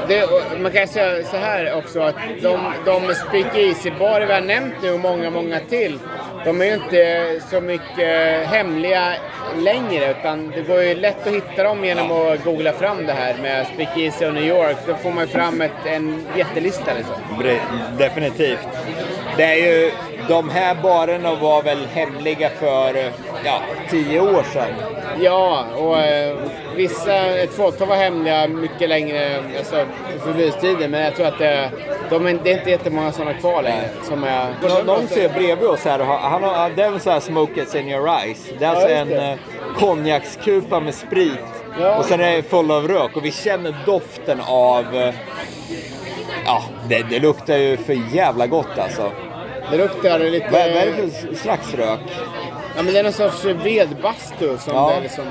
det, 0.07 0.29
man 0.59 0.71
kan 0.71 0.88
säga 0.88 1.23
så 1.23 1.38
här 1.38 1.77
också 1.77 1.99
att 1.99 2.15
de, 2.41 2.73
de 2.85 3.13
speakeasy-barer 3.13 4.25
vi 4.25 4.33
har 4.33 4.41
nämnt 4.41 4.73
nu 4.81 4.93
och 4.93 4.99
många, 4.99 5.29
många 5.29 5.59
till. 5.59 5.99
De 6.45 6.61
är 6.61 6.65
ju 6.65 6.73
inte 6.73 7.39
så 7.51 7.61
mycket 7.61 8.47
hemliga 8.47 9.13
längre 9.57 10.11
utan 10.11 10.51
det 10.55 10.61
går 10.61 10.83
ju 10.83 10.95
lätt 10.95 11.27
att 11.27 11.33
hitta 11.33 11.63
dem 11.63 11.85
genom 11.85 12.11
att 12.11 12.43
googla 12.43 12.71
fram 12.71 13.05
det 13.05 13.13
här 13.13 13.35
med 13.41 13.67
speakeasy 13.67 14.25
och 14.25 14.33
New 14.33 14.43
York. 14.43 14.77
Då 14.88 14.95
får 14.95 15.11
man 15.11 15.23
ju 15.23 15.27
fram 15.27 15.61
ett, 15.61 15.85
en 15.85 16.25
jättelista 16.38 16.91
liksom. 16.97 17.15
Definitivt. 17.97 18.67
Det 19.38 19.43
är 19.43 19.55
ju, 19.55 19.91
de 20.29 20.49
här 20.49 20.75
barerna 20.83 21.35
var 21.35 21.63
väl 21.63 21.85
hemliga 21.93 22.49
för 22.49 23.11
ja, 23.45 23.59
tio 23.89 24.19
år 24.19 24.43
sedan. 24.53 24.67
Ja, 25.19 25.65
och 25.77 25.99
eh, 25.99 26.35
vissa, 26.75 27.15
ett 27.25 27.53
fåtal 27.53 27.88
var 27.88 27.95
hemliga 27.95 28.47
mycket 28.47 28.89
längre, 28.89 29.43
alltså 29.57 29.85
förbudstiden. 30.23 30.91
Men 30.91 31.01
jag 31.01 31.15
tror 31.15 31.27
att 31.27 31.39
det, 31.39 31.69
de 32.09 32.25
är, 32.27 32.39
det 32.43 32.51
är 32.51 32.57
inte 32.57 32.69
jättemånga 32.69 33.11
sådana 33.11 33.33
kvar 33.33 33.63
längre. 33.63 33.89
Som 34.03 34.23
är, 34.23 34.47
Nå- 34.61 34.83
Någon 34.93 35.07
ser 35.07 35.29
bredvid 35.29 35.67
oss 35.69 35.85
här, 35.85 35.99
han 35.99 36.43
har, 36.43 36.69
det 36.75 36.83
är 36.83 36.88
en 36.88 36.99
sån 36.99 37.13
här 37.13 37.19
smoke 37.19 37.61
it's 37.63 37.77
in 37.79 37.89
your 37.89 38.09
eyes. 38.09 38.45
Det 38.59 38.65
är 38.65 38.69
alltså 38.69 38.89
just 38.89 39.11
en 39.11 39.19
eh, 39.31 39.35
konjakskupa 39.79 40.79
med 40.79 40.93
sprit. 40.95 41.39
Ja. 41.81 41.95
Och 41.95 42.05
sen 42.05 42.21
är 42.21 42.35
det 42.35 42.43
full 42.43 42.71
av 42.71 42.88
rök 42.88 43.15
och 43.17 43.25
vi 43.25 43.31
känner 43.31 43.75
doften 43.85 44.41
av... 44.47 44.95
eh, 44.95 45.13
Ja, 46.45 46.63
det, 46.89 47.05
det 47.09 47.19
luktar 47.19 47.57
ju 47.57 47.77
för 47.77 47.97
jävla 48.15 48.47
gott 48.47 48.77
alltså. 48.79 49.11
Det 49.71 49.78
luktar 49.78 50.19
lite... 50.19 50.45
Vad, 50.51 50.62
vad 50.62 50.62
är 50.84 50.86
det 50.86 51.10
för 51.12 51.36
slags 51.36 51.73
rök? 51.73 51.99
Ja, 52.75 52.84
men 52.84 52.93
det 52.93 52.99
är 52.99 53.04
någon 53.04 53.13
sorts 53.13 53.45
vedbastu 53.45 54.58
som 54.58 54.73
Ja. 54.75 54.89
det 54.89 54.95
är 54.97 55.01
liksom... 55.01 55.25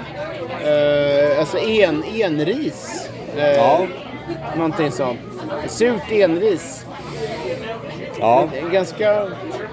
Eh, 0.64 1.38
alltså 1.38 1.59
en, 1.59 2.05
enris. 2.05 3.09
Eh, 3.37 3.53
Ja. 3.57 3.87
Någonting 4.57 4.90
sånt. 4.92 5.20
Surt 5.68 6.11
enris. 6.12 6.85
Ja, 8.20 8.49
Det 8.53 8.59
är 8.59 8.68
ganska... 8.70 9.27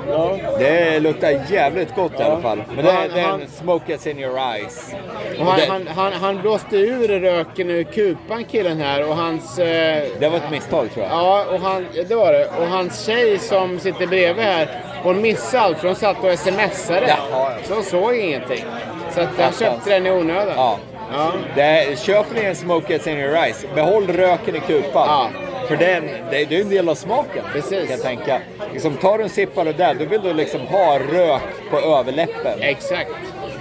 Ja. 0.09 0.37
det 0.59 0.99
luktar 0.99 1.41
jävligt 1.49 1.95
gott 1.95 2.19
i 2.19 2.23
alla 2.23 2.41
fall. 2.41 2.63
Men 2.75 2.85
det, 2.85 2.91
Han- 2.91 3.03
är- 3.03 3.09
det 3.09 3.19
är 3.19 3.33
en 3.33 3.47
smoke 3.47 3.97
in 4.09 4.19
your 4.19 4.37
eyes. 4.39 4.93
Han, 5.39 5.57
det, 5.59 5.65
han, 5.69 5.87
han, 5.95 6.13
han 6.13 6.41
blåste 6.41 6.77
ur 6.77 7.07
röken 7.19 7.69
ur 7.69 7.83
kupan 7.83 8.43
killen 8.43 8.81
här 8.81 9.09
och 9.09 9.15
hans... 9.15 9.59
Eh, 9.59 10.03
det 10.19 10.29
var 10.29 10.37
ett 10.37 10.51
misstag 10.51 10.91
tror 10.93 11.05
jag. 11.05 11.13
Ja, 11.13 11.45
och 11.53 11.59
han, 11.59 11.85
det 12.07 12.15
var 12.15 12.33
det. 12.33 12.45
Och 12.59 12.67
hans 12.67 13.05
tjej 13.05 13.37
som 13.39 13.79
sitter 13.79 14.07
bredvid 14.07 14.45
här, 14.45 14.67
hon 15.03 15.21
missade 15.21 15.63
allt 15.63 15.77
för 15.77 15.87
hon 15.87 15.95
satt 15.95 16.23
och 16.23 16.39
smsade. 16.39 17.15
Ja. 17.31 17.51
Så 17.63 17.73
hon 17.73 17.83
såg 17.83 18.15
ingenting. 18.15 18.63
Så 19.11 19.21
att 19.21 19.29
han 19.39 19.53
köpte 19.53 19.89
den 19.89 20.07
i 20.07 20.11
onödan. 20.11 20.53
Ja. 20.55 20.77
Ja. 21.13 21.31
Det, 21.55 21.99
köper 21.99 22.35
ni 22.35 22.45
en 22.45 22.55
smoke 22.55 22.95
in 23.11 23.17
your 23.17 23.35
eyes, 23.35 23.65
behåll 23.75 24.07
röken 24.07 24.55
i 24.55 24.59
kupan. 24.59 25.07
Ja. 25.07 25.29
För 25.71 25.77
den, 25.77 26.05
det, 26.31 26.45
det 26.45 26.57
är 26.57 26.61
en 26.61 26.69
del 26.69 26.89
av 26.89 26.95
smaken. 26.95 27.43
Precis. 27.53 27.79
Kan 27.79 27.89
jag 27.89 28.01
tänka. 28.01 28.41
Liksom, 28.73 28.93
tar 28.93 29.17
du 29.17 29.23
en 29.23 29.29
sipp 29.29 29.57
av 29.57 29.65
det 29.65 29.73
där, 29.73 29.93
då 29.93 30.05
vill 30.05 30.21
du 30.21 30.33
liksom 30.33 30.61
ha 30.61 30.99
rök 30.99 31.41
på 31.69 31.79
överläppen. 31.79 32.59
Exakt. 32.61 33.11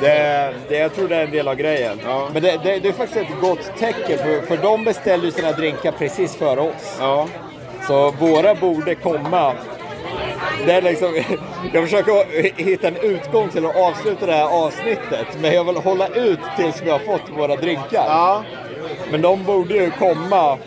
Det, 0.01 0.55
det, 0.69 0.77
jag 0.79 0.95
tror 0.95 1.09
det 1.09 1.17
är 1.17 1.25
en 1.25 1.31
del 1.31 1.49
av 1.49 1.55
grejen. 1.55 2.01
Ja. 2.05 2.29
Men 2.33 2.43
det, 2.43 2.61
det, 2.65 2.79
det 2.79 2.89
är 2.89 2.93
faktiskt 2.93 3.21
ett 3.21 3.41
gott 3.41 3.73
tecken, 3.79 4.19
för, 4.19 4.41
för 4.47 4.57
de 4.57 4.85
beställde 4.85 5.27
ju 5.27 5.33
sina 5.33 5.53
drinkar 5.53 5.93
precis 5.93 6.37
före 6.37 6.61
oss. 6.61 6.97
Ja. 7.01 7.29
Så 7.87 8.11
våra 8.11 8.55
borde 8.55 8.95
komma. 8.95 9.53
Det 10.67 10.73
är 10.73 10.83
liksom, 10.83 11.15
jag 11.73 11.85
försöker 11.85 12.43
hitta 12.63 12.89
en 12.89 12.97
utgång 12.97 13.49
till 13.49 13.67
att 13.67 13.77
avsluta 13.77 14.27
det 14.27 14.33
här 14.33 14.65
avsnittet, 14.65 15.27
men 15.41 15.55
jag 15.55 15.65
vill 15.65 15.77
hålla 15.77 16.09
ut 16.09 16.41
tills 16.57 16.83
vi 16.83 16.91
har 16.91 16.99
fått 16.99 17.23
våra 17.37 17.57
drinkar. 17.57 18.05
ja. 18.07 18.45
Men 19.11 19.23
de 19.23 19.45
borde 19.45 19.75
ju 19.75 19.91
komma. 19.91 20.59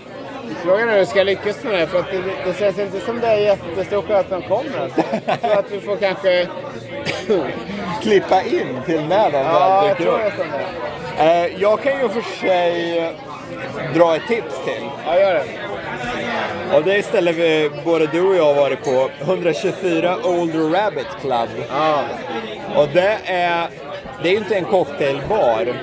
Frågan 0.64 0.90
är 0.90 0.94
hur 0.94 1.00
vi 1.00 1.06
ska 1.06 1.24
lyckas 1.24 1.64
med 1.64 1.74
det. 1.74 1.88
För 1.88 2.00
att 2.00 2.12
det, 2.12 2.22
det 2.46 2.60
känns 2.60 2.80
inte 2.80 3.00
som 3.00 3.20
det 3.20 3.28
är 3.28 3.38
jättestor 3.38 4.02
chans 4.02 4.12
att 4.20 4.30
de 4.30 4.42
kommer. 4.42 4.80
Alltså. 4.84 5.02
Jag 5.26 5.42
tror 5.42 5.58
att 5.60 5.72
vi 5.72 5.80
får 5.82 5.96
kanske... 5.96 6.48
klippa 8.02 8.42
in 8.42 8.68
till 8.86 9.02
när 9.08 9.32
de 9.32 9.38
Ja, 9.38 9.82
väl 9.82 9.88
jag 9.90 9.98
dyker 9.98 10.12
upp. 10.12 10.46
det. 11.18 11.24
Eh, 11.24 11.62
jag 11.62 11.82
kan 11.82 12.00
ju 12.02 12.10
för 12.10 12.22
sig 12.22 13.14
dra 13.96 14.16
ett 14.16 14.28
tips 14.28 14.66
till. 14.66 14.84
Ja, 15.06 15.20
gör 15.20 15.34
det. 15.34 15.44
Och 16.78 16.84
det 16.84 16.96
är 16.98 17.02
stället 17.02 17.36
vi, 17.36 17.72
både 17.86 18.08
du 18.08 18.22
och 18.22 18.36
jag 18.36 18.46
har 18.46 18.54
varit 18.54 18.84
på. 18.84 19.10
124 19.22 20.18
Old 20.24 20.56
Rabbit 20.76 21.08
Club. 21.22 21.50
Ja. 21.70 22.04
Och 22.76 22.88
det 22.94 23.18
är, 23.26 23.68
det 24.24 24.30
är 24.30 24.38
inte 24.38 24.56
en 24.56 24.66
cocktailbar. 24.66 25.74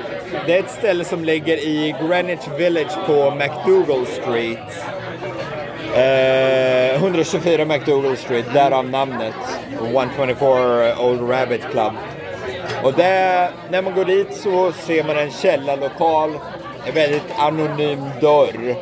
Det 0.46 0.56
är 0.56 0.60
ett 0.60 0.70
ställe 0.70 1.04
som 1.04 1.24
ligger 1.24 1.56
i 1.56 1.94
Greenwich 2.00 2.48
Village 2.58 3.06
på 3.06 3.34
McDougall 3.34 4.06
Street. 4.06 4.58
Eh, 5.94 7.02
124 7.02 7.64
McDougall 7.64 8.16
Street, 8.16 8.44
därav 8.54 8.88
namnet. 8.88 9.34
124 9.72 10.98
Old 11.00 11.30
Rabbit 11.30 11.62
Club. 11.70 11.92
Och 12.82 12.92
där, 12.92 13.50
när 13.70 13.82
man 13.82 13.94
går 13.94 14.04
dit 14.04 14.36
så 14.36 14.72
ser 14.72 15.04
man 15.04 15.18
en 15.18 15.30
källarlokal, 15.30 16.30
en 16.86 16.94
väldigt 16.94 17.38
anonym 17.38 18.04
dörr. 18.20 18.74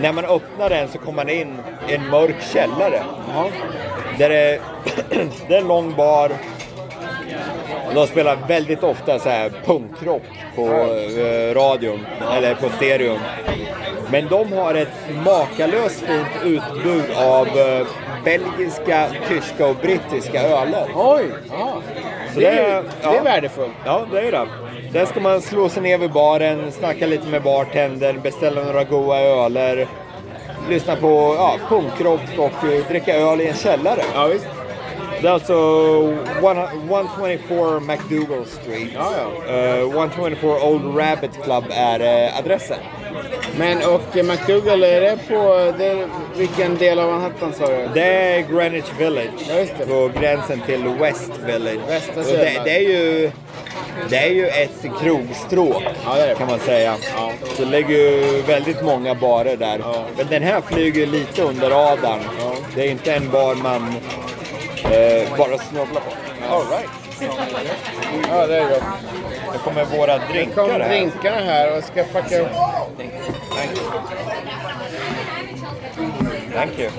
När 0.00 0.12
man 0.12 0.24
öppnar 0.24 0.70
den 0.70 0.88
så 0.88 0.98
kommer 0.98 1.24
man 1.24 1.28
in 1.28 1.58
i 1.88 1.94
en 1.94 2.10
mörk 2.10 2.42
källare. 2.52 3.04
Där 4.18 4.28
det, 4.28 4.60
det 5.48 5.54
är 5.54 5.60
en 5.60 5.68
lång 5.68 5.94
bar. 5.94 6.32
De 7.94 8.06
spelar 8.06 8.38
väldigt 8.48 8.82
ofta 8.82 9.18
så 9.18 9.28
här 9.28 9.50
punkrock 9.64 10.22
på 10.56 10.62
eh, 10.62 11.54
radion, 11.54 12.06
eller 12.36 12.54
på 12.54 12.68
stereon. 12.68 13.18
Men 14.10 14.28
de 14.28 14.52
har 14.52 14.74
ett 14.74 14.88
makalöst 15.24 16.00
fint 16.00 16.26
utbud 16.44 17.04
av 17.16 17.46
eh, 17.46 17.86
belgiska, 18.24 19.06
tyska 19.28 19.66
och 19.66 19.76
brittiska 19.76 20.42
öler. 20.42 20.86
Oj! 20.94 21.24
Ja. 21.50 21.74
Så 22.34 22.40
Det, 22.40 22.46
är, 22.46 22.52
ju- 22.76 22.88
det 23.02 23.06
är 23.08 23.14
ja. 23.14 23.22
värdefullt. 23.24 23.72
Ja, 23.84 24.02
det 24.12 24.20
är 24.20 24.32
det. 24.32 24.46
Där 24.92 25.04
ska 25.06 25.20
man 25.20 25.40
slå 25.40 25.68
sig 25.68 25.82
ner 25.82 25.98
vid 25.98 26.12
baren, 26.12 26.72
snacka 26.72 27.06
lite 27.06 27.28
med 27.28 27.42
bartendern, 27.42 28.20
beställa 28.20 28.62
några 28.62 28.84
goda 28.84 29.20
öler, 29.20 29.86
lyssna 30.68 30.96
på 30.96 31.34
ja, 31.38 31.56
punkrock 31.68 32.20
och 32.38 32.68
eh, 32.68 32.86
dricka 32.88 33.14
öl 33.16 33.40
i 33.40 33.48
en 33.48 33.54
källare. 33.56 34.02
Ja, 34.14 34.26
visst. 34.26 34.46
Det 35.24 35.28
är 35.30 35.32
alltså 35.32 35.54
one- 36.42 36.68
124 36.88 37.80
McDougall 37.80 38.46
Street. 38.46 38.88
Ja, 38.94 39.10
ja. 39.48 39.54
Eh, 39.54 39.80
124 39.80 40.64
Old 40.68 40.96
Rabbit 40.98 41.42
Club 41.44 41.64
är 41.70 42.00
eh, 42.24 42.38
adressen. 42.38 42.76
Men 43.58 43.78
och 43.78 44.16
McDougall, 44.24 44.82
är 44.84 45.00
det 45.00 45.18
på... 45.28 45.72
Det 45.78 45.86
är, 45.86 46.08
vilken 46.36 46.76
del 46.76 46.98
av 46.98 47.10
Manhattan 47.10 47.52
sa 47.52 47.66
du? 47.66 47.88
Det 47.94 48.04
är 48.06 48.40
Greenwich 48.40 48.84
Village, 48.98 49.28
Ja, 49.48 49.54
just 49.58 49.78
det. 49.78 49.86
på 49.86 50.10
gränsen 50.20 50.60
till 50.66 50.88
West 51.00 51.30
Village. 51.46 51.88
Västra 51.88 52.22
det, 52.22 52.60
det, 52.64 52.70
är 52.76 52.80
ju, 52.80 53.30
det 54.08 54.16
är 54.16 54.30
ju 54.30 54.46
ett 54.48 54.84
krogstråk 55.02 55.82
Ja, 56.06 56.14
det 56.16 56.26
det. 56.26 56.34
kan 56.34 56.48
man 56.48 56.58
säga. 56.58 56.94
Ja. 57.16 57.30
Så 57.56 57.64
det 57.64 57.70
ligger 57.70 57.88
ju 57.98 58.42
väldigt 58.46 58.82
många 58.84 59.14
barer 59.14 59.56
där. 59.56 59.78
Ja. 59.82 60.04
Men 60.16 60.26
den 60.30 60.42
här 60.42 60.60
flyger 60.60 61.06
lite 61.06 61.42
under 61.42 61.70
radarn. 61.70 62.20
Det 62.74 62.82
är 62.86 62.90
inte 62.90 63.14
en 63.14 63.30
bar 63.30 63.54
man 63.54 63.94
eh, 64.84 65.38
bara 65.38 65.58
snubblar 65.58 66.00
på. 66.00 66.10
All 66.54 66.66
right. 66.70 66.90
Ja, 68.28 68.46
det 68.46 68.56
är 68.58 68.68
gott. 68.68 68.82
Nu 69.52 69.58
kommer 69.58 69.84
våra 69.84 70.16
Nu 70.16 70.24
drinkar 70.32 70.54
kom 70.54 70.70
här. 70.70 70.88
drinkarna 70.88 71.36
här 71.36 71.76
och 71.78 71.84
ska 71.84 72.04
packa 72.04 72.38
upp. 72.40 72.48
Thank 73.54 73.70
you. 73.76 73.90
Thank 76.54 76.78
you. 76.78 76.90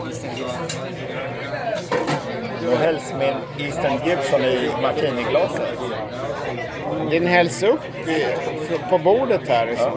Helst 2.80 3.14
med 3.18 3.30
en 3.30 3.66
Eastern 3.66 4.00
Gibson 4.06 4.42
i 4.42 4.70
martiniglaset. 4.82 5.62
Din 7.10 7.28
hälls 7.28 7.64
upp 7.64 8.08
i, 8.08 8.26
på 8.90 8.98
bordet 8.98 9.48
här. 9.48 9.66
Liksom. 9.66 9.92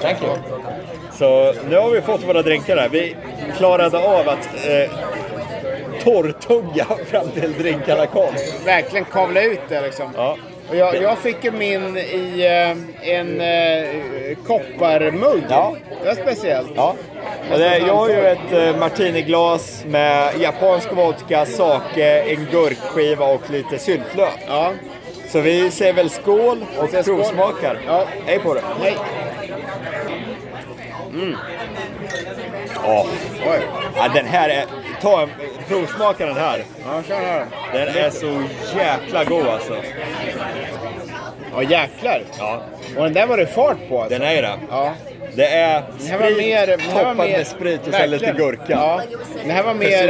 Thank 0.00 0.22
you. 0.22 0.36
Så 1.18 1.54
nu 1.68 1.76
har 1.76 1.90
vi 1.90 2.00
fått 2.00 2.24
våra 2.28 2.42
drinkar 2.42 2.76
här. 2.76 2.88
Vi 2.88 3.16
klarade 3.56 3.98
av 3.98 4.28
att 4.28 4.48
eh, 4.66 4.90
torrtugga 6.04 6.86
fram 7.06 7.28
till 7.28 7.52
drinkarna 7.52 8.06
kom. 8.06 8.34
Verkligen 8.64 9.04
kavla 9.04 9.42
ut 9.42 9.60
det 9.68 9.80
liksom. 9.80 10.10
Ja. 10.16 10.36
Och 10.68 10.76
jag, 10.76 11.02
jag 11.02 11.18
fick 11.18 11.44
ju 11.44 11.50
min 11.50 11.96
i 11.96 12.46
eh, 12.46 13.10
en 13.10 13.40
eh, 13.40 14.36
kopparmugg. 14.46 15.44
Ja. 15.48 15.76
Det 16.02 16.08
var 16.08 16.14
speciellt. 16.14 16.70
Ja. 16.76 16.94
Och 17.52 17.58
det, 17.58 17.78
jag 17.78 17.94
har 17.94 18.08
ju 18.08 18.26
ett 18.26 18.52
eh, 18.52 18.76
martiniglas 18.76 19.84
med 19.86 20.40
japansk 20.40 20.92
vodka, 20.92 21.46
sake, 21.46 22.22
en 22.22 22.46
gurkskiva 22.52 23.26
och 23.26 23.50
lite 23.50 23.78
syltlök. 23.78 24.38
Ja. 24.46 24.72
Så 25.28 25.40
vi 25.40 25.70
säger 25.70 25.92
väl 25.92 26.10
skål 26.10 26.64
och 26.78 26.88
skål. 26.88 27.04
provsmakar. 27.04 27.78
Ja. 27.86 28.04
Hej 28.26 28.38
på 28.38 28.54
det! 28.54 28.62
Hej. 28.82 28.96
Åh. 32.86 33.06
Oj. 33.46 33.60
Ja, 33.96 34.08
den 34.14 34.26
här 34.26 34.48
är... 34.48 34.64
Ta 35.04 35.22
en, 35.22 35.28
provsmaka 35.68 36.26
den 36.26 36.36
här. 36.36 36.64
Ja, 36.86 37.02
kör 37.08 37.14
här. 37.14 37.46
Den 37.72 37.88
är 38.04 38.10
så 38.10 38.42
jäkla 38.76 39.24
god 39.24 39.46
alltså. 39.46 39.76
Ja, 41.54 41.62
jäklar. 41.62 42.22
Ja, 42.38 42.62
Och 42.96 43.04
den 43.04 43.12
där 43.12 43.26
var 43.26 43.36
det 43.36 43.46
fart 43.46 43.76
på 43.88 44.02
alltså. 44.02 44.18
den 44.18 44.28
är 44.28 44.42
det. 44.42 44.58
Ja. 44.70 44.92
Det 45.34 45.46
är 45.46 45.82
Det 45.98 46.08
här 46.10 46.18
var 46.18 46.26
sprit 46.26 46.38
mer... 46.38 46.66
Det 46.66 46.76
toppad 46.76 47.16
mer 47.16 47.38
med 47.38 47.46
sprit 47.46 47.86
och 47.86 47.94
sen 47.94 48.10
lite 48.10 48.32
gurka. 48.32 48.62
Ja. 48.68 49.00
Det 49.44 49.52
här 49.52 49.62
var 49.62 49.74
mer... 49.74 50.06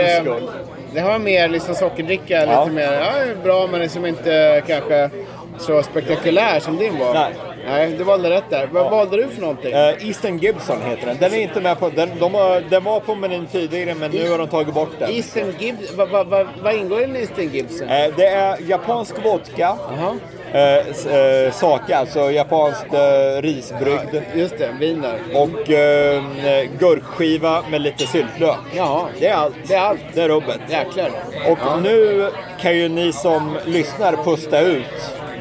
Det 0.93 1.01
här 1.01 1.09
var 1.11 1.19
mer 1.19 1.49
liksom 1.49 1.75
sockerdricka. 1.75 2.45
Ja. 2.47 2.65
Lite 2.65 2.75
mer... 2.75 2.93
Ja, 2.93 3.13
det 3.27 3.43
bra 3.43 3.67
men 3.67 3.81
liksom 3.81 4.07
inte 4.07 4.63
kanske 4.67 5.11
så 5.59 5.83
spektakulär 5.83 6.61
som 6.61 6.77
din 6.77 6.99
var. 6.99 7.15
Nej. 7.15 7.33
Nej, 7.67 7.91
du 7.99 8.05
valde 8.05 8.31
rätt 8.31 8.51
där. 8.51 8.67
Vad 8.73 8.91
valde 8.91 9.17
du 9.17 9.29
för 9.29 9.41
någonting? 9.41 9.73
Eh, 9.73 10.09
Eastern 10.09 10.39
Gibson 10.39 10.77
heter 10.83 11.07
den. 11.07 11.17
Den 11.21 11.33
är 11.35 11.39
inte 11.39 11.61
med 11.61 11.79
på... 11.81 11.89
Den, 11.89 12.11
de 12.21 12.35
har, 12.35 12.61
den 12.71 12.85
var 12.85 13.01
på 13.01 13.15
menyn 13.15 13.47
tidigare 13.47 13.95
men 13.95 14.11
nu 14.11 14.31
har 14.31 14.39
de 14.39 14.49
tagit 14.49 14.75
bort 14.75 14.91
den. 14.99 15.11
Eastern 15.11 15.55
Gibson, 15.59 15.97
vad 15.97 16.09
va, 16.09 16.25
va, 16.25 16.47
vad 16.63 16.75
ingår 16.75 17.01
i 17.01 17.05
en 17.05 17.17
Eastern 17.17 17.51
Gibson? 17.53 17.89
Eh, 17.89 18.13
det 18.17 18.27
är 18.27 18.57
japansk 18.69 19.15
vodka. 19.25 19.77
Jaha, 19.91 20.17
Eh, 20.53 20.77
eh, 21.17 21.53
sake, 21.53 21.97
alltså 21.97 22.31
japanskt 22.31 22.95
eh, 22.95 23.43
risbrygd. 23.43 24.23
just 24.35 24.59
det, 24.59 24.69
vin 24.81 25.03
där. 25.03 25.19
Och 25.35 25.71
eh, 25.71 26.23
gurkskiva 26.79 27.63
med 27.71 27.81
lite 27.81 28.07
syltlök. 28.07 28.57
Jaha, 28.77 29.07
Det 29.21 29.27
är 29.29 29.35
allt. 29.35 29.55
det 29.69 29.75
är 29.75 29.81
allt. 29.81 29.99
Det 30.15 30.23
är 30.23 30.29
rubbet. 30.29 30.61
Jäklar. 30.71 31.11
Och 31.51 31.59
Ja. 31.65 31.77
nu 31.83 32.29
kan 32.61 32.77
ju 32.77 32.89
ni 32.89 33.13
som 33.13 33.57
lyssnar 33.67 34.13
pusta 34.25 34.61
ut 34.61 34.85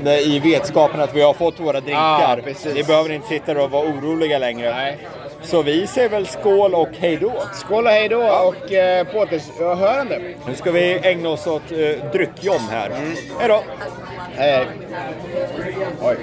i 0.07 0.39
vetskapen 0.39 1.01
att 1.01 1.15
vi 1.15 1.21
har 1.21 1.33
fått 1.33 1.59
våra 1.59 1.81
drinkar. 1.81 2.43
Ja, 2.45 2.71
ni 2.73 2.83
behöver 2.83 3.11
inte 3.11 3.27
sitta 3.27 3.63
och 3.63 3.71
vara 3.71 3.87
oroliga 3.87 4.37
längre. 4.37 4.71
Nej. 4.71 4.97
Så 5.43 5.61
vi 5.61 5.87
säger 5.87 6.09
väl 6.09 6.27
skål 6.27 6.75
och 6.75 6.89
hej 6.99 7.17
då. 7.17 7.33
Skål 7.53 7.85
och 7.85 7.91
hej 7.91 8.09
då 8.09 8.23
och 8.23 8.71
eh, 8.71 9.07
på 9.07 9.17
återhörande. 9.19 10.21
Nu 10.47 10.55
ska 10.55 10.71
vi 10.71 10.99
ägna 11.03 11.29
oss 11.29 11.47
åt 11.47 11.71
eh, 11.71 12.11
dryckjom 12.11 12.61
här. 12.71 12.85
Mm. 12.85 13.15
Hej 13.39 13.47
då! 13.47 13.63
Hej. 14.35 14.67
Oj. 16.01 16.17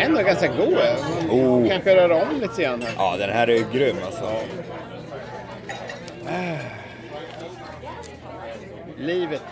Ändå 0.00 0.22
ganska 0.22 0.48
god. 0.48 0.78
Oh. 1.30 1.68
Kanske 1.68 1.96
röra 1.96 2.14
om 2.14 2.40
lite 2.40 2.62
grann 2.62 2.82
här. 2.82 2.92
Ja, 2.98 3.16
den 3.18 3.30
här 3.30 3.48
är 3.48 3.56
ju 3.56 3.64
grym 3.72 3.96
alltså. 4.06 4.24
Livet 8.98 9.42